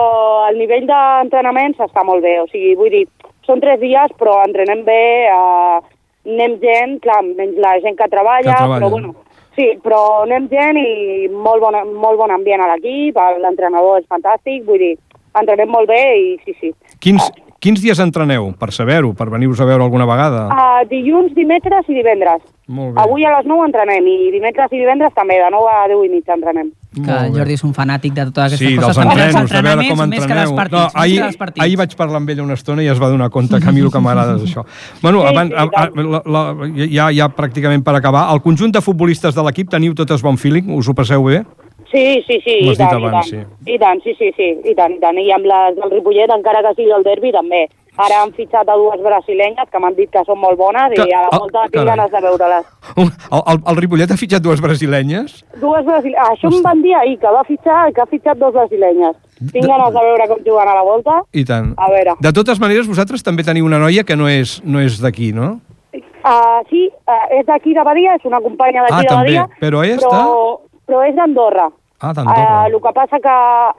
el 0.50 0.60
nivell 0.62 0.86
d'entrenaments 0.86 1.80
està 1.82 2.04
molt 2.06 2.22
bé, 2.22 2.36
o 2.44 2.46
sigui, 2.52 2.76
vull 2.78 2.92
dir, 2.94 3.08
són 3.46 3.62
tres 3.64 3.80
dies, 3.82 4.14
però 4.20 4.36
entrenem 4.46 4.84
bé, 4.86 5.00
eh, 5.26 5.80
anem 6.26 6.58
gent, 6.62 7.00
clar, 7.04 7.22
menys 7.24 7.58
la 7.60 7.76
gent 7.84 7.98
que 8.00 8.08
treballa, 8.10 8.52
Que 8.54 8.58
treballa. 8.58 8.80
però 8.80 8.90
bueno, 8.90 9.16
sí, 9.56 9.70
però 9.84 10.02
anem 10.24 10.48
gent 10.50 10.78
i 10.80 11.28
molt 11.30 11.62
bon, 11.62 11.76
molt 12.00 12.18
bon 12.18 12.32
ambient 12.32 12.62
a 12.62 12.70
l'equip, 12.74 13.18
l'entrenador 13.42 14.00
és 14.00 14.08
fantàstic, 14.08 14.64
vull 14.66 14.80
dir, 14.80 14.98
entrenem 15.36 15.70
molt 15.70 15.88
bé 15.90 16.04
i 16.20 16.38
sí, 16.46 16.56
sí. 16.60 16.74
Quins, 17.00 17.26
quins 17.60 17.82
dies 17.82 18.00
entreneu? 18.00 18.54
Per 18.60 18.72
saber-ho, 18.72 19.14
per 19.18 19.30
venir-vos 19.30 19.60
a 19.60 19.66
veure 19.66 19.84
alguna 19.84 20.06
vegada. 20.06 20.48
Uh, 20.52 20.84
dilluns, 20.90 21.34
dimecres 21.36 21.90
i 21.90 21.94
divendres. 22.00 22.42
Molt 22.68 22.96
bé. 22.96 23.02
Avui 23.04 23.26
a 23.26 23.36
les 23.38 23.46
9 23.50 23.66
entrenem 23.68 24.08
i 24.08 24.32
dimecres 24.32 24.72
i 24.72 24.80
divendres 24.80 25.14
també, 25.14 25.40
de 25.42 25.50
9 25.52 25.70
a 25.74 25.88
10 25.92 26.06
i 26.06 26.10
mitja 26.10 26.38
entrenem. 26.38 26.72
Que 26.94 27.12
el. 27.12 27.34
Jordi 27.34 27.54
és 27.58 27.64
un 27.64 27.74
fanàtic 27.74 28.14
de 28.14 28.26
totes 28.30 28.54
aquestes 28.54 28.68
Sí, 28.68 28.76
coses. 28.76 28.96
dels 28.96 28.98
també 28.98 29.12
entrenos, 29.24 29.50
de 29.50 29.62
veure 29.62 29.88
com 29.90 30.10
Més 30.10 30.20
que 30.20 30.28
dels 30.28 30.30
entreneu. 30.30 30.56
partits. 30.56 30.78
No, 30.78 30.84
més 30.86 30.96
ahir, 31.04 31.20
dels 31.24 31.54
ahir 31.66 31.78
vaig 31.78 31.96
parlar 31.96 32.18
amb 32.22 32.30
ell 32.30 32.42
una 32.42 32.54
estona 32.54 32.84
i 32.84 32.88
es 32.88 33.00
va 33.02 33.10
donar 33.10 33.30
compte 33.30 33.60
que 33.60 33.70
a 33.70 33.72
mi 33.72 33.82
el 33.82 33.92
que 33.92 34.00
m'agrada 34.00 34.36
és 34.38 34.44
això. 34.44 34.64
Bueno, 35.02 35.22
Sí, 35.22 35.28
abans, 35.28 35.50
sí, 35.50 35.56
a, 35.58 35.64
a, 35.64 35.90
la, 35.96 36.22
la, 36.26 36.44
ja, 36.92 37.10
ja 37.12 37.30
pràcticament 37.34 37.84
per 37.84 37.96
acabar, 37.96 38.32
el 38.34 38.42
conjunt 38.42 38.72
de 38.72 38.82
futbolistes 38.82 39.34
de 39.36 39.42
l'equip 39.44 39.70
teniu 39.70 39.94
totes 39.96 40.22
bon 40.22 40.38
feeling? 40.38 40.70
Us 40.78 40.88
ho 40.88 40.94
passeu 40.94 41.24
bé? 41.24 41.44
Sí, 41.92 42.24
sí, 42.26 42.40
sí, 42.44 42.56
i 42.66 42.70
has 42.70 42.78
dit 42.78 42.88
tant, 42.88 43.02
i 43.02 43.06
abans, 43.06 43.30
tant. 43.30 43.48
I 43.70 43.78
tant, 43.78 44.00
sí, 44.04 44.14
sí, 44.18 44.32
sí, 44.36 44.48
i 44.66 44.74
tant, 44.74 44.94
i 44.96 45.00
tant. 45.00 45.18
I 45.18 45.32
amb 45.32 45.46
les 45.46 45.76
del 45.78 45.92
Ripollet, 45.92 46.30
encara 46.34 46.62
que 46.66 46.74
sigui 46.76 46.90
el 46.92 47.04
derbi, 47.04 47.32
també. 47.32 47.68
Ara 47.98 48.24
han 48.24 48.32
fitxat 48.34 48.68
a 48.68 48.76
dues 48.76 49.02
brasilenyes 49.06 49.70
que 49.70 49.80
m'han 49.80 49.94
dit 49.94 50.10
que 50.10 50.24
són 50.26 50.40
molt 50.42 50.58
bones 50.58 50.96
Que- 50.96 51.06
i 51.06 51.14
a 51.14 51.22
la 51.26 51.30
ah, 51.32 51.40
volta 51.40 51.66
tinc 51.72 51.86
ganes 51.86 52.10
de 52.12 52.22
veure-les. 52.26 52.66
El, 52.98 53.12
el, 53.38 53.60
el 53.70 53.78
Ripollet 53.78 54.12
ha 54.12 54.18
fitxat 54.18 54.42
dues 54.42 54.62
brasilenyes? 54.62 55.44
Dues 55.62 55.86
brasilenyes. 55.86 56.32
Això 56.34 56.50
em 56.50 56.64
van 56.66 56.82
dir 56.82 56.96
ahir, 56.98 57.20
que 57.22 57.34
va 57.36 57.44
fitxar, 57.46 57.92
que 57.94 58.02
ha 58.02 58.08
fitxat 58.10 58.38
dos 58.42 58.54
brasilenyes. 58.54 59.16
Tinc 59.52 59.68
ganes 59.68 59.94
de 59.94 60.06
veure 60.08 60.28
com 60.32 60.42
juguen 60.46 60.72
a 60.72 60.74
la 60.80 60.82
volta. 60.88 61.20
I 61.34 61.46
tant. 61.46 61.74
A 61.78 61.92
veure. 61.92 62.16
De 62.22 62.32
totes 62.34 62.60
maneres, 62.64 62.88
vosaltres 62.90 63.22
també 63.24 63.44
teniu 63.46 63.66
una 63.70 63.78
noia 63.78 64.04
que 64.04 64.16
no 64.18 64.28
és, 64.32 64.58
no 64.66 64.82
és 64.82 64.98
d'aquí, 65.04 65.32
no? 65.36 65.60
Uh, 65.94 66.64
sí, 66.70 66.88
uh, 67.06 67.26
és 67.38 67.46
d'aquí 67.46 67.74
de 67.76 67.84
Badia, 67.84 68.16
és 68.16 68.26
una 68.26 68.40
companya 68.42 68.86
d'aquí 68.88 68.94
Ah, 68.96 69.02
de 69.02 69.08
també. 69.12 69.38
Badia. 69.38 69.48
Però 69.60 69.84
ella 69.84 69.98
però, 70.00 70.60
però 70.88 71.02
és 71.06 71.16
d'Andorra. 71.16 71.68
Ah, 72.04 72.12
d'Andorra. 72.12 72.44
Uh, 72.44 72.66
el 72.68 72.82
que 72.84 72.92
passa 72.92 73.20
que 73.24 73.36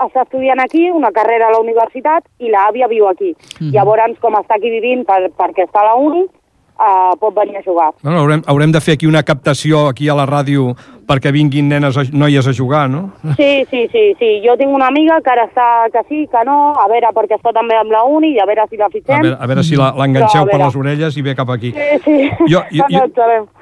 està 0.07 0.23
estudiant 0.25 0.63
aquí, 0.65 0.87
una 0.91 1.11
carrera 1.13 1.51
a 1.51 1.53
la 1.53 1.61
universitat, 1.61 2.25
i 2.41 2.49
l'àvia 2.49 2.89
viu 2.89 3.05
aquí. 3.11 3.35
Mhm. 3.61 3.75
Llavors, 3.75 4.17
com 4.21 4.39
està 4.41 4.57
aquí 4.57 4.71
vivint 4.73 5.05
per, 5.05 5.29
perquè 5.37 5.69
està 5.69 5.83
a 5.83 5.91
la 5.91 5.95
uni, 6.01 6.25
uh, 6.25 7.13
pot 7.21 7.35
venir 7.35 7.59
a 7.59 7.63
jugar. 7.63 7.91
Bueno, 8.03 8.21
haurem, 8.21 8.43
haurem 8.47 8.73
de 8.73 8.81
fer 8.81 8.95
aquí 8.95 9.07
una 9.07 9.23
captació 9.23 9.89
aquí 9.89 10.09
a 10.09 10.15
la 10.15 10.25
ràdio 10.27 10.75
perquè 11.07 11.33
vinguin 11.35 11.69
nenes, 11.69 11.97
a, 11.99 12.05
noies 12.12 12.47
a 12.49 12.53
jugar, 12.57 12.88
no? 12.90 13.12
Sí, 13.37 13.64
sí, 13.71 13.87
sí, 13.93 14.05
sí. 14.19 14.31
Jo 14.45 14.57
tinc 14.61 14.73
una 14.75 14.88
amiga 14.88 15.21
que 15.25 15.31
ara 15.33 15.47
està 15.49 15.67
que 15.93 16.03
sí, 16.09 16.25
que 16.31 16.45
no, 16.47 16.75
a 16.81 16.87
veure, 16.90 17.11
perquè 17.17 17.38
està 17.38 17.53
també 17.57 17.77
amb 17.79 17.93
la 17.93 18.05
uni 18.09 18.35
i 18.35 18.40
a 18.40 18.47
veure 18.49 18.67
si 18.71 18.77
la 18.81 18.87
A 18.87 18.93
fitxem. 18.93 19.23
veure, 19.23 19.37
a 19.40 19.47
veure 19.51 19.64
si 19.64 19.77
l'enganxeu 19.77 20.43
a 20.43 20.51
per 20.51 20.61
les 20.64 20.77
orelles 20.77 21.17
i 21.17 21.23
ve 21.23 21.35
cap 21.35 21.51
aquí. 21.51 21.73
Sí, 21.75 22.01
sí, 22.05 22.31
Jo, 22.51 22.62
jo, 22.79 22.85
jo, 22.90 23.05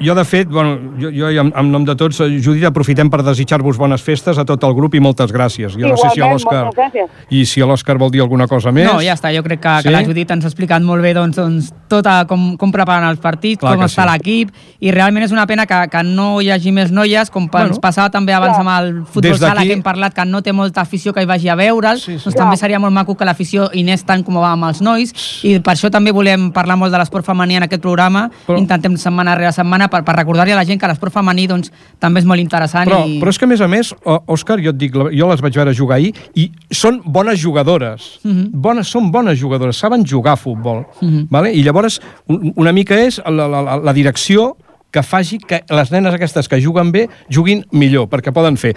jo, 0.00 0.14
de 0.14 0.24
fet, 0.24 0.48
bueno, 0.48 0.78
jo, 1.00 1.10
jo 1.12 1.28
en, 1.40 1.52
en 1.56 1.72
nom 1.72 1.84
de 1.84 1.96
tots, 1.96 2.22
Judit, 2.42 2.64
aprofitem 2.68 3.10
per 3.10 3.22
desitjar-vos 3.22 3.78
bones 3.78 4.02
festes 4.02 4.38
a 4.38 4.44
tot 4.44 4.62
el 4.64 4.74
grup 4.74 4.94
i 4.94 5.00
moltes 5.00 5.32
gràcies. 5.32 5.74
Jo 5.78 5.88
no 5.88 5.96
sé 5.96 6.08
si 6.14 6.20
a 6.20 6.26
Igualment, 6.26 6.38
l'Òscar... 6.38 6.64
moltes 6.64 6.78
gràcies. 6.84 7.10
I 7.30 7.44
si 7.46 7.62
a 7.62 7.66
l'Òscar 7.66 7.98
vol 7.98 8.10
dir 8.14 8.22
alguna 8.22 8.46
cosa 8.48 8.72
més... 8.72 8.86
No, 8.86 9.00
ja 9.02 9.14
està, 9.18 9.32
jo 9.34 9.42
crec 9.42 9.60
que, 9.62 9.72
Sí? 9.82 9.88
que 9.88 9.94
la 9.94 10.04
Judit 10.04 10.30
ens 10.30 10.44
ha 10.44 10.48
explicat 10.50 10.82
molt 10.84 11.02
bé 11.02 11.14
doncs, 11.16 11.36
doncs, 11.36 11.72
tot 11.88 12.06
a, 12.06 12.22
com, 12.28 12.56
com 12.60 12.70
preparen 12.74 13.08
els 13.08 13.20
partits, 13.22 13.60
Clar 13.60 13.74
com 13.76 13.84
està 13.86 14.04
sí. 14.04 14.10
l'equip, 14.12 14.50
i 14.80 14.92
realment 14.94 15.24
és 15.24 15.32
una 15.34 15.46
pena 15.48 15.66
que, 15.66 15.78
que 15.90 16.02
no 16.06 16.40
hi 16.40 16.50
hagi 16.52 16.72
més 16.72 16.92
noies, 16.92 17.30
com 17.32 17.48
Bueno. 17.50 17.68
ens 17.72 17.78
passava 17.80 18.10
també 18.10 18.32
abans 18.32 18.54
Clar. 18.56 18.66
amb 18.66 18.84
el 18.84 19.04
futbol 19.06 19.38
sala, 19.38 19.62
que 19.62 19.72
hem 19.72 19.82
parlat 19.82 20.14
que 20.14 20.24
no 20.24 20.42
té 20.42 20.52
molta 20.52 20.82
afició 20.82 21.12
que 21.12 21.22
hi 21.22 21.26
vagi 21.26 21.48
a 21.48 21.56
veure'l, 21.56 21.98
Sí, 21.98 22.12
sí. 22.18 22.24
doncs 22.24 22.34
Clar. 22.36 22.44
també 22.44 22.56
seria 22.56 22.78
molt 22.78 22.92
maco 22.92 23.16
que 23.16 23.24
l'afició 23.24 23.70
hi 23.72 23.82
anés 23.82 24.04
tant 24.04 24.22
com 24.24 24.36
va 24.36 24.52
amb 24.52 24.64
els 24.68 24.80
nois, 24.80 25.12
i 25.42 25.58
per 25.60 25.74
això 25.74 25.90
també 25.90 26.12
volem 26.12 26.52
parlar 26.52 26.76
molt 26.76 26.92
de 26.92 26.98
l'esport 26.98 27.24
femení 27.26 27.56
en 27.56 27.62
aquest 27.64 27.82
programa, 27.82 28.30
Però- 28.46 28.58
intentem 28.58 28.96
setmana 28.96 29.34
rere 29.34 29.50
setmana 29.52 29.88
per, 29.88 30.04
per 30.04 30.14
recordar-li 30.16 30.52
a 30.52 30.56
la 30.56 30.64
gent 30.64 30.78
que 30.80 30.86
l'esport 30.86 31.12
femení 31.12 31.46
doncs, 31.48 31.72
també 31.98 32.20
és 32.20 32.26
molt 32.26 32.40
interessant. 32.40 32.86
Però, 32.88 33.06
i... 33.08 33.18
però 33.20 33.28
és 33.30 33.38
que, 33.38 33.44
a 33.44 33.48
més 33.48 33.60
a 33.60 33.68
més, 33.68 33.94
Òscar, 34.04 34.60
jo 34.62 34.70
et 34.70 34.76
dic, 34.76 34.92
jo 34.94 35.28
les 35.28 35.40
vaig 35.40 35.54
veure 35.56 35.74
jugar 35.74 35.96
ahir 35.96 36.12
i 36.36 36.50
són 36.70 37.00
bones 37.04 37.40
jugadores. 37.40 38.20
Mhm. 38.24 38.50
bones, 38.52 38.88
són 38.88 39.10
bones 39.10 39.38
jugadores, 39.40 39.76
saben 39.76 40.04
jugar 40.06 40.34
a 40.34 40.36
futbol. 40.36 40.84
Mhm. 41.00 41.26
vale? 41.30 41.52
I 41.54 41.62
llavors, 41.62 42.00
un, 42.28 42.52
una 42.56 42.72
mica 42.72 42.94
és 43.00 43.20
la, 43.24 43.46
la, 43.48 43.62
la, 43.62 43.76
la 43.76 43.92
direcció 43.92 44.56
que 44.92 45.02
faci 45.02 45.38
que 45.38 45.62
les 45.72 45.90
nenes 45.90 46.14
aquestes 46.14 46.48
que 46.48 46.60
juguen 46.60 46.92
bé 46.92 47.06
juguin 47.32 47.64
millor, 47.72 48.08
perquè 48.12 48.32
poden 48.32 48.58
fer. 48.60 48.74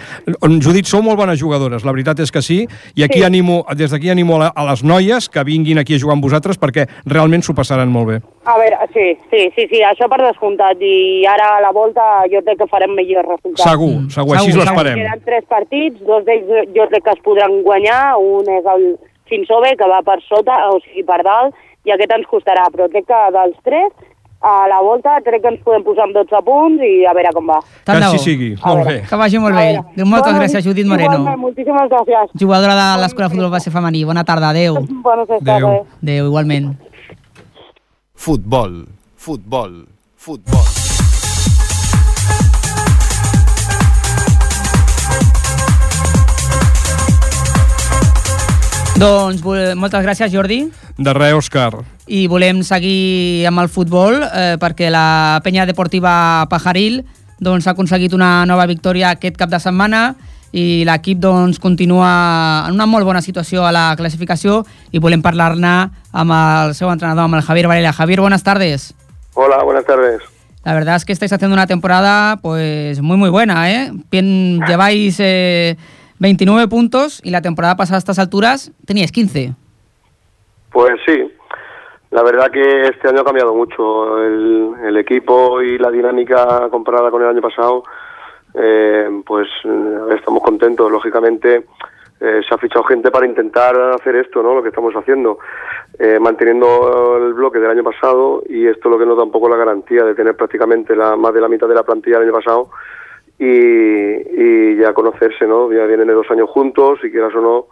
Judit, 0.64 0.86
sou 0.88 1.02
molt 1.04 1.18
bones 1.20 1.38
jugadores, 1.40 1.84
la 1.84 1.92
veritat 1.92 2.20
és 2.24 2.32
que 2.32 2.42
sí, 2.42 2.62
i 2.96 3.02
aquí 3.04 3.18
Sí. 3.20 3.24
animo, 3.24 3.64
des 3.76 3.90
d'aquí 3.90 4.08
animo 4.10 4.36
a, 4.36 4.38
la, 4.38 4.46
a 4.54 4.64
les 4.70 4.82
noies 4.84 5.28
que 5.28 5.44
vinguin 5.44 5.78
aquí 5.78 5.94
a 5.94 5.98
jugar 6.00 6.14
amb 6.16 6.24
vosaltres 6.24 6.58
perquè 6.58 6.86
realment 7.04 7.42
s'ho 7.42 7.54
passaran 7.54 7.88
molt 7.92 8.08
bé. 8.08 8.16
A 8.46 8.56
veure, 8.58 8.76
sí, 8.94 9.06
sí, 9.30 9.50
sí, 9.54 9.66
sí, 9.70 9.80
això 9.82 10.08
per 10.08 10.20
descomptat. 10.22 10.80
I 10.80 11.24
ara 11.26 11.56
a 11.58 11.60
la 11.60 11.72
volta 11.72 12.00
jo 12.32 12.40
crec 12.46 12.58
que 12.58 12.66
farem 12.70 12.94
millors 12.96 13.28
resultats. 13.28 13.62
Segur, 13.68 14.10
segur, 14.10 14.36
així 14.36 14.52
Segur, 14.52 14.62
ho 14.62 14.66
segur. 14.66 14.76
esperem. 14.76 14.98
Queden 15.02 15.22
tres 15.26 15.44
partits, 15.48 16.00
dos 16.06 16.24
d'ells 16.24 16.72
jo 16.76 16.88
crec 16.88 17.04
que 17.04 17.10
es 17.16 17.22
podran 17.24 17.62
guanyar, 17.62 18.16
un 18.16 18.48
és 18.48 18.64
el 18.74 18.96
Finsove, 19.28 19.74
que 19.76 19.88
va 19.90 20.02
per 20.06 20.20
sota, 20.28 20.54
o 20.70 20.78
sigui, 20.84 21.02
per 21.02 21.20
dalt, 21.26 21.54
i 21.84 21.90
aquest 21.90 22.12
ens 22.14 22.26
costarà, 22.30 22.68
però 22.72 22.86
crec 22.88 23.06
que 23.10 23.22
dels 23.34 23.56
tres, 23.66 23.90
a 24.40 24.68
la 24.68 24.80
volta 24.80 25.16
crec 25.24 25.42
que 25.42 25.48
ens 25.48 25.60
podem 25.64 25.82
posar 25.82 26.04
amb 26.06 26.14
12 26.14 26.40
punts 26.46 26.82
i 26.84 27.04
a 27.08 27.12
veure 27.16 27.32
com 27.34 27.46
va. 27.50 27.58
Tant 27.84 27.98
Que 27.98 28.04
així 28.04 28.18
sigui, 28.22 28.50
A 28.62 28.74
molt 28.74 28.86
bé. 28.86 28.96
Que 29.08 29.16
vagi 29.16 29.38
molt 29.38 29.56
A 29.56 29.58
bé. 29.58 30.04
Moltes 30.04 30.32
Bueno, 30.32 30.38
gràcies, 30.40 30.64
Judit 30.64 30.86
Moreno. 30.86 31.14
igualment, 31.14 31.40
Moltíssimes 31.40 31.90
gràcies. 31.90 32.30
Jugadora 32.38 32.74
de 32.74 33.02
l'Escola 33.02 33.28
de 33.28 33.34
Futbol 33.34 33.50
Base 33.50 33.70
Femení. 33.70 34.04
Bona 34.04 34.24
tarda, 34.24 34.50
adeu. 34.50 34.74
Bones 35.06 35.26
festes. 35.28 35.48
Adéu. 35.48 35.68
adéu. 35.68 35.86
Adéu, 36.02 36.26
igualment. 36.26 36.76
Futbol, 38.14 38.86
futbol, 39.16 39.86
futbol. 40.16 40.64
Doncs 48.96 49.42
moltes 49.76 50.04
gràcies, 50.06 50.32
Jordi. 50.32 50.62
De 50.96 51.12
res, 51.12 51.34
Òscar. 51.36 51.95
I 52.06 52.26
volem 52.30 52.62
seguir 52.62 53.46
amb 53.48 53.64
el 53.64 53.68
futbol 53.72 54.20
eh, 54.22 54.54
perquè 54.62 54.92
la 54.94 55.40
penya 55.42 55.66
deportiva 55.66 56.46
Pajaril 56.50 57.00
doncs, 57.42 57.66
ha 57.66 57.74
aconseguit 57.74 58.14
una 58.14 58.46
nova 58.46 58.66
victòria 58.70 59.10
aquest 59.10 59.36
cap 59.36 59.50
de 59.50 59.58
setmana 59.60 60.14
i 60.56 60.84
l'equip 60.86 61.18
doncs, 61.20 61.58
continua 61.60 62.64
en 62.68 62.78
una 62.78 62.86
molt 62.86 63.04
bona 63.04 63.20
situació 63.20 63.66
a 63.66 63.72
la 63.74 63.90
classificació 63.98 64.62
i 64.94 65.02
volem 65.02 65.24
parlar-ne 65.24 65.74
amb 66.12 66.36
el 66.36 66.72
seu 66.78 66.88
entrenador, 66.92 67.26
amb 67.26 67.36
el 67.36 67.44
Javier 67.44 67.66
Varela. 67.68 67.92
Javier, 67.92 68.22
buenas 68.22 68.44
tardes. 68.46 68.94
Hola, 69.34 69.62
buenas 69.64 69.84
tardes. 69.84 70.22
La 70.64 70.74
verdad 70.74 70.96
es 70.96 71.04
que 71.04 71.12
estáis 71.12 71.32
haciendo 71.32 71.54
una 71.54 71.66
temporada 71.66 72.38
pues 72.38 73.00
muy 73.00 73.16
muy 73.16 73.30
buena, 73.30 73.70
¿eh? 73.70 73.92
Bien, 74.10 74.60
lleváis 74.66 75.18
eh, 75.20 75.76
29 76.18 76.68
puntos 76.68 77.20
y 77.22 77.30
la 77.30 77.42
temporada 77.42 77.76
pasada 77.76 77.96
a 77.96 77.98
estas 77.98 78.18
alturas 78.18 78.72
teníais 78.86 79.12
15. 79.12 79.52
Pues 80.70 80.94
sí, 81.06 81.30
la 82.16 82.22
verdad 82.22 82.50
que 82.50 82.88
este 82.88 83.08
año 83.08 83.20
ha 83.20 83.24
cambiado 83.24 83.54
mucho 83.54 84.22
el, 84.24 84.72
el 84.88 84.96
equipo 84.96 85.60
y 85.60 85.76
la 85.76 85.90
dinámica 85.90 86.66
comparada 86.70 87.10
con 87.10 87.20
el 87.20 87.28
año 87.28 87.42
pasado. 87.42 87.84
eh, 88.54 89.22
pues 89.26 89.48
eh, 89.64 90.14
estamos 90.16 90.42
contentos. 90.42 90.90
Lógicamente 90.90 91.66
eh, 92.20 92.40
se 92.48 92.54
ha 92.54 92.58
fichado 92.58 92.84
gente 92.84 93.10
para 93.10 93.26
intentar 93.26 93.78
hacer 93.94 94.16
esto, 94.16 94.42
¿no? 94.42 94.54
Lo 94.54 94.62
que 94.62 94.70
estamos 94.70 94.94
haciendo, 94.94 95.38
eh, 95.98 96.18
manteniendo 96.18 97.18
el 97.18 97.34
bloque 97.34 97.58
del 97.58 97.70
año 97.70 97.84
pasado 97.84 98.42
y 98.48 98.66
esto 98.66 98.88
es 98.88 98.92
lo 98.92 98.98
que 98.98 99.06
nos 99.06 99.16
da 99.18 99.24
un 99.24 99.30
poco 99.30 99.50
la 99.50 99.56
garantía 99.56 100.04
de 100.04 100.14
tener 100.14 100.34
prácticamente 100.36 100.96
la, 100.96 101.16
más 101.16 101.34
de 101.34 101.42
la 101.42 101.48
mitad 101.48 101.68
de 101.68 101.74
la 101.74 101.82
plantilla 101.82 102.18
del 102.18 102.28
año 102.28 102.38
pasado 102.38 102.70
y, 103.38 103.46
y 103.46 104.76
ya 104.76 104.94
conocerse, 104.94 105.46
¿no? 105.46 105.70
Ya 105.70 105.84
vienen 105.84 106.06
de 106.08 106.14
dos 106.14 106.30
años 106.30 106.48
juntos 106.48 106.98
y 107.04 107.10
quieras 107.10 107.34
o 107.34 107.40
no, 107.42 107.66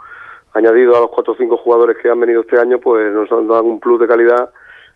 añadido 0.55 0.97
a 0.97 1.01
los 1.01 1.11
cuatro 1.11 1.35
o 1.35 1.37
cinco 1.37 1.57
jugadores 1.57 1.97
que 2.01 2.09
han 2.09 2.21
venido 2.21 2.41
este 2.41 2.59
año, 2.59 2.79
pues 2.79 3.13
nos 3.13 3.29
dan 3.29 3.65
un 3.67 3.81
plus 3.81 4.01
de 4.01 4.07
calidad 4.07 4.51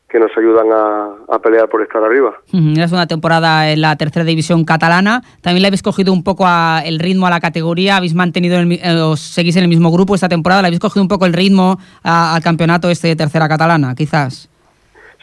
que 0.09 0.19
nos 0.19 0.31
ayudan 0.39 0.73
a, 0.73 1.35
a, 1.35 1.39
pelear 1.39 1.69
por 1.69 1.83
estar 1.83 2.03
arriba. 2.03 2.33
Uh 2.55 2.81
Es 2.81 2.93
una 2.93 3.07
temporada 3.07 3.71
en 3.71 3.83
la 3.83 3.95
tercera 3.97 4.25
división 4.25 4.65
catalana. 4.65 5.21
También 5.43 5.61
le 5.61 5.69
habéis 5.69 5.83
cogido 5.83 6.15
un 6.15 6.25
poco 6.25 6.45
a, 6.47 6.81
el 6.83 6.99
ritmo 6.99 7.27
a 7.27 7.31
la 7.31 7.41
categoría. 7.41 7.99
Habéis 7.99 8.15
mantenido, 8.15 8.59
el, 8.59 8.73
eh, 8.73 9.03
os 9.03 9.21
seguís 9.21 9.57
en 9.57 9.65
el 9.65 9.69
mismo 9.69 9.91
grupo 9.91 10.15
esta 10.15 10.29
temporada. 10.29 10.63
¿Le 10.63 10.69
habéis 10.69 10.81
cogido 10.81 11.03
un 11.03 11.09
poco 11.09 11.27
el 11.27 11.35
ritmo 11.35 11.77
a, 12.03 12.35
al 12.35 12.43
campeonato 12.43 12.89
este 12.89 13.09
de 13.09 13.17
tercera 13.17 13.49
catalana, 13.49 13.95
quizás? 13.95 14.49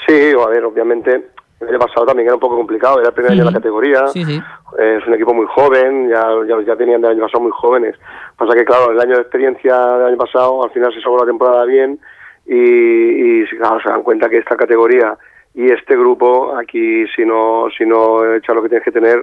Sí, 0.06 0.14
a 0.14 0.50
ver, 0.50 0.64
obviamente 0.64 1.32
el 1.62 1.70
año 1.70 1.80
pasado 1.80 2.06
también 2.06 2.28
era 2.28 2.36
un 2.36 2.42
poco 2.42 2.56
complicado. 2.56 3.00
Era 3.00 3.10
el 3.10 3.16
primer 3.16 3.32
uh 3.32 3.34
-huh. 3.34 3.38
año 3.38 3.46
de 3.46 3.52
la 3.52 3.58
categoría. 3.58 4.08
Sí, 4.10 4.24
sí. 4.24 4.40
Es 4.78 5.06
un 5.08 5.14
equipo 5.14 5.34
muy 5.34 5.46
joven. 5.48 6.10
Ya, 6.10 6.26
ya, 6.48 6.62
ya 6.62 6.76
tenían 6.76 7.02
del 7.02 7.12
año 7.12 7.22
pasado 7.22 7.44
muy 7.44 7.52
jóvenes. 7.52 7.96
Pasa 8.38 8.54
que, 8.54 8.66
claro, 8.66 8.92
el 8.92 9.00
año 9.00 9.16
de 9.16 9.22
experiencia 9.22 9.76
del 9.98 10.08
año 10.08 10.18
pasado, 10.18 10.64
al 10.64 10.72
final 10.72 10.94
se 10.94 11.02
sacó 11.02 11.20
la 11.20 11.26
temporada 11.26 11.66
bien 11.66 12.00
y, 12.46 13.42
y 13.42 13.46
claro, 13.58 13.80
se 13.82 13.90
dan 13.90 14.04
cuenta 14.04 14.30
que 14.30 14.38
esta 14.38 14.56
categoría 14.56 15.18
y 15.56 15.72
este 15.72 15.96
grupo 15.96 16.56
aquí 16.58 17.08
si 17.16 17.26
no 17.26 17.68
si 17.76 17.86
no 17.86 18.36
echa 18.36 18.54
lo 18.54 18.62
que 18.62 18.70
tienes 18.70 18.84
que 18.84 18.92
tener 18.92 19.22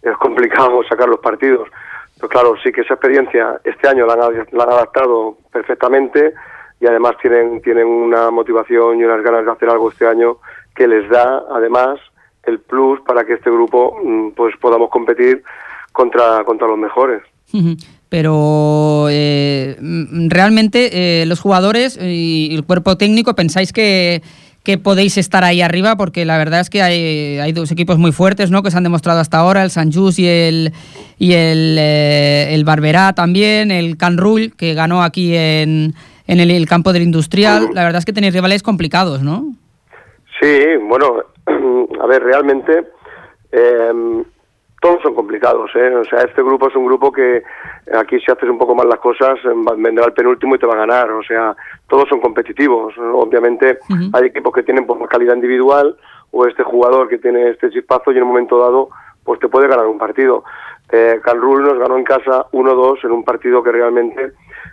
es 0.00 0.16
complicado 0.18 0.82
sacar 0.88 1.08
los 1.08 1.18
partidos 1.18 1.68
pero 2.16 2.28
claro 2.28 2.54
sí 2.62 2.70
que 2.70 2.82
esa 2.82 2.94
experiencia 2.94 3.60
este 3.64 3.88
año 3.88 4.06
la 4.06 4.14
han, 4.14 4.46
la 4.52 4.64
han 4.64 4.70
adaptado 4.70 5.36
perfectamente 5.52 6.32
y 6.80 6.86
además 6.86 7.16
tienen 7.20 7.60
tienen 7.60 7.86
una 7.86 8.30
motivación 8.30 9.00
y 9.00 9.04
unas 9.04 9.22
ganas 9.22 9.44
de 9.44 9.50
hacer 9.50 9.68
algo 9.68 9.90
este 9.90 10.06
año 10.06 10.36
que 10.76 10.86
les 10.86 11.08
da 11.08 11.44
además 11.50 11.98
el 12.46 12.60
plus 12.60 13.00
para 13.02 13.24
que 13.24 13.34
este 13.34 13.50
grupo 13.50 13.96
pues 14.36 14.54
podamos 14.60 14.90
competir 14.90 15.42
contra 15.92 16.44
contra 16.44 16.66
los 16.66 16.78
mejores 16.78 17.22
pero 18.08 19.06
eh, 19.10 19.76
realmente 20.28 21.22
eh, 21.22 21.26
los 21.26 21.40
jugadores 21.40 21.98
y 22.00 22.54
el 22.54 22.64
cuerpo 22.64 22.96
técnico 22.96 23.34
pensáis 23.34 23.72
que, 23.72 24.22
que, 24.62 24.78
podéis 24.78 25.18
estar 25.18 25.44
ahí 25.44 25.62
arriba 25.62 25.96
porque 25.96 26.24
la 26.24 26.38
verdad 26.38 26.60
es 26.60 26.70
que 26.70 26.82
hay, 26.82 27.38
hay, 27.38 27.52
dos 27.52 27.70
equipos 27.72 27.98
muy 27.98 28.12
fuertes 28.12 28.50
¿no? 28.50 28.62
que 28.62 28.70
se 28.70 28.76
han 28.76 28.84
demostrado 28.84 29.20
hasta 29.20 29.38
ahora, 29.38 29.64
el 29.64 29.70
San 29.70 29.92
Just 29.92 30.18
y 30.18 30.28
el, 30.28 30.72
y 31.18 31.32
el, 31.32 31.76
eh, 31.78 32.54
el 32.54 32.64
Barberá 32.64 33.14
también, 33.14 33.70
el 33.70 33.96
Can 33.96 34.18
Rull 34.18 34.52
que 34.56 34.74
ganó 34.74 35.02
aquí 35.02 35.34
en, 35.34 35.94
en 36.26 36.40
el, 36.40 36.50
el, 36.50 36.66
campo 36.66 36.92
del 36.92 37.02
Industrial. 37.02 37.70
La 37.72 37.82
verdad 37.82 37.98
es 37.98 38.04
que 38.04 38.12
tenéis 38.12 38.34
rivales 38.34 38.62
complicados, 38.62 39.22
¿no? 39.22 39.54
Sí, 40.40 40.56
bueno, 40.88 41.22
a 41.46 42.06
ver, 42.06 42.22
realmente 42.22 42.84
todos 44.84 45.00
son 45.00 45.14
complicados, 45.14 45.70
¿eh? 45.76 45.94
O 45.96 46.04
sea, 46.04 46.20
este 46.24 46.42
grupo 46.42 46.68
es 46.68 46.76
un 46.76 46.84
grupo 46.84 47.10
que 47.10 47.42
aquí 47.96 48.20
si 48.20 48.30
haces 48.30 48.50
un 48.50 48.58
poco 48.58 48.74
más 48.74 48.84
las 48.84 48.98
cosas, 48.98 49.38
vendrá 49.78 50.04
el 50.04 50.12
penúltimo 50.12 50.56
y 50.56 50.58
te 50.58 50.66
va 50.66 50.74
a 50.74 50.84
ganar. 50.84 51.10
O 51.10 51.22
sea, 51.22 51.56
todos 51.88 52.06
son 52.06 52.20
competitivos. 52.20 52.92
Obviamente 52.98 53.78
uh 53.88 53.94
-huh. 53.94 54.10
hay 54.12 54.26
equipos 54.26 54.52
que 54.52 54.62
tienen 54.62 54.84
pues, 54.84 55.00
más 55.00 55.08
calidad 55.08 55.36
individual 55.36 55.96
o 56.32 56.46
este 56.46 56.62
jugador 56.64 57.08
que 57.08 57.16
tiene 57.16 57.48
este 57.48 57.70
chispazo 57.70 58.12
y 58.12 58.18
en 58.18 58.24
un 58.24 58.28
momento 58.28 58.58
dado 58.58 58.90
pues 59.24 59.40
te 59.40 59.48
puede 59.48 59.68
ganar 59.68 59.86
un 59.86 59.96
partido. 59.96 60.44
Eh, 60.92 61.18
Canrul 61.24 61.62
nos 61.62 61.78
ganó 61.78 61.96
en 61.96 62.04
casa 62.04 62.44
1-2 62.52 63.04
en 63.04 63.12
un 63.12 63.24
partido 63.24 63.62
que 63.62 63.72
realmente 63.72 64.32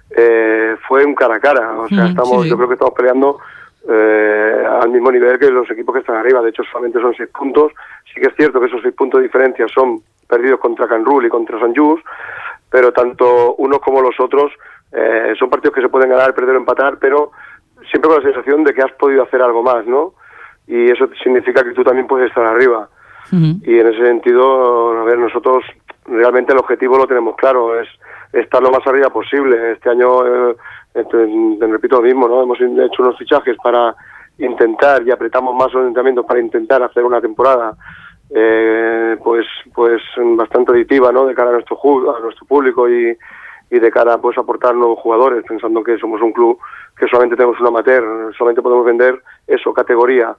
eh, 0.09 0.75
fue 0.89 1.05
un 1.05 1.15
cara 1.15 1.35
a 1.35 1.39
cara. 1.39 1.79
O 1.79 1.87
sea, 1.87 1.97
uh 1.97 2.01
-huh, 2.01 2.09
estamos, 2.09 2.43
sí. 2.43 2.49
yo 2.49 2.57
creo 2.57 2.67
que 2.67 2.73
estamos 2.73 2.95
peleando 2.95 3.39
eh, 3.89 4.65
al 4.69 4.89
mismo 4.89 5.11
nivel 5.11 5.39
que 5.39 5.49
los 5.49 5.69
equipos 5.71 5.93
que 5.93 6.01
están 6.01 6.17
arriba. 6.17 6.41
De 6.41 6.49
hecho, 6.49 6.63
solamente 6.63 6.99
son 6.99 7.13
seis 7.15 7.29
puntos. 7.29 7.71
Sí 8.13 8.21
que 8.21 8.27
es 8.27 8.35
cierto 8.35 8.59
que 8.59 8.67
esos 8.67 8.81
seis 8.81 8.93
puntos 8.93 9.19
de 9.19 9.27
diferencia 9.27 9.67
son 9.67 10.01
perdidos 10.27 10.59
contra 10.59 10.87
Canrul 10.87 11.25
y 11.25 11.29
contra 11.29 11.59
San 11.59 11.75
Just, 11.75 12.05
pero 12.69 12.93
tanto 12.93 13.55
unos 13.55 13.79
como 13.79 14.01
los 14.01 14.17
otros 14.19 14.51
eh, 14.91 15.33
son 15.37 15.49
partidos 15.49 15.75
que 15.75 15.81
se 15.81 15.89
pueden 15.89 16.09
ganar, 16.09 16.33
perder 16.33 16.55
o 16.55 16.59
empatar, 16.59 16.97
pero 16.99 17.31
siempre 17.89 18.09
con 18.09 18.23
la 18.23 18.31
sensación 18.31 18.63
de 18.63 18.73
que 18.73 18.81
has 18.81 18.91
podido 18.93 19.23
hacer 19.23 19.41
algo 19.41 19.63
más, 19.63 19.85
¿no? 19.85 20.13
Y 20.67 20.89
eso 20.89 21.09
significa 21.21 21.63
que 21.63 21.73
tú 21.73 21.83
también 21.83 22.07
puedes 22.07 22.29
estar 22.29 22.45
arriba. 22.45 22.89
Uh 23.31 23.35
-huh. 23.35 23.67
Y 23.67 23.79
en 23.79 23.87
ese 23.87 24.05
sentido, 24.05 25.01
a 25.01 25.03
ver, 25.03 25.17
nosotros 25.17 25.63
realmente 26.05 26.53
el 26.53 26.59
objetivo 26.59 26.97
lo 26.97 27.07
tenemos 27.07 27.35
claro, 27.35 27.79
es 27.79 27.87
estar 28.33 28.61
lo 28.61 28.71
más 28.71 28.85
arriba 28.85 29.09
posible. 29.09 29.73
Este 29.73 29.89
año, 29.89 30.49
eh, 30.49 30.55
te, 30.93 31.67
repito 31.67 31.97
lo 31.97 32.03
mismo, 32.03 32.27
¿no? 32.27 32.43
Hemos 32.43 32.59
hecho 32.59 33.03
unos 33.03 33.17
fichajes 33.17 33.57
para 33.63 33.95
intentar 34.37 35.03
y 35.05 35.11
apretamos 35.11 35.55
más 35.55 35.73
los 35.73 36.25
para 36.25 36.39
intentar 36.39 36.81
hacer 36.81 37.03
una 37.03 37.21
temporada 37.21 37.75
eh, 38.33 39.17
pues 39.23 39.45
pues 39.73 40.01
bastante 40.37 40.71
aditiva 40.71 41.11
¿no? 41.11 41.25
de 41.25 41.35
cara 41.35 41.49
a 41.49 41.53
nuestro 41.53 41.77
a 42.15 42.19
nuestro 42.21 42.45
público 42.47 42.89
y, 42.89 43.15
y 43.69 43.79
de 43.79 43.91
cara 43.91 44.17
pues 44.17 44.37
a 44.37 44.41
aportar 44.41 44.73
nuevos 44.73 44.99
jugadores 44.99 45.43
pensando 45.47 45.83
que 45.83 45.97
somos 45.97 46.21
un 46.21 46.31
club 46.31 46.57
que 46.97 47.07
solamente 47.07 47.35
tenemos 47.35 47.59
un 47.59 47.67
amateur 47.67 48.33
solamente 48.37 48.61
podemos 48.61 48.85
vender 48.85 49.21
eso 49.45 49.73
categoría 49.73 50.35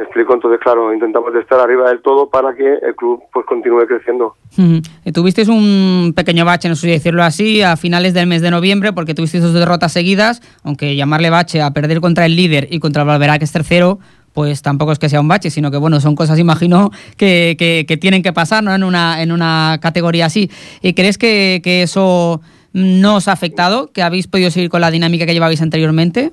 explico 0.00 0.34
entonces 0.34 0.60
claro 0.60 0.92
intentamos 0.92 1.34
estar 1.34 1.60
arriba 1.60 1.88
del 1.88 2.00
todo 2.00 2.28
para 2.28 2.54
que 2.54 2.74
el 2.82 2.94
club 2.96 3.22
pues 3.32 3.46
continúe 3.46 3.86
creciendo 3.86 4.34
-huh. 4.56 5.12
tuvisteis 5.12 5.48
un 5.48 6.12
pequeño 6.14 6.44
bache 6.44 6.68
no 6.68 6.74
sé 6.74 6.82
si 6.86 6.92
decirlo 6.92 7.22
así 7.22 7.62
a 7.62 7.76
finales 7.76 8.14
del 8.14 8.26
mes 8.26 8.42
de 8.42 8.50
noviembre 8.50 8.92
porque 8.92 9.14
tuvisteis 9.14 9.42
dos 9.42 9.54
derrotas 9.54 9.92
seguidas 9.92 10.42
aunque 10.64 10.96
llamarle 10.96 11.30
bache 11.30 11.62
a 11.62 11.70
perder 11.72 12.00
contra 12.00 12.26
el 12.26 12.36
líder 12.36 12.68
y 12.70 12.80
contra 12.80 13.02
el 13.02 13.08
Valverá 13.08 13.38
que 13.38 13.44
es 13.44 13.52
tercero 13.52 13.98
pues 14.32 14.62
tampoco 14.62 14.92
es 14.92 14.98
que 14.98 15.08
sea 15.08 15.20
un 15.20 15.28
bache, 15.28 15.50
sino 15.50 15.70
que 15.70 15.76
bueno, 15.76 16.00
son 16.00 16.14
cosas, 16.14 16.38
imagino, 16.38 16.90
que, 17.16 17.56
que, 17.58 17.84
que 17.86 17.96
tienen 17.96 18.22
que 18.22 18.32
pasar 18.32 18.62
¿no? 18.62 18.74
en, 18.74 18.84
una, 18.84 19.22
en 19.22 19.32
una 19.32 19.78
categoría 19.82 20.26
así. 20.26 20.50
¿Y 20.82 20.92
crees 20.92 21.18
que, 21.18 21.60
que 21.64 21.82
eso 21.82 22.40
no 22.72 23.16
os 23.16 23.28
ha 23.28 23.32
afectado? 23.32 23.90
¿Que 23.92 24.02
habéis 24.02 24.28
podido 24.28 24.50
seguir 24.50 24.70
con 24.70 24.80
la 24.80 24.90
dinámica 24.90 25.26
que 25.26 25.32
llevabais 25.32 25.62
anteriormente? 25.62 26.32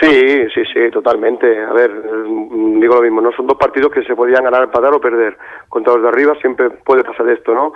Sí, 0.00 0.48
sí, 0.54 0.62
sí, 0.72 0.90
totalmente. 0.90 1.64
A 1.64 1.72
ver, 1.72 1.90
digo 1.92 2.94
lo 2.96 3.02
mismo, 3.02 3.20
no 3.20 3.32
son 3.32 3.46
dos 3.46 3.56
partidos 3.58 3.90
que 3.90 4.04
se 4.04 4.14
podían 4.14 4.44
ganar, 4.44 4.62
empatar 4.64 4.94
o 4.94 5.00
perder. 5.00 5.36
Contra 5.68 5.94
los 5.94 6.02
de 6.02 6.08
arriba 6.08 6.34
siempre 6.40 6.70
puede 6.70 7.02
pasar 7.02 7.28
esto, 7.30 7.54
¿no? 7.54 7.72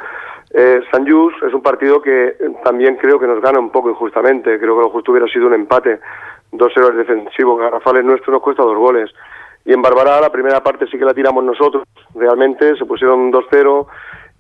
Eh, 0.55 0.81
San 0.91 1.11
Just 1.11 1.43
es 1.43 1.55
un 1.55 1.63
partido 1.63 2.01
que 2.01 2.37
también 2.63 2.97
creo 2.97 3.19
que 3.19 3.27
nos 3.27 3.41
gana 3.41 3.59
un 3.59 3.71
poco 3.71 3.91
injustamente. 3.91 4.59
Creo 4.59 4.77
que 4.77 4.83
lo 4.83 4.91
justo 4.91 5.13
hubiera 5.13 5.27
sido 5.27 5.47
un 5.47 5.55
empate 5.55 5.99
dos 6.53 6.71
héroes 6.77 6.97
defensivos 6.97 7.59
garrafales 7.59 8.05
nuestros 8.05 8.35
nos 8.35 8.43
cuesta 8.43 8.63
dos 8.63 8.77
goles. 8.77 9.11
Y 9.65 9.73
en 9.73 9.83
Barbará 9.83 10.21
la 10.21 10.31
primera 10.31 10.63
parte 10.63 10.87
sí 10.87 10.99
que 10.99 11.05
la 11.05 11.15
tiramos 11.15 11.43
nosotros, 11.45 11.85
realmente, 12.15 12.77
se 12.77 12.85
pusieron 12.85 13.33
2-0 13.33 13.87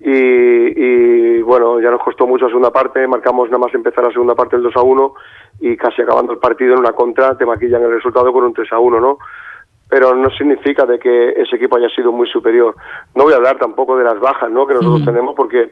y, 0.01 0.11
y, 0.11 1.43
bueno, 1.43 1.81
ya 1.81 1.91
nos 1.91 2.03
costó 2.03 2.27
mucho 2.27 2.45
la 2.47 2.51
segunda 2.51 2.73
parte, 2.73 3.07
marcamos 3.07 3.49
nada 3.49 3.59
más 3.59 3.75
empezar 3.75 4.05
la 4.05 4.11
segunda 4.11 4.35
parte 4.35 4.57
el 4.57 4.65
2-1 4.65 5.13
y 5.61 5.77
casi 5.77 6.03
acabando 6.03 6.33
el 6.33 6.39
partido 6.39 6.75
en 6.75 6.81
una 6.81 6.93
contra 6.93 7.37
te 7.37 7.47
maquillan 7.47 7.83
el 7.83 7.93
resultado 7.93 8.33
con 8.33 8.45
un 8.45 8.55
3-1, 8.55 9.01
¿no? 9.01 9.19
Pero 9.89 10.15
no 10.15 10.31
significa 10.31 10.87
de 10.87 10.99
que 10.99 11.31
ese 11.31 11.57
equipo 11.57 11.77
haya 11.77 11.89
sido 11.91 12.11
muy 12.13 12.27
superior. 12.29 12.75
No 13.15 13.25
voy 13.25 13.35
a 13.35 13.37
hablar 13.37 13.59
tampoco 13.59 13.97
de 13.97 14.05
las 14.05 14.19
bajas, 14.19 14.51
¿no? 14.51 14.67
Que 14.67 14.75
nosotros 14.75 15.03
mm. 15.03 15.05
tenemos 15.05 15.35
porque 15.37 15.71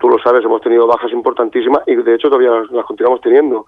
tú 0.00 0.08
lo 0.08 0.18
sabes, 0.18 0.44
hemos 0.44 0.60
tenido 0.60 0.86
bajas 0.86 1.12
importantísimas 1.12 1.82
y 1.86 1.94
de 1.94 2.14
hecho 2.14 2.28
todavía 2.28 2.50
las, 2.50 2.70
las 2.70 2.84
continuamos 2.84 3.20
teniendo 3.20 3.66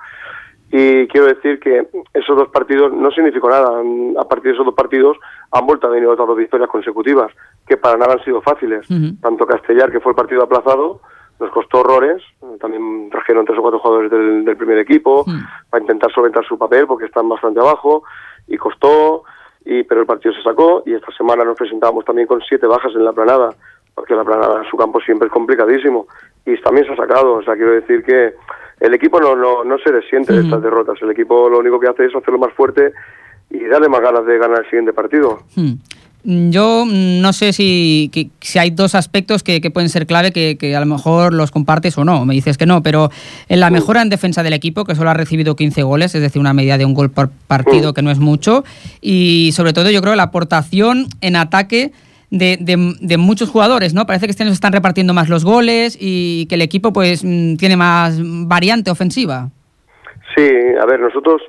y 0.70 1.06
quiero 1.06 1.26
decir 1.26 1.60
que 1.60 1.86
esos 2.12 2.36
dos 2.36 2.48
partidos 2.48 2.92
no 2.92 3.10
significó 3.12 3.48
nada. 3.48 3.80
A 4.18 4.24
partir 4.24 4.50
de 4.50 4.52
esos 4.52 4.66
dos 4.66 4.74
partidos 4.74 5.16
han 5.52 5.64
vuelto 5.64 5.86
a 5.86 5.90
venir 5.90 6.08
otras 6.08 6.26
dos 6.26 6.36
victorias 6.36 6.68
consecutivas, 6.68 7.32
que 7.66 7.76
para 7.76 7.96
nada 7.96 8.14
han 8.14 8.24
sido 8.24 8.42
fáciles. 8.42 8.88
Uh 8.90 8.94
-huh. 8.94 9.20
Tanto 9.20 9.46
Castellar, 9.46 9.92
que 9.92 10.00
fue 10.00 10.10
el 10.12 10.16
partido 10.16 10.42
aplazado, 10.42 11.00
nos 11.38 11.50
costó 11.50 11.80
horrores. 11.80 12.22
También 12.60 13.10
trajeron 13.10 13.44
tres 13.44 13.58
o 13.58 13.62
cuatro 13.62 13.78
jugadores 13.78 14.10
del, 14.10 14.44
del 14.44 14.56
primer 14.56 14.78
equipo 14.78 15.20
uh 15.20 15.24
-huh. 15.24 15.46
para 15.70 15.82
intentar 15.82 16.10
solventar 16.12 16.44
su 16.44 16.58
papel, 16.58 16.86
porque 16.86 17.06
están 17.06 17.28
bastante 17.28 17.60
abajo, 17.60 18.02
y 18.48 18.56
costó, 18.56 19.22
y 19.64 19.84
pero 19.84 20.00
el 20.00 20.06
partido 20.06 20.34
se 20.34 20.42
sacó. 20.42 20.82
Y 20.84 20.94
esta 20.94 21.12
semana 21.12 21.44
nos 21.44 21.56
presentábamos 21.56 22.04
también 22.04 22.26
con 22.26 22.40
siete 22.42 22.66
bajas 22.66 22.92
en 22.94 23.04
la 23.04 23.12
planada, 23.12 23.50
porque 23.96 24.14
la 24.14 24.24
planada 24.24 24.62
en 24.62 24.70
su 24.70 24.76
campo 24.76 25.00
siempre 25.00 25.26
es 25.26 25.32
complicadísimo. 25.32 26.06
Y 26.44 26.60
también 26.60 26.86
se 26.86 26.92
ha 26.92 26.96
sacado. 26.96 27.36
O 27.36 27.42
sea, 27.42 27.54
quiero 27.54 27.72
decir 27.72 28.04
que 28.04 28.34
el 28.78 28.94
equipo 28.94 29.18
no, 29.18 29.34
no, 29.34 29.64
no 29.64 29.78
se 29.78 29.90
resiente 29.90 30.34
de 30.34 30.42
estas 30.42 30.62
derrotas. 30.62 31.00
El 31.00 31.10
equipo 31.10 31.48
lo 31.48 31.58
único 31.58 31.80
que 31.80 31.88
hace 31.88 32.04
es 32.04 32.14
hacerlo 32.14 32.38
más 32.38 32.52
fuerte 32.52 32.92
y 33.50 33.64
darle 33.64 33.88
más 33.88 34.02
ganas 34.02 34.26
de 34.26 34.38
ganar 34.38 34.60
el 34.60 34.64
siguiente 34.66 34.92
partido. 34.92 35.40
Hmm. 35.56 35.72
Yo 36.24 36.84
no 36.86 37.32
sé 37.32 37.52
si, 37.52 38.10
que, 38.12 38.28
si 38.40 38.58
hay 38.58 38.70
dos 38.70 38.96
aspectos 38.96 39.42
que, 39.42 39.60
que 39.60 39.70
pueden 39.70 39.88
ser 39.88 40.06
clave 40.06 40.32
que, 40.32 40.58
que, 40.58 40.74
a 40.74 40.80
lo 40.80 40.86
mejor 40.86 41.32
los 41.32 41.52
compartes 41.52 41.96
o 41.96 42.04
no, 42.04 42.26
me 42.26 42.34
dices 42.34 42.58
que 42.58 42.66
no, 42.66 42.82
pero 42.82 43.10
en 43.48 43.60
la 43.60 43.70
mejora 43.70 44.02
en 44.02 44.08
defensa 44.08 44.42
del 44.42 44.52
equipo, 44.52 44.84
que 44.84 44.96
solo 44.96 45.08
ha 45.08 45.14
recibido 45.14 45.54
15 45.54 45.84
goles, 45.84 46.14
es 46.16 46.20
decir, 46.20 46.40
una 46.40 46.52
media 46.52 46.78
de 46.78 46.84
un 46.84 46.94
gol 46.94 47.10
por 47.10 47.30
partido 47.46 47.94
que 47.94 48.02
no 48.02 48.10
es 48.10 48.18
mucho, 48.18 48.64
y 49.00 49.52
sobre 49.52 49.72
todo 49.72 49.88
yo 49.88 50.02
creo 50.02 50.16
la 50.16 50.24
aportación 50.24 51.06
en 51.20 51.36
ataque 51.36 51.92
de, 52.30 52.56
de- 52.60 52.94
de 53.00 53.16
muchos 53.16 53.50
jugadores, 53.50 53.94
¿no? 53.94 54.06
Parece 54.06 54.26
que 54.26 54.30
este 54.32 54.42
año 54.42 54.50
se 54.50 54.54
están 54.56 54.72
repartiendo 54.72 55.14
más 55.14 55.28
los 55.28 55.44
goles 55.44 55.96
y 56.00 56.46
que 56.48 56.54
el 56.56 56.62
equipo 56.62 56.92
pues 56.92 57.24
mm, 57.24 57.56
tiene 57.56 57.76
más 57.76 58.18
variante 58.46 58.90
ofensiva. 58.90 59.48
Sí, 60.34 60.48
a 60.80 60.84
ver, 60.86 61.00
nosotros 61.00 61.40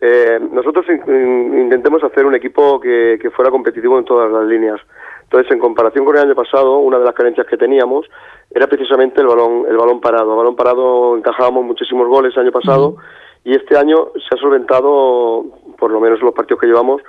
eh, 0.00 0.38
nosotros 0.52 0.84
in- 0.88 1.14
in- 1.14 1.58
intentemos 1.64 2.02
hacer 2.04 2.26
un 2.26 2.34
equipo 2.34 2.78
que, 2.80 3.18
que 3.20 3.30
fuera 3.30 3.50
competitivo 3.50 3.98
en 3.98 4.04
todas 4.04 4.30
las 4.30 4.46
líneas. 4.46 4.78
Entonces, 5.24 5.50
en 5.50 5.58
comparación 5.58 6.04
con 6.04 6.14
el 6.16 6.22
año 6.22 6.34
pasado, 6.36 6.78
una 6.78 6.98
de 6.98 7.04
las 7.04 7.14
carencias 7.14 7.46
que 7.48 7.56
teníamos 7.56 8.06
era 8.54 8.68
precisamente 8.68 9.20
el 9.20 9.26
balón 9.26 9.64
el 9.68 9.76
balón 9.76 10.00
parado. 10.00 10.30
El 10.32 10.36
balón 10.38 10.54
parado 10.54 11.16
encajábamos 11.16 11.64
muchísimos 11.64 12.06
goles 12.08 12.32
el 12.36 12.42
año 12.42 12.52
pasado 12.52 12.96
y 13.42 13.54
este 13.56 13.76
año 13.76 14.08
se 14.14 14.36
ha 14.36 14.38
solventado, 14.40 15.44
por 15.78 15.90
lo 15.90 15.98
menos 16.00 16.20
en 16.20 16.26
los 16.26 16.34
partidos 16.34 16.60
que 16.60 16.66
llevamos, 16.68 17.02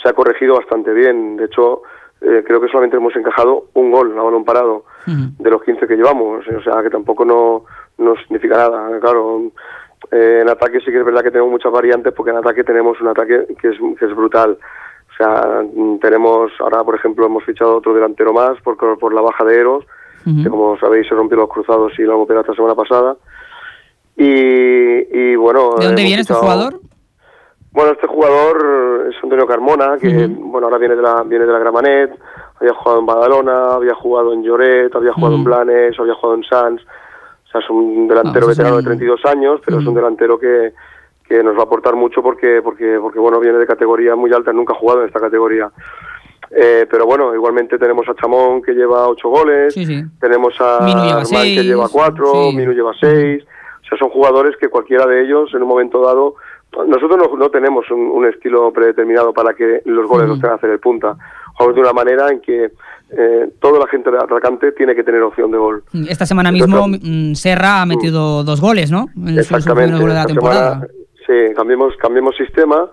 se 0.00 0.08
ha 0.08 0.12
corregido 0.12 0.54
bastante 0.56 0.92
bien. 0.92 1.36
De 1.36 1.46
hecho, 1.46 1.82
eh, 2.26 2.42
creo 2.46 2.60
que 2.60 2.68
solamente 2.68 2.96
hemos 2.96 3.14
encajado 3.14 3.66
un 3.74 3.90
gol 3.90 4.18
a 4.18 4.22
balón 4.22 4.44
parado 4.44 4.84
de 5.06 5.50
los 5.50 5.62
15 5.62 5.86
que 5.86 5.96
llevamos, 5.96 6.46
o 6.48 6.62
sea 6.62 6.82
que 6.82 6.88
tampoco 6.88 7.24
no, 7.24 7.64
no 7.98 8.16
significa 8.16 8.56
nada, 8.56 8.98
claro. 8.98 9.42
eh, 10.10 10.40
en 10.42 10.48
ataque 10.48 10.80
sí 10.80 10.86
que 10.86 11.00
es 11.00 11.04
verdad 11.04 11.22
que 11.22 11.30
tenemos 11.30 11.50
muchas 11.50 11.70
variantes 11.70 12.14
porque 12.14 12.30
en 12.30 12.38
ataque 12.38 12.64
tenemos 12.64 12.98
un 13.00 13.08
ataque 13.08 13.46
que 13.60 13.68
es, 13.68 13.76
que 13.98 14.06
es 14.06 14.16
brutal. 14.16 14.56
O 15.12 15.16
sea, 15.16 15.62
mm, 15.62 15.98
tenemos, 15.98 16.50
ahora 16.60 16.82
por 16.82 16.94
ejemplo 16.94 17.26
hemos 17.26 17.44
fichado 17.44 17.76
otro 17.76 17.92
delantero 17.92 18.32
más 18.32 18.58
por, 18.62 18.76
por 18.76 19.14
la 19.14 19.20
baja 19.20 19.44
de 19.44 19.60
Eros, 19.60 19.84
que 20.24 20.48
como 20.48 20.78
sabéis 20.78 21.06
se 21.06 21.14
rompió 21.14 21.36
los 21.36 21.50
cruzados 21.50 21.92
y 21.98 22.02
lo 22.02 22.14
hemos 22.14 22.24
operado 22.24 22.40
esta 22.40 22.54
semana 22.54 22.74
pasada. 22.74 23.16
Y, 24.16 24.24
y 24.24 25.36
bueno... 25.36 25.74
¿De 25.78 25.84
dónde 25.84 26.02
viene 26.02 26.22
este 26.22 26.32
jugador? 26.32 26.80
Bueno, 27.74 27.92
este 27.92 28.06
jugador 28.06 29.08
es 29.10 29.16
Antonio 29.22 29.46
Carmona, 29.46 29.98
que 30.00 30.26
bueno 30.28 30.66
ahora 30.68 30.78
viene 30.78 30.96
de 30.96 31.02
la 31.02 31.22
viene 31.24 31.44
de 31.44 31.52
la 31.52 31.58
Gramanet, 31.58 32.10
había 32.60 32.72
jugado 32.74 33.00
en 33.00 33.06
Badalona, 33.06 33.74
había 33.74 33.94
jugado 33.94 34.32
en 34.32 34.42
Lloret, 34.42 34.94
había 34.94 35.12
jugado 35.12 35.34
en 35.34 35.44
Blanes, 35.44 35.98
había 35.98 36.14
jugado 36.14 36.36
en 36.36 36.44
Sans. 36.44 36.80
O 36.82 37.50
sea, 37.50 37.60
es 37.60 37.68
un 37.70 38.08
delantero 38.08 38.46
Ah, 38.46 38.48
pues 38.48 38.52
es 38.52 38.58
veterano 38.58 38.76
un- 38.76 38.82
de 38.84 38.88
32 38.88 39.24
años, 39.26 39.60
pero 39.64 39.78
es 39.80 39.86
un 39.86 39.94
delantero 39.94 40.38
que, 40.38 40.72
que 41.28 41.42
nos 41.42 41.56
va 41.56 41.60
a 41.60 41.64
aportar 41.64 41.94
mucho 41.96 42.22
porque 42.22 42.60
porque 42.62 42.98
porque 43.00 43.18
bueno 43.18 43.40
viene 43.40 43.58
de 43.58 43.66
categoría 43.66 44.14
muy 44.16 44.32
alta, 44.32 44.52
nunca 44.52 44.72
ha 44.72 44.76
jugado 44.78 45.00
en 45.02 45.08
esta 45.08 45.20
categoría. 45.20 45.70
Eh, 46.56 46.86
pero 46.88 47.06
bueno, 47.06 47.34
igualmente 47.34 47.78
tenemos 47.78 48.08
a 48.08 48.14
Chamón 48.14 48.62
que 48.62 48.72
lleva 48.74 49.08
ocho 49.08 49.28
goles, 49.28 49.74
Sí, 49.74 49.84
sí. 49.84 50.02
tenemos 50.20 50.54
a 50.60 50.76
Armán 50.76 51.24
que 51.32 51.62
lleva 51.64 51.88
cuatro, 51.90 52.32
sí. 52.32 52.56
Minu 52.56 52.72
lleva 52.72 52.92
seis. 53.00 53.42
O 53.82 53.86
sea, 53.88 53.98
son 53.98 54.10
jugadores 54.10 54.56
que 54.58 54.68
cualquiera 54.68 55.06
de 55.06 55.22
ellos 55.24 55.50
en 55.54 55.62
un 55.62 55.68
momento 55.68 56.00
dado. 56.04 56.36
Nosotros 56.86 57.16
no, 57.16 57.36
no 57.36 57.50
tenemos 57.50 57.90
un, 57.90 58.00
un 58.00 58.26
estilo 58.26 58.72
predeterminado 58.72 59.32
para 59.32 59.54
que 59.54 59.82
los 59.84 60.06
goles 60.06 60.28
los 60.28 60.40
tenga 60.40 60.54
hacer 60.54 60.70
el 60.70 60.80
punta. 60.80 61.16
Jugamos 61.54 61.74
de 61.76 61.80
una 61.82 61.92
manera 61.92 62.28
en 62.30 62.40
que 62.40 62.72
eh, 63.10 63.50
toda 63.60 63.78
la 63.78 63.86
gente 63.86 64.10
de 64.10 64.18
atacante 64.18 64.72
tiene 64.72 64.94
que 64.94 65.04
tener 65.04 65.22
opción 65.22 65.50
de 65.50 65.58
gol. 65.58 65.84
Esta 66.08 66.26
semana 66.26 66.50
mismo 66.50 66.88
mm, 66.88 67.34
Serra 67.34 67.82
ha 67.82 67.86
metido 67.86 68.42
dos 68.42 68.60
goles, 68.60 68.90
¿no? 68.90 69.06
En 69.16 69.38
Exactamente. 69.38 69.92
goles 69.98 70.14
de 70.14 70.20
la 70.20 70.26
temporada. 70.26 70.80
semana, 70.80 70.88
sí, 71.26 71.54
cambiamos, 71.54 71.96
cambiamos 71.96 72.36
sistema 72.36 72.90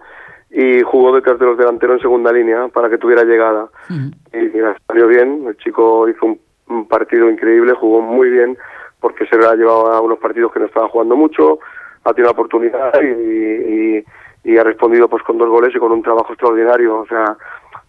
y 0.52 0.82
jugó 0.82 1.16
detrás 1.16 1.40
de 1.40 1.46
los 1.46 1.58
delanteros 1.58 1.96
en 1.96 2.02
segunda 2.02 2.32
línea 2.32 2.68
para 2.68 2.90
que 2.90 2.98
tuviera 2.98 3.24
llegada. 3.24 3.68
Y 3.90 4.38
mira, 4.54 4.76
salió 4.86 5.08
bien, 5.08 5.46
el 5.48 5.58
chico 5.58 6.08
hizo 6.10 6.26
un, 6.26 6.40
un 6.68 6.88
partido 6.88 7.30
increíble, 7.30 7.74
jugó 7.74 8.02
muy 8.02 8.30
bien 8.30 8.58
porque 9.00 9.26
se 9.26 9.36
ha 9.36 9.56
llevado 9.56 9.92
a 9.92 10.02
unos 10.02 10.20
partidos 10.20 10.52
que 10.54 10.60
no 10.60 10.68
estaba 10.68 10.88
jugando 10.90 11.16
mucho, 11.16 11.60
ha 12.04 12.14
tenido 12.14 12.28
la 12.28 12.32
oportunidad 12.32 12.92
y, 13.02 13.98
y- 13.98 14.04
y 14.44 14.58
ha 14.58 14.64
respondido 14.64 15.08
pues 15.08 15.22
con 15.24 15.38
dos 15.38 15.50
goles 15.50 15.72
y 15.76 15.78
con 15.80 15.92
un 15.92 16.02
trabajo 16.02 16.34
extraordinario. 16.34 17.00
O 17.02 17.06
sea, 17.06 17.38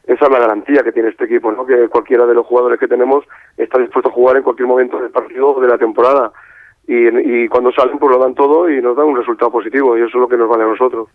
esa 0.07 0.25
es 0.27 0.31
la 0.31 0.39
garantía 0.39 0.83
que 0.83 0.93
tiene 0.93 1.09
este 1.09 1.25
equipo, 1.25 1.51
¿no? 1.51 1.65
que 1.65 1.89
cualquiera 1.89 2.27
de 2.27 2.35
los 2.35 2.45
jugadores 2.47 2.79
que 2.79 2.89
tenemos 2.89 3.25
está 3.57 3.79
dispuesto 3.79 4.11
a 4.11 4.13
jugar 4.13 4.37
en 4.37 4.43
cualquier 4.43 4.69
momento 4.69 4.99
del 5.01 5.11
partido 5.11 5.51
o 5.57 5.61
de 5.61 5.69
la 5.69 5.79
temporada. 5.79 6.31
Y, 6.87 6.95
y 7.45 7.49
cuando 7.49 7.73
salen 7.73 7.97
pues 7.99 8.11
lo 8.11 8.19
dan 8.19 8.35
todo 8.35 8.69
y 8.69 8.83
nos 8.83 8.97
dan 8.97 9.07
un 9.07 9.17
resultado 9.17 9.51
positivo 9.53 9.97
y 9.97 10.01
eso 10.01 10.09
es 10.09 10.15
lo 10.21 10.29
que 10.29 10.37
nos 10.37 10.49
vale 10.49 10.65
a 10.65 10.67
nosotros. 10.67 11.09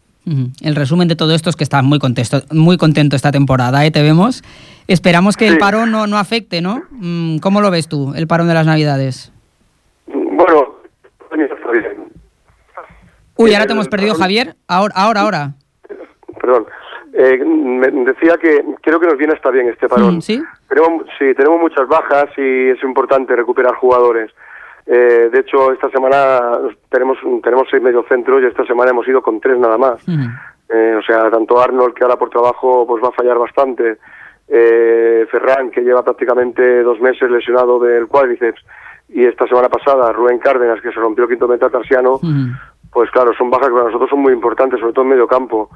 El 0.64 0.76
resumen 0.76 1.08
de 1.08 1.16
todo 1.16 1.34
esto 1.36 1.50
es 1.52 1.56
que 1.56 1.64
estás 1.64 1.84
muy 1.84 2.00
contento, 2.00 2.38
muy 2.52 2.78
contento 2.78 3.16
esta 3.16 3.32
temporada, 3.32 3.86
¿eh? 3.86 3.92
Te 3.92 4.02
vemos. 4.02 4.44
Esperamos 4.88 5.38
que 5.38 5.48
el 5.48 5.58
parón 5.58 5.92
no, 5.92 6.08
no 6.08 6.18
afecte, 6.18 6.62
¿no? 6.62 6.82
Mm, 6.92 7.38
¿Cómo 7.40 7.62
lo 7.62 7.70
ves 7.70 7.88
tú, 7.88 8.14
el 8.16 8.28
parón 8.28 8.48
de 8.48 8.54
las 8.56 8.66
Navidades? 8.66 9.32
Bueno. 10.08 10.77
Uy, 13.38 13.54
ahora 13.54 13.66
te 13.66 13.74
hemos 13.74 13.88
perdido, 13.88 14.16
Javier. 14.16 14.56
Ahora, 14.68 14.94
ahora, 14.96 15.22
ahora. 15.22 15.52
Perdón. 16.40 16.66
Eh, 17.14 17.44
me 17.44 17.90
decía 17.90 18.38
que 18.38 18.64
creo 18.82 19.00
que 19.00 19.08
nos 19.08 19.18
viene 19.18 19.34
hasta 19.34 19.50
bien 19.50 19.70
este 19.70 19.88
parón. 19.88 20.18
Mm, 20.18 20.22
¿Sí? 20.22 20.44
Tenemos, 20.70 21.04
sí, 21.18 21.34
tenemos 21.34 21.60
muchas 21.60 21.88
bajas 21.88 22.26
y 22.38 22.70
es 22.70 22.84
importante 22.84 23.36
recuperar 23.36 23.76
jugadores. 23.76 24.32
Eh, 24.86 25.30
de 25.32 25.40
hecho, 25.40 25.74
esta 25.74 25.90
semana 25.90 26.40
tenemos 26.90 27.18
tenemos 27.44 27.68
seis 27.70 27.84
mediocentros 27.84 28.42
y 28.42 28.46
esta 28.46 28.66
semana 28.66 28.92
hemos 28.92 29.08
ido 29.08 29.22
con 29.22 29.42
tres 29.42 29.58
nada 29.58 29.78
más. 29.78 30.00
Eh, 30.70 30.96
o 30.98 31.02
sea, 31.02 31.30
tanto 31.30 31.60
Arnold, 31.60 31.94
que 31.94 32.04
ahora 32.04 32.18
por 32.18 32.30
trabajo 32.30 32.86
pues 32.88 33.04
va 33.04 33.10
a 33.10 33.14
fallar 33.14 33.38
bastante, 33.38 33.98
eh, 34.48 35.26
Ferran, 35.32 35.72
que 35.72 35.82
lleva 35.82 36.04
prácticamente 36.04 36.84
dos 36.84 37.00
meses 37.00 37.30
lesionado 37.30 37.80
del 37.80 38.08
cuádriceps, 38.08 38.62
y 39.10 39.26
esta 39.26 39.48
semana 39.48 39.70
pasada 39.70 40.12
Rubén 40.12 40.40
Cárdenas, 40.40 40.82
que 40.82 40.92
se 40.92 41.00
rompió 41.00 41.24
el 41.24 41.30
quinto 41.30 41.48
metatarsiano, 41.48 42.20
pues 42.98 43.12
claro, 43.12 43.32
son 43.38 43.52
bajas 43.52 43.68
que 43.68 43.76
para 43.76 43.86
nosotros 43.86 44.10
son 44.10 44.22
muy 44.22 44.34
importantes, 44.34 44.80
sobre 44.80 44.92
todo 44.92 45.04
en 45.04 45.12
medio 45.12 45.28
campo. 45.28 45.70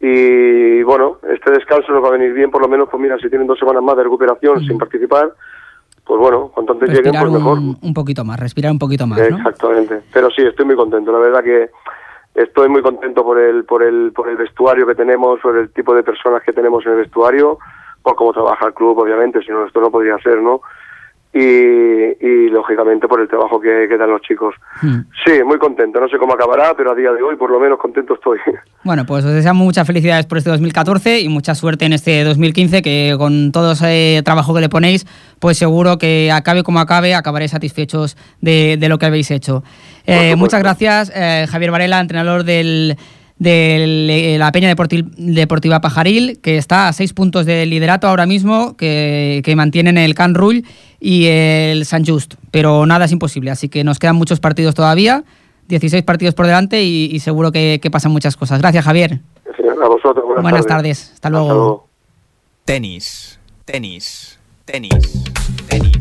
Y 0.00 0.82
bueno, 0.84 1.18
este 1.30 1.50
descanso 1.50 1.92
nos 1.92 2.02
va 2.02 2.08
a 2.08 2.12
venir 2.12 2.32
bien, 2.32 2.50
por 2.50 2.62
lo 2.62 2.66
menos, 2.66 2.88
pues 2.90 2.98
mira, 2.98 3.18
si 3.18 3.28
tienen 3.28 3.46
dos 3.46 3.58
semanas 3.58 3.82
más 3.82 3.94
de 3.94 4.04
recuperación 4.04 4.64
sin 4.64 4.78
participar, 4.78 5.34
pues 6.02 6.18
bueno, 6.18 6.50
cuanto 6.54 6.72
antes 6.72 6.88
lleguen, 6.88 7.12
pues 7.12 7.30
mejor. 7.30 7.58
un, 7.58 7.76
un 7.82 7.92
poquito 7.92 8.24
más, 8.24 8.40
respirar 8.40 8.72
un 8.72 8.78
poquito 8.78 9.06
más, 9.06 9.18
¿no? 9.18 9.36
Exactamente. 9.36 10.00
Pero 10.14 10.30
sí, 10.30 10.40
estoy 10.46 10.64
muy 10.64 10.76
contento. 10.76 11.12
La 11.12 11.18
verdad 11.18 11.44
que 11.44 11.68
estoy 12.34 12.70
muy 12.70 12.80
contento 12.80 13.22
por 13.22 13.38
el, 13.38 13.66
por 13.66 13.82
el, 13.82 14.12
por 14.14 14.30
el 14.30 14.38
vestuario 14.38 14.86
que 14.86 14.94
tenemos, 14.94 15.38
por 15.40 15.58
el 15.58 15.70
tipo 15.74 15.94
de 15.94 16.04
personas 16.04 16.42
que 16.42 16.54
tenemos 16.54 16.86
en 16.86 16.92
el 16.92 16.98
vestuario, 17.00 17.58
por 18.00 18.16
cómo 18.16 18.32
trabaja 18.32 18.68
el 18.68 18.72
club, 18.72 18.98
obviamente, 18.98 19.42
si 19.42 19.50
no, 19.50 19.66
esto 19.66 19.78
no 19.78 19.90
podría 19.90 20.16
ser, 20.20 20.38
¿no? 20.38 20.62
Y, 21.38 22.26
y 22.26 22.48
lógicamente 22.48 23.06
por 23.06 23.20
el 23.20 23.28
trabajo 23.28 23.60
que, 23.60 23.86
que 23.88 23.98
dan 23.98 24.10
los 24.10 24.22
chicos. 24.22 24.54
Mm. 24.80 25.00
Sí, 25.24 25.32
muy 25.44 25.58
contento. 25.58 26.00
No 26.00 26.08
sé 26.08 26.16
cómo 26.16 26.32
acabará, 26.32 26.72
pero 26.74 26.92
a 26.92 26.94
día 26.94 27.12
de 27.12 27.22
hoy 27.22 27.36
por 27.36 27.50
lo 27.50 27.60
menos 27.60 27.78
contento 27.78 28.14
estoy. 28.14 28.38
Bueno, 28.84 29.04
pues 29.04 29.24
os 29.24 29.32
deseamos 29.32 29.64
muchas 29.64 29.84
felicidades 29.84 30.26
por 30.26 30.38
este 30.38 30.48
2014 30.50 31.18
y 31.20 31.28
mucha 31.28 31.56
suerte 31.56 31.86
en 31.86 31.92
este 31.92 32.22
2015, 32.22 32.82
que 32.82 33.16
con 33.18 33.50
todo 33.50 33.72
ese 33.72 34.22
trabajo 34.24 34.54
que 34.54 34.60
le 34.60 34.68
ponéis, 34.68 35.06
pues 35.40 35.58
seguro 35.58 35.98
que 35.98 36.30
acabe 36.30 36.62
como 36.62 36.78
acabe, 36.78 37.12
acabaréis 37.16 37.50
satisfechos 37.50 38.16
de, 38.40 38.76
de 38.78 38.88
lo 38.88 38.98
que 38.98 39.06
habéis 39.06 39.32
hecho. 39.32 39.64
Eh, 40.06 40.36
muchas 40.36 40.62
gracias, 40.62 41.10
eh, 41.16 41.46
Javier 41.50 41.72
Varela, 41.72 41.98
entrenador 41.98 42.44
del, 42.44 42.96
de 43.40 44.36
la 44.38 44.52
Peña 44.52 44.72
Deporti- 44.72 45.10
Deportiva 45.16 45.80
Pajaril, 45.80 46.38
que 46.40 46.56
está 46.56 46.86
a 46.86 46.92
seis 46.92 47.12
puntos 47.12 47.44
del 47.44 47.68
liderato 47.70 48.06
ahora 48.06 48.24
mismo, 48.26 48.76
que, 48.76 49.42
que 49.44 49.56
mantienen 49.56 49.98
el 49.98 50.14
Can 50.14 50.34
Rull 50.36 50.62
y 51.06 51.28
el 51.28 51.86
San 51.86 52.04
Just, 52.04 52.34
pero 52.50 52.84
nada 52.84 53.04
es 53.04 53.12
imposible, 53.12 53.52
así 53.52 53.68
que 53.68 53.84
nos 53.84 54.00
quedan 54.00 54.16
muchos 54.16 54.40
partidos 54.40 54.74
todavía, 54.74 55.22
16 55.68 56.02
partidos 56.02 56.34
por 56.34 56.46
delante 56.46 56.82
y, 56.82 57.08
y 57.12 57.20
seguro 57.20 57.52
que, 57.52 57.78
que 57.80 57.92
pasan 57.92 58.10
muchas 58.10 58.36
cosas. 58.36 58.58
Gracias, 58.58 58.84
Javier. 58.84 59.20
A 59.80 59.86
vosotros, 59.86 60.24
buenas, 60.24 60.42
Buenas 60.42 60.66
tardes. 60.66 61.12
Hasta 61.14 61.30
luego. 61.30 61.48
luego. 61.48 61.88
Tenis, 62.64 63.38
tenis, 63.64 64.40
tenis, 64.64 65.22
tenis. 65.68 65.92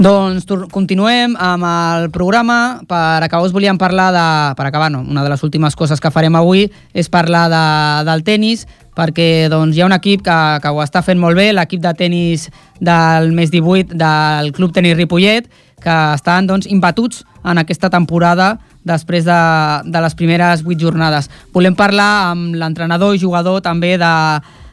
Doncs 0.00 0.46
continuem 0.72 1.34
amb 1.36 1.66
el 1.68 2.06
programa. 2.08 2.80
Per 2.88 3.20
acabar 3.20 3.44
us 3.44 3.52
volíem 3.52 3.76
parlar 3.76 4.06
de... 4.14 4.28
Per 4.56 4.64
acabar, 4.64 4.88
no, 4.88 5.02
una 5.04 5.20
de 5.20 5.28
les 5.28 5.42
últimes 5.44 5.76
coses 5.76 6.00
que 6.00 6.08
farem 6.08 6.38
avui 6.40 6.62
és 6.96 7.10
parlar 7.12 7.42
de, 7.52 7.64
del 8.08 8.24
tennis, 8.24 8.62
perquè 8.96 9.50
doncs, 9.52 9.76
hi 9.76 9.82
ha 9.84 9.90
un 9.90 9.92
equip 9.92 10.22
que, 10.24 10.38
que 10.64 10.72
ho 10.72 10.80
està 10.80 11.02
fent 11.04 11.20
molt 11.20 11.36
bé, 11.36 11.50
l'equip 11.52 11.82
de 11.84 11.92
tennis 11.98 12.46
del 12.80 13.34
mes 13.36 13.52
18 13.52 13.92
del 14.00 14.54
Club 14.56 14.72
Tenis 14.72 14.96
Ripollet, 14.96 15.52
que 15.84 15.98
estan 16.14 16.48
doncs, 16.48 16.70
imbatuts 16.72 17.20
en 17.44 17.60
aquesta 17.60 17.92
temporada 17.92 18.54
després 18.88 19.28
de, 19.28 19.40
de 19.84 20.00
les 20.00 20.16
primeres 20.16 20.64
8 20.64 20.80
jornades. 20.80 21.28
Volem 21.52 21.76
parlar 21.76 22.30
amb 22.30 22.56
l'entrenador 22.56 23.12
i 23.12 23.20
jugador 23.20 23.60
també 23.60 23.98
de, 24.00 24.14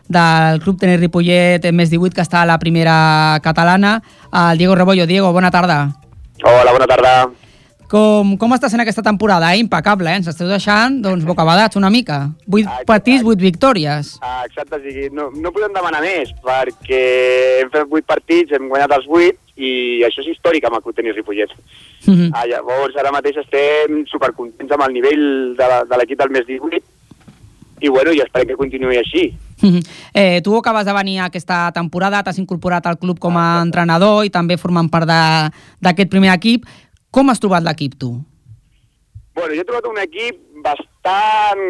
del 0.07 0.59
Club 0.63 0.79
Tenis 0.79 0.99
Ripollet 0.99 1.65
més 1.73 1.89
18, 1.89 2.13
que 2.15 2.21
està 2.23 2.41
a 2.41 2.45
la 2.49 2.57
primera 2.59 3.39
catalana, 3.43 4.01
el 4.31 4.57
Diego 4.57 4.75
Rebollo. 4.75 5.05
Diego, 5.07 5.31
bona 5.33 5.51
tarda. 5.51 5.89
Hola, 6.43 6.71
bona 6.71 6.87
tarda. 6.87 7.13
Com, 7.87 8.33
com 8.35 8.51
estàs 8.51 8.73
en 8.75 8.81
aquesta 8.83 9.01
temporada? 9.01 9.53
Eh? 9.55 9.61
Impecable, 9.61 10.11
eh? 10.11 10.17
Ens 10.19 10.27
esteu 10.27 10.49
deixant 10.51 10.97
doncs, 11.01 11.23
bocabadats 11.23 11.77
una 11.79 11.89
mica. 11.89 12.33
Vuit 12.45 12.67
partits, 12.85 13.23
vuit 13.23 13.39
victòries. 13.39 14.17
Ah, 14.19 14.43
Exacte, 14.45 14.81
sigui, 14.83 15.07
no, 15.15 15.29
no 15.31 15.53
podem 15.55 15.71
demanar 15.71 16.01
més, 16.03 16.33
perquè 16.43 16.99
hem 17.61 17.71
fet 17.71 17.87
8 17.87 18.03
partits, 18.05 18.51
hem 18.51 18.67
guanyat 18.67 18.91
els 18.97 19.07
8, 19.07 19.39
i 19.55 20.03
això 20.03 20.19
és 20.19 20.33
històric 20.33 20.67
amb 20.67 20.75
el 20.75 20.83
Club 20.83 20.97
Tenis 20.99 21.15
Ripollet. 21.15 21.55
Mhm. 22.05 22.27
Ah, 22.35 22.43
llavors, 22.45 22.99
ara 22.99 23.09
mateix 23.15 23.39
estem 23.39 24.03
supercontents 24.11 24.71
amb 24.75 24.83
el 24.89 24.93
nivell 24.99 25.25
de 25.57 25.67
la- 25.71 25.85
de 25.87 25.97
l'equip 25.97 26.19
del 26.19 26.29
mes 26.29 26.45
18 26.45 26.83
i, 27.79 27.87
bueno, 27.87 28.11
i 28.11 28.19
esperem 28.19 28.49
que 28.49 28.59
continuï 28.59 28.97
així. 28.99 29.31
Eh, 30.13 30.41
tu 30.43 30.55
acabes 30.57 30.85
de 30.85 30.93
venir 30.93 31.19
aquesta 31.19 31.71
temporada, 31.73 32.23
t'has 32.23 32.37
incorporat 32.39 32.85
al 32.87 32.97
club 32.97 33.19
com 33.19 33.37
a 33.37 33.61
entrenador 33.61 34.25
i 34.25 34.29
també 34.29 34.57
formant 34.57 34.89
part 34.89 35.05
de- 35.07 35.49
d'aquest 35.81 36.09
primer 36.09 36.33
equip. 36.33 36.65
Com 37.11 37.29
has 37.29 37.39
trobat 37.39 37.63
l'equip, 37.63 37.95
tu? 37.97 38.23
Bueno, 39.33 39.53
jo 39.53 39.61
he 39.61 39.65
trobat 39.65 39.85
un 39.89 39.97
equip 40.01 40.37
bastant 40.65 41.61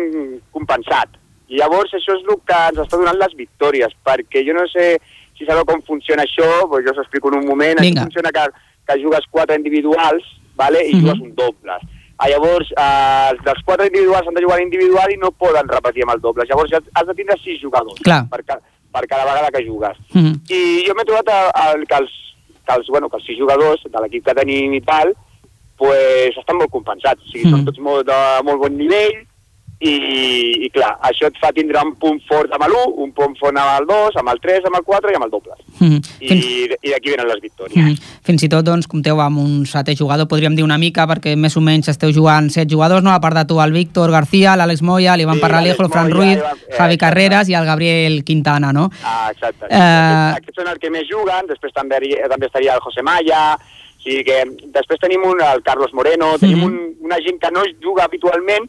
compensat. 0.52 1.10
I 1.48 1.60
llavors 1.62 1.94
això 1.96 2.16
és 2.18 2.24
el 2.28 2.40
que 2.48 2.58
ens 2.72 2.80
està 2.84 2.98
donant 3.00 3.18
les 3.20 3.36
victòries, 3.40 3.94
perquè 4.06 4.44
jo 4.48 4.54
no 4.56 4.66
sé 4.72 4.98
si 5.38 5.46
sabeu 5.46 5.64
com 5.70 5.82
funciona 5.86 6.24
això, 6.26 6.48
doncs 6.68 6.84
jo 6.88 6.92
us 6.96 7.02
explico 7.04 7.30
en 7.32 7.40
un 7.40 7.48
moment. 7.48 7.80
Vinga. 7.80 8.02
Això 8.02 8.10
funciona 8.10 8.32
que, 8.36 8.46
que 8.88 9.00
jugues 9.04 9.28
quatre 9.32 9.56
individuals 9.56 10.24
vale? 10.58 10.82
i 10.90 10.96
Mhm. 10.96 11.02
jugues 11.02 11.20
un 11.22 11.36
dobles. 11.36 11.82
Ah, 12.20 12.30
llavors, 12.30 12.72
eh, 12.72 13.30
els 13.32 13.44
dels 13.46 13.62
quatre 13.64 13.86
individuals 13.88 14.28
han 14.28 14.34
de 14.34 14.42
jugar 14.42 14.60
individual 14.62 15.12
i 15.14 15.18
no 15.22 15.30
poden 15.32 15.68
repetir 15.70 16.02
amb 16.04 16.16
el 16.16 16.22
doble. 16.22 16.46
Llavors 16.50 16.72
has 16.74 17.06
de 17.08 17.14
tindre 17.14 17.38
sis 17.44 17.60
jugadors 17.62 18.00
Clar. 18.02 18.24
per, 18.30 18.44
ca 18.44 18.60
per 18.92 19.06
cada 19.08 19.26
vegada 19.26 19.52
que 19.54 19.66
jugues. 19.68 19.98
Mhm. 20.14 20.34
I 20.50 20.84
jo 20.88 20.96
m'he 20.96 21.06
trobat 21.06 21.28
a, 21.30 21.40
a, 21.54 21.74
que, 21.86 21.96
els, 22.02 22.12
que, 22.66 22.74
els, 22.74 22.88
bueno, 22.90 23.10
que 23.10 23.18
els 23.18 23.26
sis 23.28 23.38
jugadors 23.38 23.84
de 23.86 24.02
l'equip 24.02 24.26
que 24.26 24.34
tenim 24.34 24.74
i 24.74 24.82
tal, 24.82 25.14
pues, 25.78 26.34
estan 26.38 26.58
molt 26.58 26.72
compensats. 26.72 27.22
O 27.22 27.30
sigui, 27.30 27.46
Mhm. 27.46 27.52
són 27.52 27.66
tots 27.66 27.80
molt, 27.80 28.08
de 28.08 28.44
molt 28.44 28.60
bon 28.60 28.76
nivell 28.78 29.28
i, 29.80 29.92
i 30.66 30.70
clar, 30.74 30.96
això 31.06 31.28
et 31.30 31.36
fa 31.38 31.52
tindre 31.54 31.78
un 31.86 31.92
punt 32.02 32.18
fort 32.28 32.50
amb 32.56 32.64
l'1, 32.66 32.96
un 33.04 33.12
punt 33.14 33.36
fort 33.38 33.54
amb 33.62 33.76
el 33.82 33.86
2, 33.86 34.16
amb 34.18 34.32
el 34.34 34.40
3, 34.42 34.66
amb 34.66 34.78
el 34.80 34.84
4 34.88 35.12
i 35.12 35.16
amb 35.20 35.26
el 35.28 35.30
doble. 35.30 35.54
Mhm. 35.80 36.00
I, 36.20 36.38
i 36.82 36.90
d'aquí 36.96 37.12
venen 37.14 37.28
les 37.30 37.42
victòries. 37.44 37.78
Mhm. 37.78 37.98
Fins 38.26 38.44
i 38.44 38.50
tot 38.50 38.66
doncs, 38.66 38.88
compteu 38.90 39.22
amb 39.22 39.38
un 39.38 39.66
setè 39.70 39.96
jugador, 39.96 40.28
podríem 40.28 40.56
dir 40.58 40.64
una 40.66 40.80
mica, 40.82 41.06
perquè 41.06 41.36
més 41.38 41.56
o 41.58 41.62
menys 41.62 41.88
esteu 41.94 42.12
jugant 42.12 42.50
set 42.50 42.68
jugadors, 42.72 43.04
no? 43.04 43.12
a 43.14 43.20
part 43.22 43.36
de 43.38 43.46
tu, 43.46 43.62
el 43.62 43.72
Víctor 43.72 44.10
García, 44.12 44.56
l'Àlex 44.58 44.82
Moya, 44.82 45.16
l'Ivan 45.16 45.36
Sí, 45.36 45.42
Parralejo, 45.42 45.84
el 45.84 45.90
Fran 45.92 46.10
Ruiz, 46.12 46.38
l'Ivan- 46.38 46.58
eh, 46.68 46.76
Javi. 46.78 46.98
Carreras 46.98 47.50
i 47.50 47.54
el 47.54 47.66
Gabriel 47.66 48.24
Quintana, 48.24 48.74
no? 48.74 48.90
Ah, 49.04 49.30
exacte. 49.32 49.68
Eh, 49.70 49.76
Aquests, 49.78 50.38
aquests 50.42 50.56
són 50.64 50.68
els 50.74 50.80
que 50.80 50.90
més 50.90 51.06
juguen, 51.08 51.46
després 51.48 51.72
també, 51.74 52.00
també 52.28 52.46
estaria 52.48 52.74
el 52.74 52.80
José 52.82 53.04
Maya, 53.04 53.54
o 53.54 54.02
sigui 54.02 54.24
que 54.24 54.44
després 54.74 55.00
tenim 55.00 55.22
un, 55.24 55.40
el 55.42 55.62
Carlos 55.62 55.94
Moreno, 55.94 56.34
tenim 56.40 56.58
Mhm. 56.58 56.66
un, 56.66 56.96
una 57.06 57.18
gent 57.18 57.40
que 57.40 57.52
no 57.52 57.62
juga 57.84 58.06
habitualment, 58.06 58.66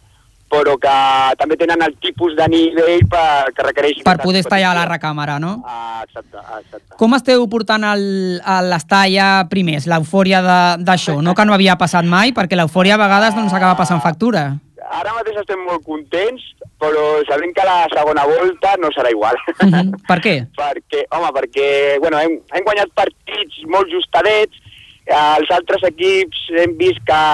però 0.49 0.76
que 0.80 0.94
també 1.38 1.57
tenen 1.61 1.82
el 1.84 1.94
tipus 2.01 2.34
de 2.36 2.46
nivell 2.51 3.05
per, 3.11 3.53
que 3.55 3.66
requereix... 3.66 4.01
Per 4.07 4.16
poder 4.22 4.42
estar 4.44 4.59
allà 4.59 4.72
a 4.72 4.78
la 4.80 4.86
recàmera, 4.88 5.38
no? 5.42 5.59
Ah, 5.68 6.05
exacte, 6.07 6.40
ah, 6.40 6.61
exacte. 6.62 6.96
Com 7.01 7.16
esteu 7.16 7.44
portant 7.53 7.84
l'estar 7.84 9.05
allà 9.07 9.28
primers, 9.51 9.88
l'eufòria 9.90 10.40
d'això? 10.80 11.18
No 11.24 11.36
que 11.36 11.46
no 11.49 11.57
havia 11.57 11.76
passat 11.80 12.09
mai, 12.09 12.32
perquè 12.36 12.57
l'eufòria 12.59 12.96
a 12.96 13.03
vegades 13.03 13.36
doncs, 13.36 13.53
acaba 13.53 13.76
passant 13.78 14.01
factura. 14.05 14.49
Ara 14.88 15.12
mateix 15.12 15.36
estem 15.42 15.61
molt 15.66 15.84
contents, 15.84 16.44
però 16.80 17.05
sabem 17.28 17.53
que 17.53 17.66
la 17.66 17.82
segona 17.92 18.24
volta 18.28 18.76
no 18.80 18.88
serà 18.94 19.12
igual. 19.12 19.36
Mhm. 19.61 20.01
Per 20.09 20.18
què? 20.24 20.36
perquè, 20.62 21.05
home, 21.12 21.32
perquè 21.36 21.68
bueno, 22.01 22.22
hem, 22.22 22.38
hem 22.55 22.64
guanyat 22.64 22.94
partits 22.96 23.61
molt 23.68 23.92
justadets, 23.92 24.64
eh, 25.05 25.34
els 25.38 25.51
altres 25.53 25.84
equips 25.90 26.46
hem 26.62 26.78
vist 26.80 27.03
que, 27.09 27.24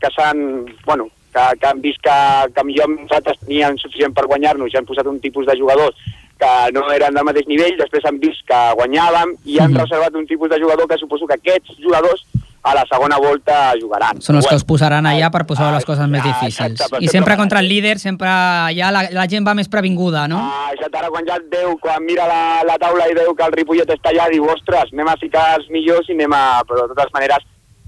que 0.00 0.10
s'han... 0.16 0.40
Bueno, 0.86 1.10
que, 1.34 1.46
que 1.60 1.66
han 1.66 1.80
vist 1.82 2.00
que, 2.02 2.18
que 2.54 2.64
millor 2.64 2.88
nosaltres 2.94 3.40
tenien 3.42 3.76
suficient 3.82 4.14
per 4.14 4.26
guanyar-nos 4.30 4.72
i 4.72 4.78
han 4.80 4.86
posat 4.86 5.06
un 5.10 5.18
tipus 5.20 5.46
de 5.50 5.58
jugadors 5.58 5.96
que 6.38 6.52
no 6.74 6.86
eren 6.90 7.14
del 7.14 7.24
mateix 7.26 7.46
nivell, 7.46 7.76
després 7.78 8.04
han 8.08 8.16
vist 8.22 8.42
que 8.48 8.62
guanyàvem 8.78 9.36
i 9.44 9.58
han 9.62 9.70
Mhm. 9.72 9.82
reservat 9.84 10.14
un 10.18 10.26
tipus 10.26 10.50
de 10.50 10.58
jugador 10.60 10.88
que 10.88 10.98
suposo 10.98 11.26
que 11.26 11.34
aquests 11.38 11.76
jugadors 11.82 12.24
a 12.64 12.72
la 12.74 12.82
segona 12.90 13.18
volta 13.20 13.74
jugaran. 13.78 14.20
Són 14.24 14.36
els 14.36 14.46
que 14.48 14.56
us 14.56 14.64
posaran 14.64 15.04
allà 15.04 15.28
per 15.30 15.42
posar 15.46 15.70
les 15.74 15.84
coses 15.84 16.08
més 16.08 16.22
difícils. 16.24 16.80
exacte, 16.80 17.04
I 17.04 17.08
sempre 17.08 17.36
contra 17.36 17.60
el 17.60 17.68
líder, 17.68 17.98
sempre 17.98 18.26
ja 18.74 18.90
la, 18.90 19.02
la 19.12 19.26
gent 19.28 19.46
va 19.46 19.52
més 19.54 19.68
previnguda, 19.68 20.26
no? 20.26 20.38
Ah, 20.40 20.70
exacte, 20.72 20.96
ara 20.96 21.10
quan 21.12 21.26
ja 21.28 21.36
et 21.36 21.50
veu, 21.52 21.76
quan 21.78 22.02
mira 22.02 22.26
la, 22.26 22.62
la 22.64 22.78
taula 22.80 23.04
i 23.10 23.14
veu 23.14 23.34
que 23.36 23.44
el 23.44 23.52
Ripollet 23.52 23.90
està 23.92 24.10
allà, 24.14 24.30
diu, 24.32 24.46
ostres, 24.48 24.88
anem 24.94 25.08
a 25.12 25.16
ficar 25.20 25.58
els 25.58 25.68
millors 25.68 26.08
i 26.08 26.12
anem 26.16 26.32
a... 26.32 26.62
Però 26.66 26.88
de 26.88 26.94
totes 26.94 27.12
maneres, 27.12 27.44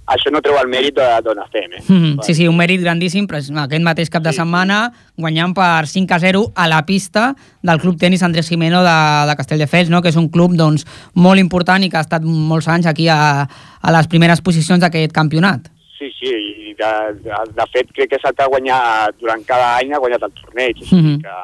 això 0.07 0.30
no 0.30 0.40
treu 0.40 0.57
el 0.61 0.68
mèrit 0.70 0.94
de- 0.94 1.20
d'on 1.24 1.38
estem, 1.42 1.72
eh? 1.72 1.82
Mhm, 1.88 2.22
Sí, 2.22 2.34
sí, 2.34 2.46
un 2.48 2.57
mèrit 2.57 2.80
grandíssim, 2.80 3.26
però 3.26 3.38
aquest 3.64 3.82
mateix 3.82 4.09
cap 4.11 4.22
de 4.22 4.32
setmana 4.32 4.92
guanyant 5.18 5.54
per 5.54 5.86
5 5.86 6.14
a 6.14 6.18
0 6.18 6.52
a 6.54 6.68
la 6.68 6.84
pista 6.86 7.34
del 7.62 7.80
Club 7.80 7.98
Tenis 7.98 8.22
Andrés 8.22 8.48
Jimeno 8.48 8.82
de, 8.84 8.96
de 9.30 9.36
Castelldefels, 9.36 9.90
no? 9.90 10.00
que 10.02 10.09
és 10.09 10.16
un 10.16 10.28
club 10.28 10.52
doncs, 10.54 10.86
molt 11.14 11.38
important 11.40 11.82
i 11.82 11.90
que 11.90 11.96
ha 11.96 12.04
estat 12.07 12.22
molts 12.22 12.68
anys 12.68 12.86
aquí 12.86 13.09
a, 13.09 13.48
a 13.82 13.92
les 13.92 14.07
primeres 14.07 14.40
posicions 14.40 14.80
d'aquest 14.80 15.12
campionat. 15.12 15.68
Sí, 15.98 16.11
sí, 16.20 16.28
i 16.70 16.74
de, 16.76 16.92
de, 17.24 17.32
de 17.57 17.64
fet 17.72 17.90
crec 17.92 18.11
que 18.11 18.16
és 18.20 18.24
el 18.28 18.34
que 18.36 18.42
ha 18.44 18.48
guanyat 18.52 19.14
durant 19.18 19.42
cada 19.48 19.76
any, 19.78 19.92
ha 19.92 19.98
guanyat 19.98 20.22
el 20.22 20.32
torneig, 20.32 20.82
o 20.82 20.84
sigui 20.84 21.16
que, 21.22 21.36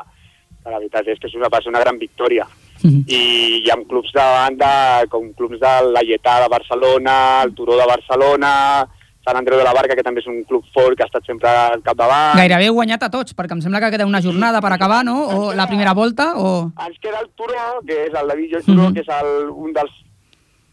que 0.63 0.71
la 0.71 0.79
veritat 0.79 1.09
és 1.09 1.19
que 1.19 1.27
és 1.27 1.35
una, 1.35 1.49
va 1.49 1.59
ser 1.63 1.71
una 1.73 1.81
gran 1.81 1.99
victòria. 1.99 2.45
Mhm. 2.83 3.05
I 3.09 3.63
hi 3.65 3.71
ha 3.71 3.77
clubs 3.89 4.13
de 4.13 4.21
banda, 4.21 5.05
com 5.09 5.33
clubs 5.35 5.59
de 5.61 5.73
la 5.93 6.01
Lletà 6.03 6.41
de 6.43 6.49
Barcelona, 6.49 7.43
el 7.45 7.55
Turó 7.55 7.77
de 7.77 7.87
Barcelona, 7.87 8.87
Sant 9.25 9.37
Andreu 9.39 9.57
de 9.59 9.63
la 9.65 9.73
Barca, 9.73 9.95
que 9.95 10.03
també 10.03 10.19
és 10.21 10.27
un 10.27 10.43
club 10.43 10.65
fort 10.75 10.97
que 10.97 11.05
ha 11.05 11.07
estat 11.07 11.25
sempre 11.25 11.49
al 11.49 11.81
capdavant. 11.83 12.35
Gairebé 12.37 12.67
heu 12.67 12.75
guanyat 12.75 13.05
a 13.05 13.09
tots, 13.11 13.37
perquè 13.37 13.53
em 13.55 13.61
sembla 13.63 13.79
que 13.81 13.91
queda 13.93 14.05
una 14.05 14.21
jornada 14.21 14.61
per 14.61 14.73
acabar, 14.73 15.05
no? 15.05 15.29
O 15.29 15.53
la 15.55 15.69
primera 15.69 15.93
volta, 15.95 16.33
o... 16.37 16.73
Ens 16.87 16.99
queda 16.99 17.21
el 17.21 17.29
Turó, 17.37 17.79
que 17.87 18.07
és 18.09 18.15
el 18.15 18.27
David 18.27 18.51
Joan 18.51 18.65
Turó, 18.65 18.83
Mhm. 18.89 18.95
que 18.95 19.01
és 19.01 19.09
el, 19.09 19.51
un 19.51 19.73
dels 19.73 19.93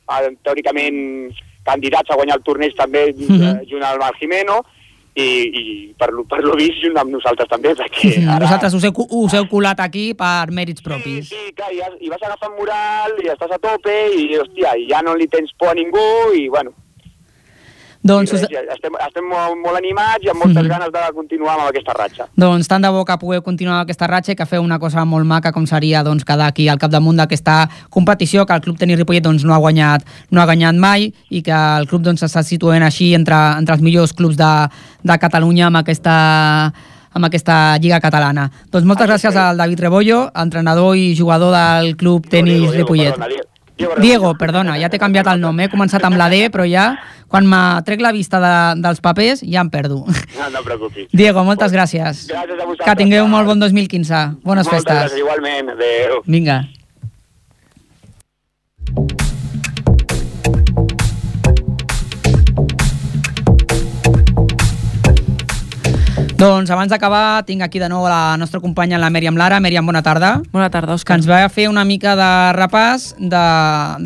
eh, 0.10 0.36
teòricament 0.44 1.32
candidats 1.64 2.10
a 2.10 2.16
guanyar 2.16 2.38
el 2.38 2.44
torneig 2.44 2.74
també 2.76 3.14
Mhm. 3.14 3.42
eh, 3.44 3.66
junt 3.70 3.84
amb 3.84 4.02
el 4.02 4.16
Jimeno 4.20 4.64
i, 5.20 5.62
i 5.62 5.64
per, 6.00 6.10
lo- 6.16 6.24
per 6.30 6.40
lo 6.46 6.54
vist 6.60 6.80
junt 6.84 6.98
amb 7.02 7.12
nosaltres 7.16 7.50
també 7.52 7.74
perquè 7.80 8.12
Sí, 8.16 8.24
ara, 8.26 8.40
Vosaltres 8.46 8.76
us 8.80 8.86
heu, 8.88 8.94
us 9.24 9.34
heu 9.38 9.48
colat 9.52 9.80
aquí 9.84 10.14
per 10.18 10.48
mèrits 10.56 10.84
propis. 10.86 11.30
sí, 11.30 11.52
clar, 11.58 11.72
i, 11.76 11.82
has- 11.86 11.98
i 12.00 12.10
vas 12.12 12.24
agafant 12.28 12.56
moral 12.60 13.18
i 13.24 13.32
estàs 13.34 13.52
a 13.56 13.60
tope 13.64 13.96
i 14.16 14.28
hòstia, 14.40 14.76
i 14.80 14.88
ja 14.92 15.02
no 15.06 15.16
li 15.20 15.28
tens 15.28 15.52
por 15.60 15.74
a 15.74 15.78
ningú 15.78 16.06
i 16.38 16.48
bueno, 16.50 16.72
Doncs, 18.10 18.34
us, 18.34 18.42
estem, 18.42 18.96
estem 19.06 19.26
molt, 19.30 19.56
molt 19.64 19.78
animats 19.78 20.26
i 20.26 20.30
amb 20.34 20.42
moltes 20.44 20.64
Mhm. 20.64 20.70
ganes 20.74 20.92
de 20.96 21.00
continuar 21.14 21.54
amb 21.60 21.70
aquesta 21.70 21.94
ratxa. 21.94 22.28
doncs 22.36 22.68
tant 22.68 22.82
de 22.82 22.90
bo 22.90 23.06
que 23.06 23.18
pugueu 23.22 23.42
continuar 23.44 23.78
amb 23.80 23.86
aquesta 23.88 24.08
ratxa 24.08 24.32
i 24.34 24.36
que 24.36 24.46
feu 24.50 24.62
una 24.64 24.80
cosa 24.80 25.06
molt 25.06 25.26
maca 25.26 25.52
com 25.52 25.66
seria 25.68 26.04
doncs, 26.04 26.26
quedar 26.26 26.48
aquí 26.48 26.68
al 26.70 26.78
capdamunt 26.80 27.18
d'aquesta 27.18 27.70
competició 27.90 28.46
que 28.46 28.54
el 28.54 28.62
Club 28.62 28.78
Tenis 28.78 28.98
Ripollet 28.98 29.24
doncs, 29.24 29.44
no, 29.46 29.54
ha 29.54 29.58
guanyat, 29.58 30.04
no 30.32 30.42
ha 30.42 30.46
guanyat 30.46 30.76
mai 30.76 31.14
i 31.30 31.42
que 31.42 31.52
el 31.52 31.88
club 31.88 32.02
doncs, 32.02 32.24
s'està 32.24 32.44
situant 32.44 32.84
així 32.84 33.14
entre, 33.14 33.36
entre 33.58 33.76
els 33.76 33.82
millors 33.82 34.14
clubs 34.14 34.36
de, 34.38 34.70
de 35.04 35.18
Catalunya 35.18 35.68
amb 35.68 35.78
aquesta 35.78 36.74
amb 37.12 37.26
aquesta 37.26 37.76
Lliga 37.82 38.00
Catalana. 38.00 38.52
Doncs 38.72 38.86
moltes 38.86 39.08
gràcies 39.10 39.36
al 39.36 39.58
David 39.58 39.80
Rebollo, 39.80 40.30
entrenador 40.36 40.96
i 40.96 41.16
jugador 41.18 41.52
del 41.52 41.96
Club 41.98 42.28
Tenis 42.30 42.72
Ripollet. 42.72 43.16
perdona, 43.18 43.36
Diego, 43.80 44.34
perdona, 44.36 44.76
ja 44.80 44.90
t'he 44.92 45.00
canviat 45.00 45.28
el 45.32 45.40
nom, 45.40 45.56
eh? 45.60 45.68
he 45.68 45.72
començat 45.72 46.04
amb 46.04 46.20
la 46.20 46.28
D, 46.32 46.50
però 46.52 46.66
ja, 46.68 46.90
quan 47.32 47.48
me 47.48 47.60
trec 47.88 48.02
la 48.04 48.12
vista 48.12 48.42
de, 48.44 48.82
dels 48.84 49.00
papers, 49.06 49.44
ja 49.46 49.64
em 49.64 49.70
perdo. 49.72 50.02
No, 50.40 50.50
no 50.52 50.64
preocupis. 50.66 51.08
Diego, 51.16 51.44
moltes 51.48 51.72
gràcies. 51.76 52.26
Gràcies 52.28 52.60
a 52.60 52.66
vosaltres. 52.66 52.86
Que 52.88 52.98
tingueu 53.00 53.24
un 53.28 53.32
molt 53.32 53.48
bon 53.48 53.64
2015. 53.64 54.26
Bones 54.44 54.68
Moltes 54.68 54.84
festes. 54.84 55.00
gràcies, 55.06 55.24
igualment. 55.24 55.74
Adéu. 55.78 56.22
Vinga. 56.28 56.60
Doncs 66.40 66.72
abans 66.72 66.88
d'acabar 66.88 67.44
tinc 67.44 67.60
aquí 67.66 67.82
de 67.82 67.90
nou 67.92 68.06
la 68.08 68.38
nostra 68.40 68.62
companya 68.64 68.96
la 68.96 69.10
Mèriam 69.12 69.36
Lara. 69.36 69.58
Mèriam, 69.60 69.84
bona 69.84 70.00
tarda. 70.00 70.38
Bona 70.54 70.70
tarda, 70.72 70.94
Que 70.94 70.96
Òscar. 70.96 71.18
ens 71.18 71.28
va 71.28 71.50
fer 71.50 71.68
una 71.68 71.84
mica 71.84 72.16
de 72.16 72.54
repàs 72.56 73.14
de, 73.20 73.42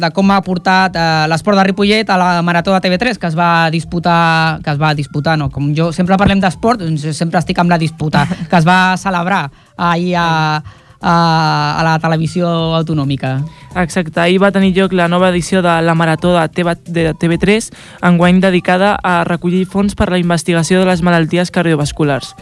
de 0.01 0.09
com 0.09 0.31
ha 0.31 0.41
portat 0.41 0.95
eh, 0.97 1.27
l'esport 1.29 1.57
de 1.57 1.63
Ripollet 1.63 2.09
a 2.09 2.17
la 2.17 2.41
Marató 2.41 2.73
de 2.73 2.81
TV3 2.81 3.19
que 3.19 3.27
es 3.27 3.37
va 3.37 3.69
disputar, 3.69 4.61
que 4.63 4.71
es 4.71 4.81
va 4.81 4.95
disputar, 4.95 5.37
no, 5.37 5.51
com 5.51 5.75
jo 5.77 5.91
sempre 5.93 6.17
parlem 6.17 6.41
d'esport, 6.41 6.81
doncs 6.81 7.05
sempre 7.13 7.37
estic 7.37 7.59
amb 7.59 7.69
la 7.69 7.77
disputa, 7.77 8.25
que 8.49 8.57
es 8.57 8.65
va 8.65 8.97
celebrar 8.97 9.51
ahir 9.77 10.15
a, 10.17 10.63
a, 11.03 11.75
a 11.77 11.83
la 11.83 11.97
televisió 11.99 12.47
autonòmica. 12.79 13.35
Exacte, 13.75 14.19
ahir 14.21 14.39
va 14.41 14.53
tenir 14.55 14.71
lloc 14.77 14.93
la 14.95 15.09
nova 15.11 15.29
edició 15.33 15.61
de 15.65 15.73
la 15.81 15.95
Marató 15.97 16.33
de, 16.37 16.47
TV, 16.49 16.75
de 16.87 17.13
TV3, 17.13 17.71
enguany 18.09 18.39
dedicada 18.41 18.95
a 19.03 19.23
recollir 19.27 19.65
fons 19.67 19.97
per 19.99 20.07
a 20.07 20.15
la 20.15 20.21
investigació 20.21 20.79
de 20.79 20.87
les 20.91 21.03
malalties 21.03 21.51
cardiovasculars. 21.51 22.35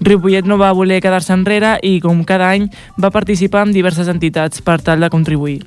Ripollet 0.00 0.44
no 0.44 0.58
va 0.60 0.74
voler 0.76 1.00
quedar-se 1.00 1.32
enrere 1.32 1.76
i, 1.82 1.98
com 2.04 2.22
cada 2.28 2.50
any, 2.52 2.68
va 3.00 3.12
participar 3.12 3.64
en 3.66 3.72
diverses 3.72 4.08
entitats 4.12 4.60
per 4.62 4.80
tal 4.84 5.00
de 5.00 5.10
contribuir. 5.10 5.62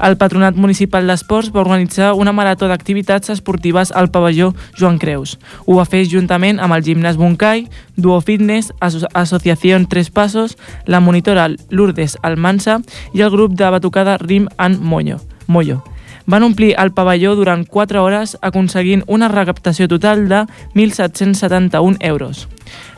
El 0.00 0.16
Patronat 0.16 0.56
Municipal 0.56 1.06
d'Esports 1.06 1.50
va 1.52 1.60
organitzar 1.60 2.14
una 2.16 2.32
marató 2.32 2.70
d'activitats 2.70 3.30
esportives 3.34 3.92
al 3.92 4.10
pavelló 4.10 4.54
Joan 4.78 4.96
Creus. 4.98 5.36
Ho 5.66 5.76
va 5.76 5.84
fer 5.84 6.06
juntament 6.08 6.60
amb 6.60 6.76
el 6.76 6.84
gimnàs 6.86 7.20
Moncai, 7.20 7.66
Duo 7.96 8.20
Fitness, 8.24 8.72
Aso 8.80 9.06
Associació 9.12 9.76
Tres 9.88 10.10
Passos, 10.10 10.56
la 10.86 11.00
monitora 11.00 11.50
Lourdes 11.68 12.16
Almansa 12.22 12.80
i 13.12 13.20
el 13.20 13.30
grup 13.30 13.52
de 13.60 13.68
batucada 13.70 14.16
Rim 14.18 14.48
and 14.56 14.80
Moño. 14.80 15.20
Moyo. 15.46 15.82
Van 16.30 16.46
omplir 16.46 16.76
el 16.78 16.92
pavelló 16.94 17.32
durant 17.34 17.64
4 17.66 18.04
hores 18.04 18.36
aconseguint 18.40 19.02
una 19.10 19.26
recaptació 19.28 19.88
total 19.90 20.28
de 20.30 20.46
1.771 20.76 21.96
euros. 22.06 22.46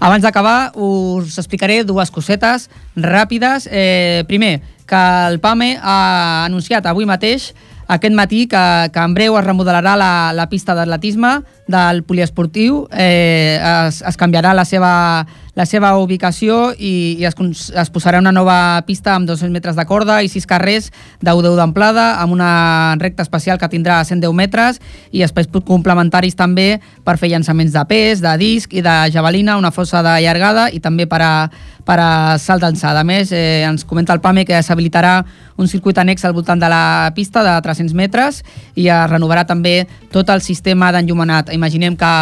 Abans 0.00 0.22
d'acabar, 0.24 0.70
us 0.80 1.36
explicaré 1.36 1.82
dues 1.84 2.10
cosetes 2.10 2.70
ràpides. 2.96 3.66
Eh, 3.70 4.24
primer, 4.28 4.60
que 4.88 5.02
el 5.28 5.40
PAME 5.40 5.74
ha 5.76 6.46
anunciat 6.46 6.86
avui 6.88 7.04
mateix 7.06 7.50
aquest 7.90 8.14
matí 8.14 8.46
que, 8.46 8.90
que 8.94 9.02
en 9.02 9.14
breu 9.14 9.36
es 9.38 9.44
remodelarà 9.44 9.96
la, 9.98 10.12
la 10.32 10.46
pista 10.48 10.76
d'atletisme 10.78 11.40
del 11.70 12.02
poliesportiu, 12.04 12.86
eh, 12.92 13.58
es, 13.86 14.02
es 14.06 14.18
canviarà 14.20 14.52
la 14.54 14.66
seva, 14.66 14.90
la 15.54 15.66
seva 15.66 15.92
ubicació 15.98 16.70
i, 16.76 17.16
i 17.20 17.26
es, 17.28 17.36
es 17.70 17.90
posarà 17.92 18.20
una 18.22 18.32
nova 18.34 18.82
pista 18.86 19.14
amb 19.14 19.28
200 19.28 19.52
metres 19.54 19.78
de 19.78 19.86
corda 19.86 20.20
i 20.22 20.30
6 20.30 20.46
carrers 20.50 20.90
de 21.20 21.30
10 21.30 21.56
d'amplada, 21.58 22.20
amb 22.22 22.34
una 22.34 22.96
recta 23.00 23.22
especial 23.26 23.58
que 23.58 23.70
tindrà 23.72 24.00
110 24.04 24.34
metres 24.36 24.80
i 25.12 25.24
espais 25.26 25.50
complementaris 25.66 26.38
també 26.38 26.80
per 27.04 27.18
fer 27.20 27.32
llançaments 27.32 27.74
de 27.74 27.84
pes, 27.90 28.22
de 28.24 28.36
disc 28.40 28.72
i 28.74 28.84
de 28.84 28.96
javelina, 29.14 29.58
una 29.58 29.74
fossa 29.74 30.04
de 30.06 30.16
llargada 30.24 30.70
i 30.72 30.80
també 30.80 31.06
per 31.10 31.22
a, 31.22 31.34
per 31.84 31.98
a 32.00 32.38
salt 32.38 32.62
d'alçada. 32.62 33.02
A 33.02 33.06
més, 33.06 33.32
eh, 33.32 33.62
ens 33.66 33.84
comenta 33.84 34.14
el 34.14 34.20
PAME 34.20 34.44
que 34.46 34.62
s'habilitarà 34.62 35.24
un 35.60 35.68
circuit 35.68 35.98
annex 35.98 36.24
al 36.24 36.32
voltant 36.32 36.60
de 36.60 36.68
la 36.70 37.12
pista 37.14 37.42
de 37.44 37.54
300 37.60 37.94
metres 37.94 38.42
i 38.74 38.88
es 38.88 39.10
renovarà 39.10 39.44
també 39.46 39.86
tot 40.12 40.30
el 40.30 40.40
sistema 40.40 40.90
d'enllumenat. 40.92 41.52
Imaginem 41.60 41.96
que, 42.00 42.12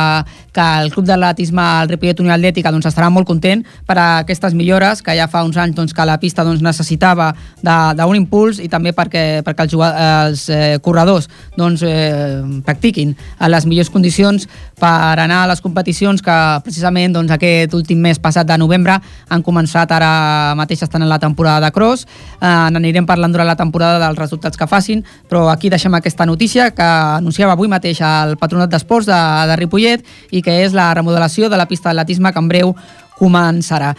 que 0.53 0.66
el 0.82 0.91
Club 0.91 1.07
d'Atletisme, 1.07 1.64
el 1.82 1.93
Ripollet 1.93 2.20
Unió 2.24 2.34
Atlètica, 2.34 2.72
doncs 2.74 2.89
estarà 2.91 3.09
molt 3.14 3.28
content 3.28 3.62
per 3.86 3.97
a 3.99 4.07
aquestes 4.24 4.57
millores 4.59 5.03
que 5.07 5.14
ja 5.14 5.28
fa 5.30 5.45
uns 5.47 5.57
anys 5.57 5.76
doncs, 5.76 5.95
que 5.95 6.07
la 6.09 6.18
pista 6.18 6.45
doncs, 6.47 6.62
necessitava 6.64 7.30
d'un 7.62 8.18
impuls 8.18 8.59
i 8.62 8.68
també 8.70 8.93
perquè, 8.97 9.45
perquè 9.47 9.68
els, 9.68 9.76
els 9.78 10.45
eh, 10.51 10.78
corredors 10.82 11.28
doncs, 11.57 11.84
eh, 11.86 12.43
practiquin 12.66 13.14
a 13.39 13.51
les 13.51 13.66
millors 13.68 13.93
condicions 13.95 14.49
per 14.78 15.18
anar 15.18 15.45
a 15.45 15.51
les 15.53 15.62
competicions 15.62 16.22
que 16.22 16.36
precisament 16.66 17.14
doncs, 17.14 17.32
aquest 17.34 17.74
últim 17.78 18.03
mes 18.03 18.18
passat 18.22 18.47
de 18.49 18.59
novembre 18.59 18.99
han 19.28 19.45
començat 19.47 19.91
ara 19.95 20.55
mateix 20.59 20.82
estan 20.86 21.05
en 21.05 21.11
la 21.11 21.18
temporada 21.18 21.66
de 21.66 21.72
cross. 21.74 22.07
Eh, 22.41 22.47
n'anirem 22.74 23.07
parlant 23.07 23.32
durant 23.32 23.49
la 23.49 23.59
temporada 23.59 24.03
dels 24.03 24.18
resultats 24.18 24.59
que 24.59 24.66
facin 24.70 25.05
però 25.28 25.49
aquí 25.53 25.70
deixem 25.70 25.95
aquesta 25.95 26.26
notícia 26.26 26.70
que 26.74 26.82
anunciava 27.18 27.53
avui 27.53 27.68
mateix 27.68 28.01
el 28.05 28.36
Patronat 28.41 28.70
d'Esports 28.72 29.09
de, 29.09 29.18
de 29.49 29.57
Ripollet 29.61 30.05
i 30.31 30.43
que 30.43 30.61
és 30.64 30.74
la 30.76 30.91
remodelació 30.95 31.49
de 31.49 31.57
la 31.61 31.66
pista 31.70 31.91
d'atletisme 31.91 32.33
que 32.33 32.43
en 32.43 32.49
breu 32.51 32.74
començarà. 33.18 33.95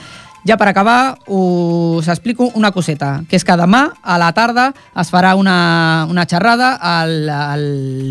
Ja 0.47 0.55
per 0.57 0.69
acabar, 0.71 1.17
us 1.27 2.07
explico 2.07 2.47
una 2.55 2.71
coseta, 2.71 3.23
que 3.29 3.35
és 3.35 3.43
que 3.43 3.57
demà 3.59 3.89
a 4.01 4.15
la 4.17 4.31
tarda 4.33 4.69
es 4.97 5.09
farà 5.11 5.33
una, 5.35 6.07
una 6.09 6.23
xerrada 6.25 6.77
al, 6.79 7.27
al 7.29 7.65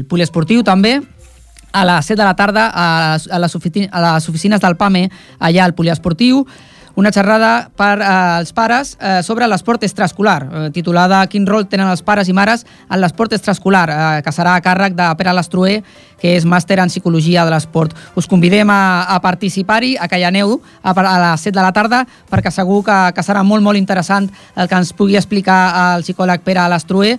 poliesportiu 0.09 0.61
també, 0.63 0.99
a 1.73 1.85
les 1.89 2.07
7 2.07 2.17
de 2.21 2.25
la 2.25 2.37
tarda 2.37 2.67
a 2.73 2.85
les, 3.15 3.29
a 3.33 3.39
les, 3.41 3.55
ofici- 3.57 3.89
a 3.93 4.01
les 4.05 4.29
oficines 4.29 4.61
del 4.61 4.77
PAME, 4.77 5.09
allà 5.39 5.65
al 5.65 5.75
poliesportiu, 5.77 6.45
una 6.99 7.13
xerrada 7.13 7.71
per 7.77 8.01
eh, 8.01 8.05
als 8.05 8.51
pares 8.53 8.97
eh, 8.99 9.23
sobre 9.23 9.47
l'esport 9.47 9.85
extraescolar, 9.87 10.41
eh, 10.43 10.71
titulada 10.75 11.21
Quin 11.31 11.47
rol 11.47 11.69
tenen 11.71 11.87
els 11.87 12.03
pares 12.03 12.27
i 12.27 12.35
mares 12.35 12.65
en 12.91 12.99
l'esport 12.99 13.37
extraescolar, 13.37 13.87
que 14.27 14.33
serà 14.35 14.57
a 14.59 14.63
càrrec 14.65 14.97
de 14.99 15.07
Pere 15.15 15.31
Lastruer, 15.37 15.77
que 16.19 16.33
és 16.35 16.43
màster 16.43 16.81
en 16.83 16.91
psicologia 16.91 17.45
de 17.47 17.53
l'esport. 17.55 17.95
Us 18.19 18.27
convidem 18.27 18.71
a, 18.75 19.07
a 19.15 19.21
participar-hi, 19.23 19.95
a 19.95 20.09
que 20.11 20.19
hi 20.19 20.27
aneu 20.27 20.57
a, 20.83 20.91
a 20.91 21.19
les 21.23 21.47
7 21.47 21.55
de 21.55 21.63
la 21.63 21.75
tarda, 21.77 22.03
perquè 22.33 22.51
segur 22.51 22.81
que, 22.89 22.99
que 23.15 23.23
serà 23.23 23.45
molt, 23.47 23.63
molt 23.63 23.79
interessant 23.79 24.27
el 24.57 24.67
que 24.67 24.83
ens 24.83 24.91
pugui 24.91 25.21
explicar 25.21 25.61
el 25.85 26.03
psicòleg 26.03 26.43
Pere 26.43 26.67
Lastruer 26.67 27.15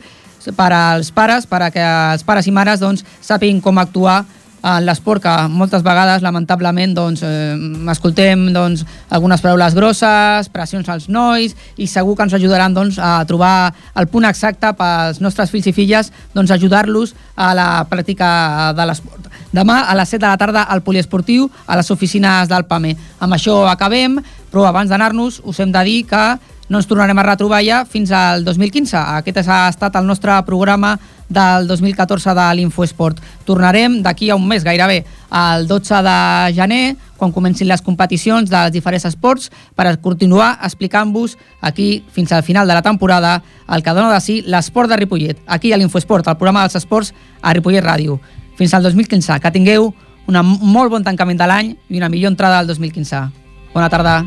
per 0.58 0.74
als 0.74 1.14
pares, 1.16 1.48
perquè 1.48 1.88
els 2.18 2.28
pares 2.28 2.48
i 2.48 2.52
mares 2.52 2.84
doncs, 2.84 3.06
sàpiguin 3.24 3.64
com 3.64 3.80
actuar 3.80 4.26
en 4.64 4.86
l'esport 4.86 5.24
que 5.24 5.34
moltes 5.52 5.84
vegades 5.86 6.24
lamentablement 6.26 6.94
doncs, 6.96 7.24
eh, 7.24 7.56
escoltem 7.92 8.50
doncs, 8.54 8.86
algunes 9.10 9.42
paraules 9.42 9.76
grosses, 9.76 10.50
pressions 10.50 10.90
als 10.90 11.08
nois 11.10 11.56
i 11.78 11.88
segur 11.88 12.16
que 12.18 12.28
ens 12.28 12.36
ajudaran 12.36 12.74
doncs, 12.74 13.00
a 13.00 13.24
trobar 13.26 13.74
el 13.96 14.08
punt 14.08 14.28
exacte 14.28 14.74
pels 14.76 15.22
nostres 15.24 15.52
fills 15.52 15.68
i 15.68 15.76
filles 15.76 16.12
doncs, 16.34 16.52
ajudar-los 16.52 17.16
a 17.36 17.54
la 17.56 17.70
pràctica 17.90 18.74
de 18.76 18.86
l'esport. 18.86 19.30
Demà 19.56 19.82
a 19.90 19.96
les 19.98 20.10
7 20.10 20.22
de 20.22 20.28
la 20.28 20.38
tarda 20.38 20.64
al 20.70 20.84
poliesportiu 20.86 21.50
a 21.66 21.78
les 21.80 21.90
oficines 21.90 22.50
del 22.50 22.68
PAME. 22.70 22.96
Amb 23.20 23.34
això 23.34 23.64
acabem, 23.70 24.20
però 24.52 24.68
abans 24.68 24.90
d'anar-nos 24.90 25.42
us 25.44 25.60
hem 25.60 25.72
de 25.72 25.84
dir 25.88 26.04
que 26.10 26.24
no 26.70 26.78
ens 26.78 26.88
tornarem 26.88 27.18
a 27.18 27.26
retrobar 27.26 27.64
ja 27.66 27.84
fins 27.86 28.12
al 28.14 28.46
2015. 28.46 28.96
Aquest 29.20 29.48
ha 29.48 29.68
estat 29.70 29.96
el 29.98 30.06
nostre 30.08 30.38
programa 30.46 30.96
del 31.30 31.68
2014 31.68 32.34
de 32.38 32.48
l'Infoesport. 32.56 33.20
Tornarem 33.46 34.00
d'aquí 34.06 34.30
a 34.30 34.38
un 34.38 34.48
mes 34.48 34.64
gairebé, 34.64 35.04
el 35.30 35.68
12 35.68 36.02
de 36.06 36.18
gener, 36.58 36.96
quan 37.18 37.34
comencin 37.34 37.68
les 37.68 37.82
competicions 37.82 38.50
dels 38.50 38.74
diferents 38.74 39.06
esports, 39.06 39.50
per 39.76 39.98
continuar 40.02 40.58
explicant-vos 40.64 41.38
aquí 41.62 42.04
fins 42.12 42.32
al 42.32 42.44
final 42.44 42.68
de 42.68 42.78
la 42.78 42.86
temporada 42.86 43.42
el 43.68 43.84
que 43.84 43.94
dona 43.94 44.14
de 44.14 44.22
si 44.22 44.42
l'esport 44.42 44.90
de 44.90 44.98
Ripollet, 44.98 45.42
aquí 45.48 45.74
a 45.74 45.78
l'Infoesport, 45.78 46.28
el 46.28 46.38
programa 46.38 46.66
dels 46.66 46.80
esports 46.82 47.14
a 47.42 47.54
Ripollet 47.54 47.86
Ràdio. 47.86 48.20
Fins 48.58 48.74
al 48.74 48.84
2015, 48.84 49.40
que 49.40 49.52
tingueu 49.52 49.94
un 50.30 50.40
molt 50.46 50.92
bon 50.94 51.04
tancament 51.04 51.40
de 51.40 51.50
l'any 51.50 51.76
i 51.90 51.98
una 51.98 52.10
millor 52.10 52.34
entrada 52.34 52.60
al 52.60 52.68
2015. 52.68 53.26
Bona 53.74 53.90
tarda. 53.90 54.24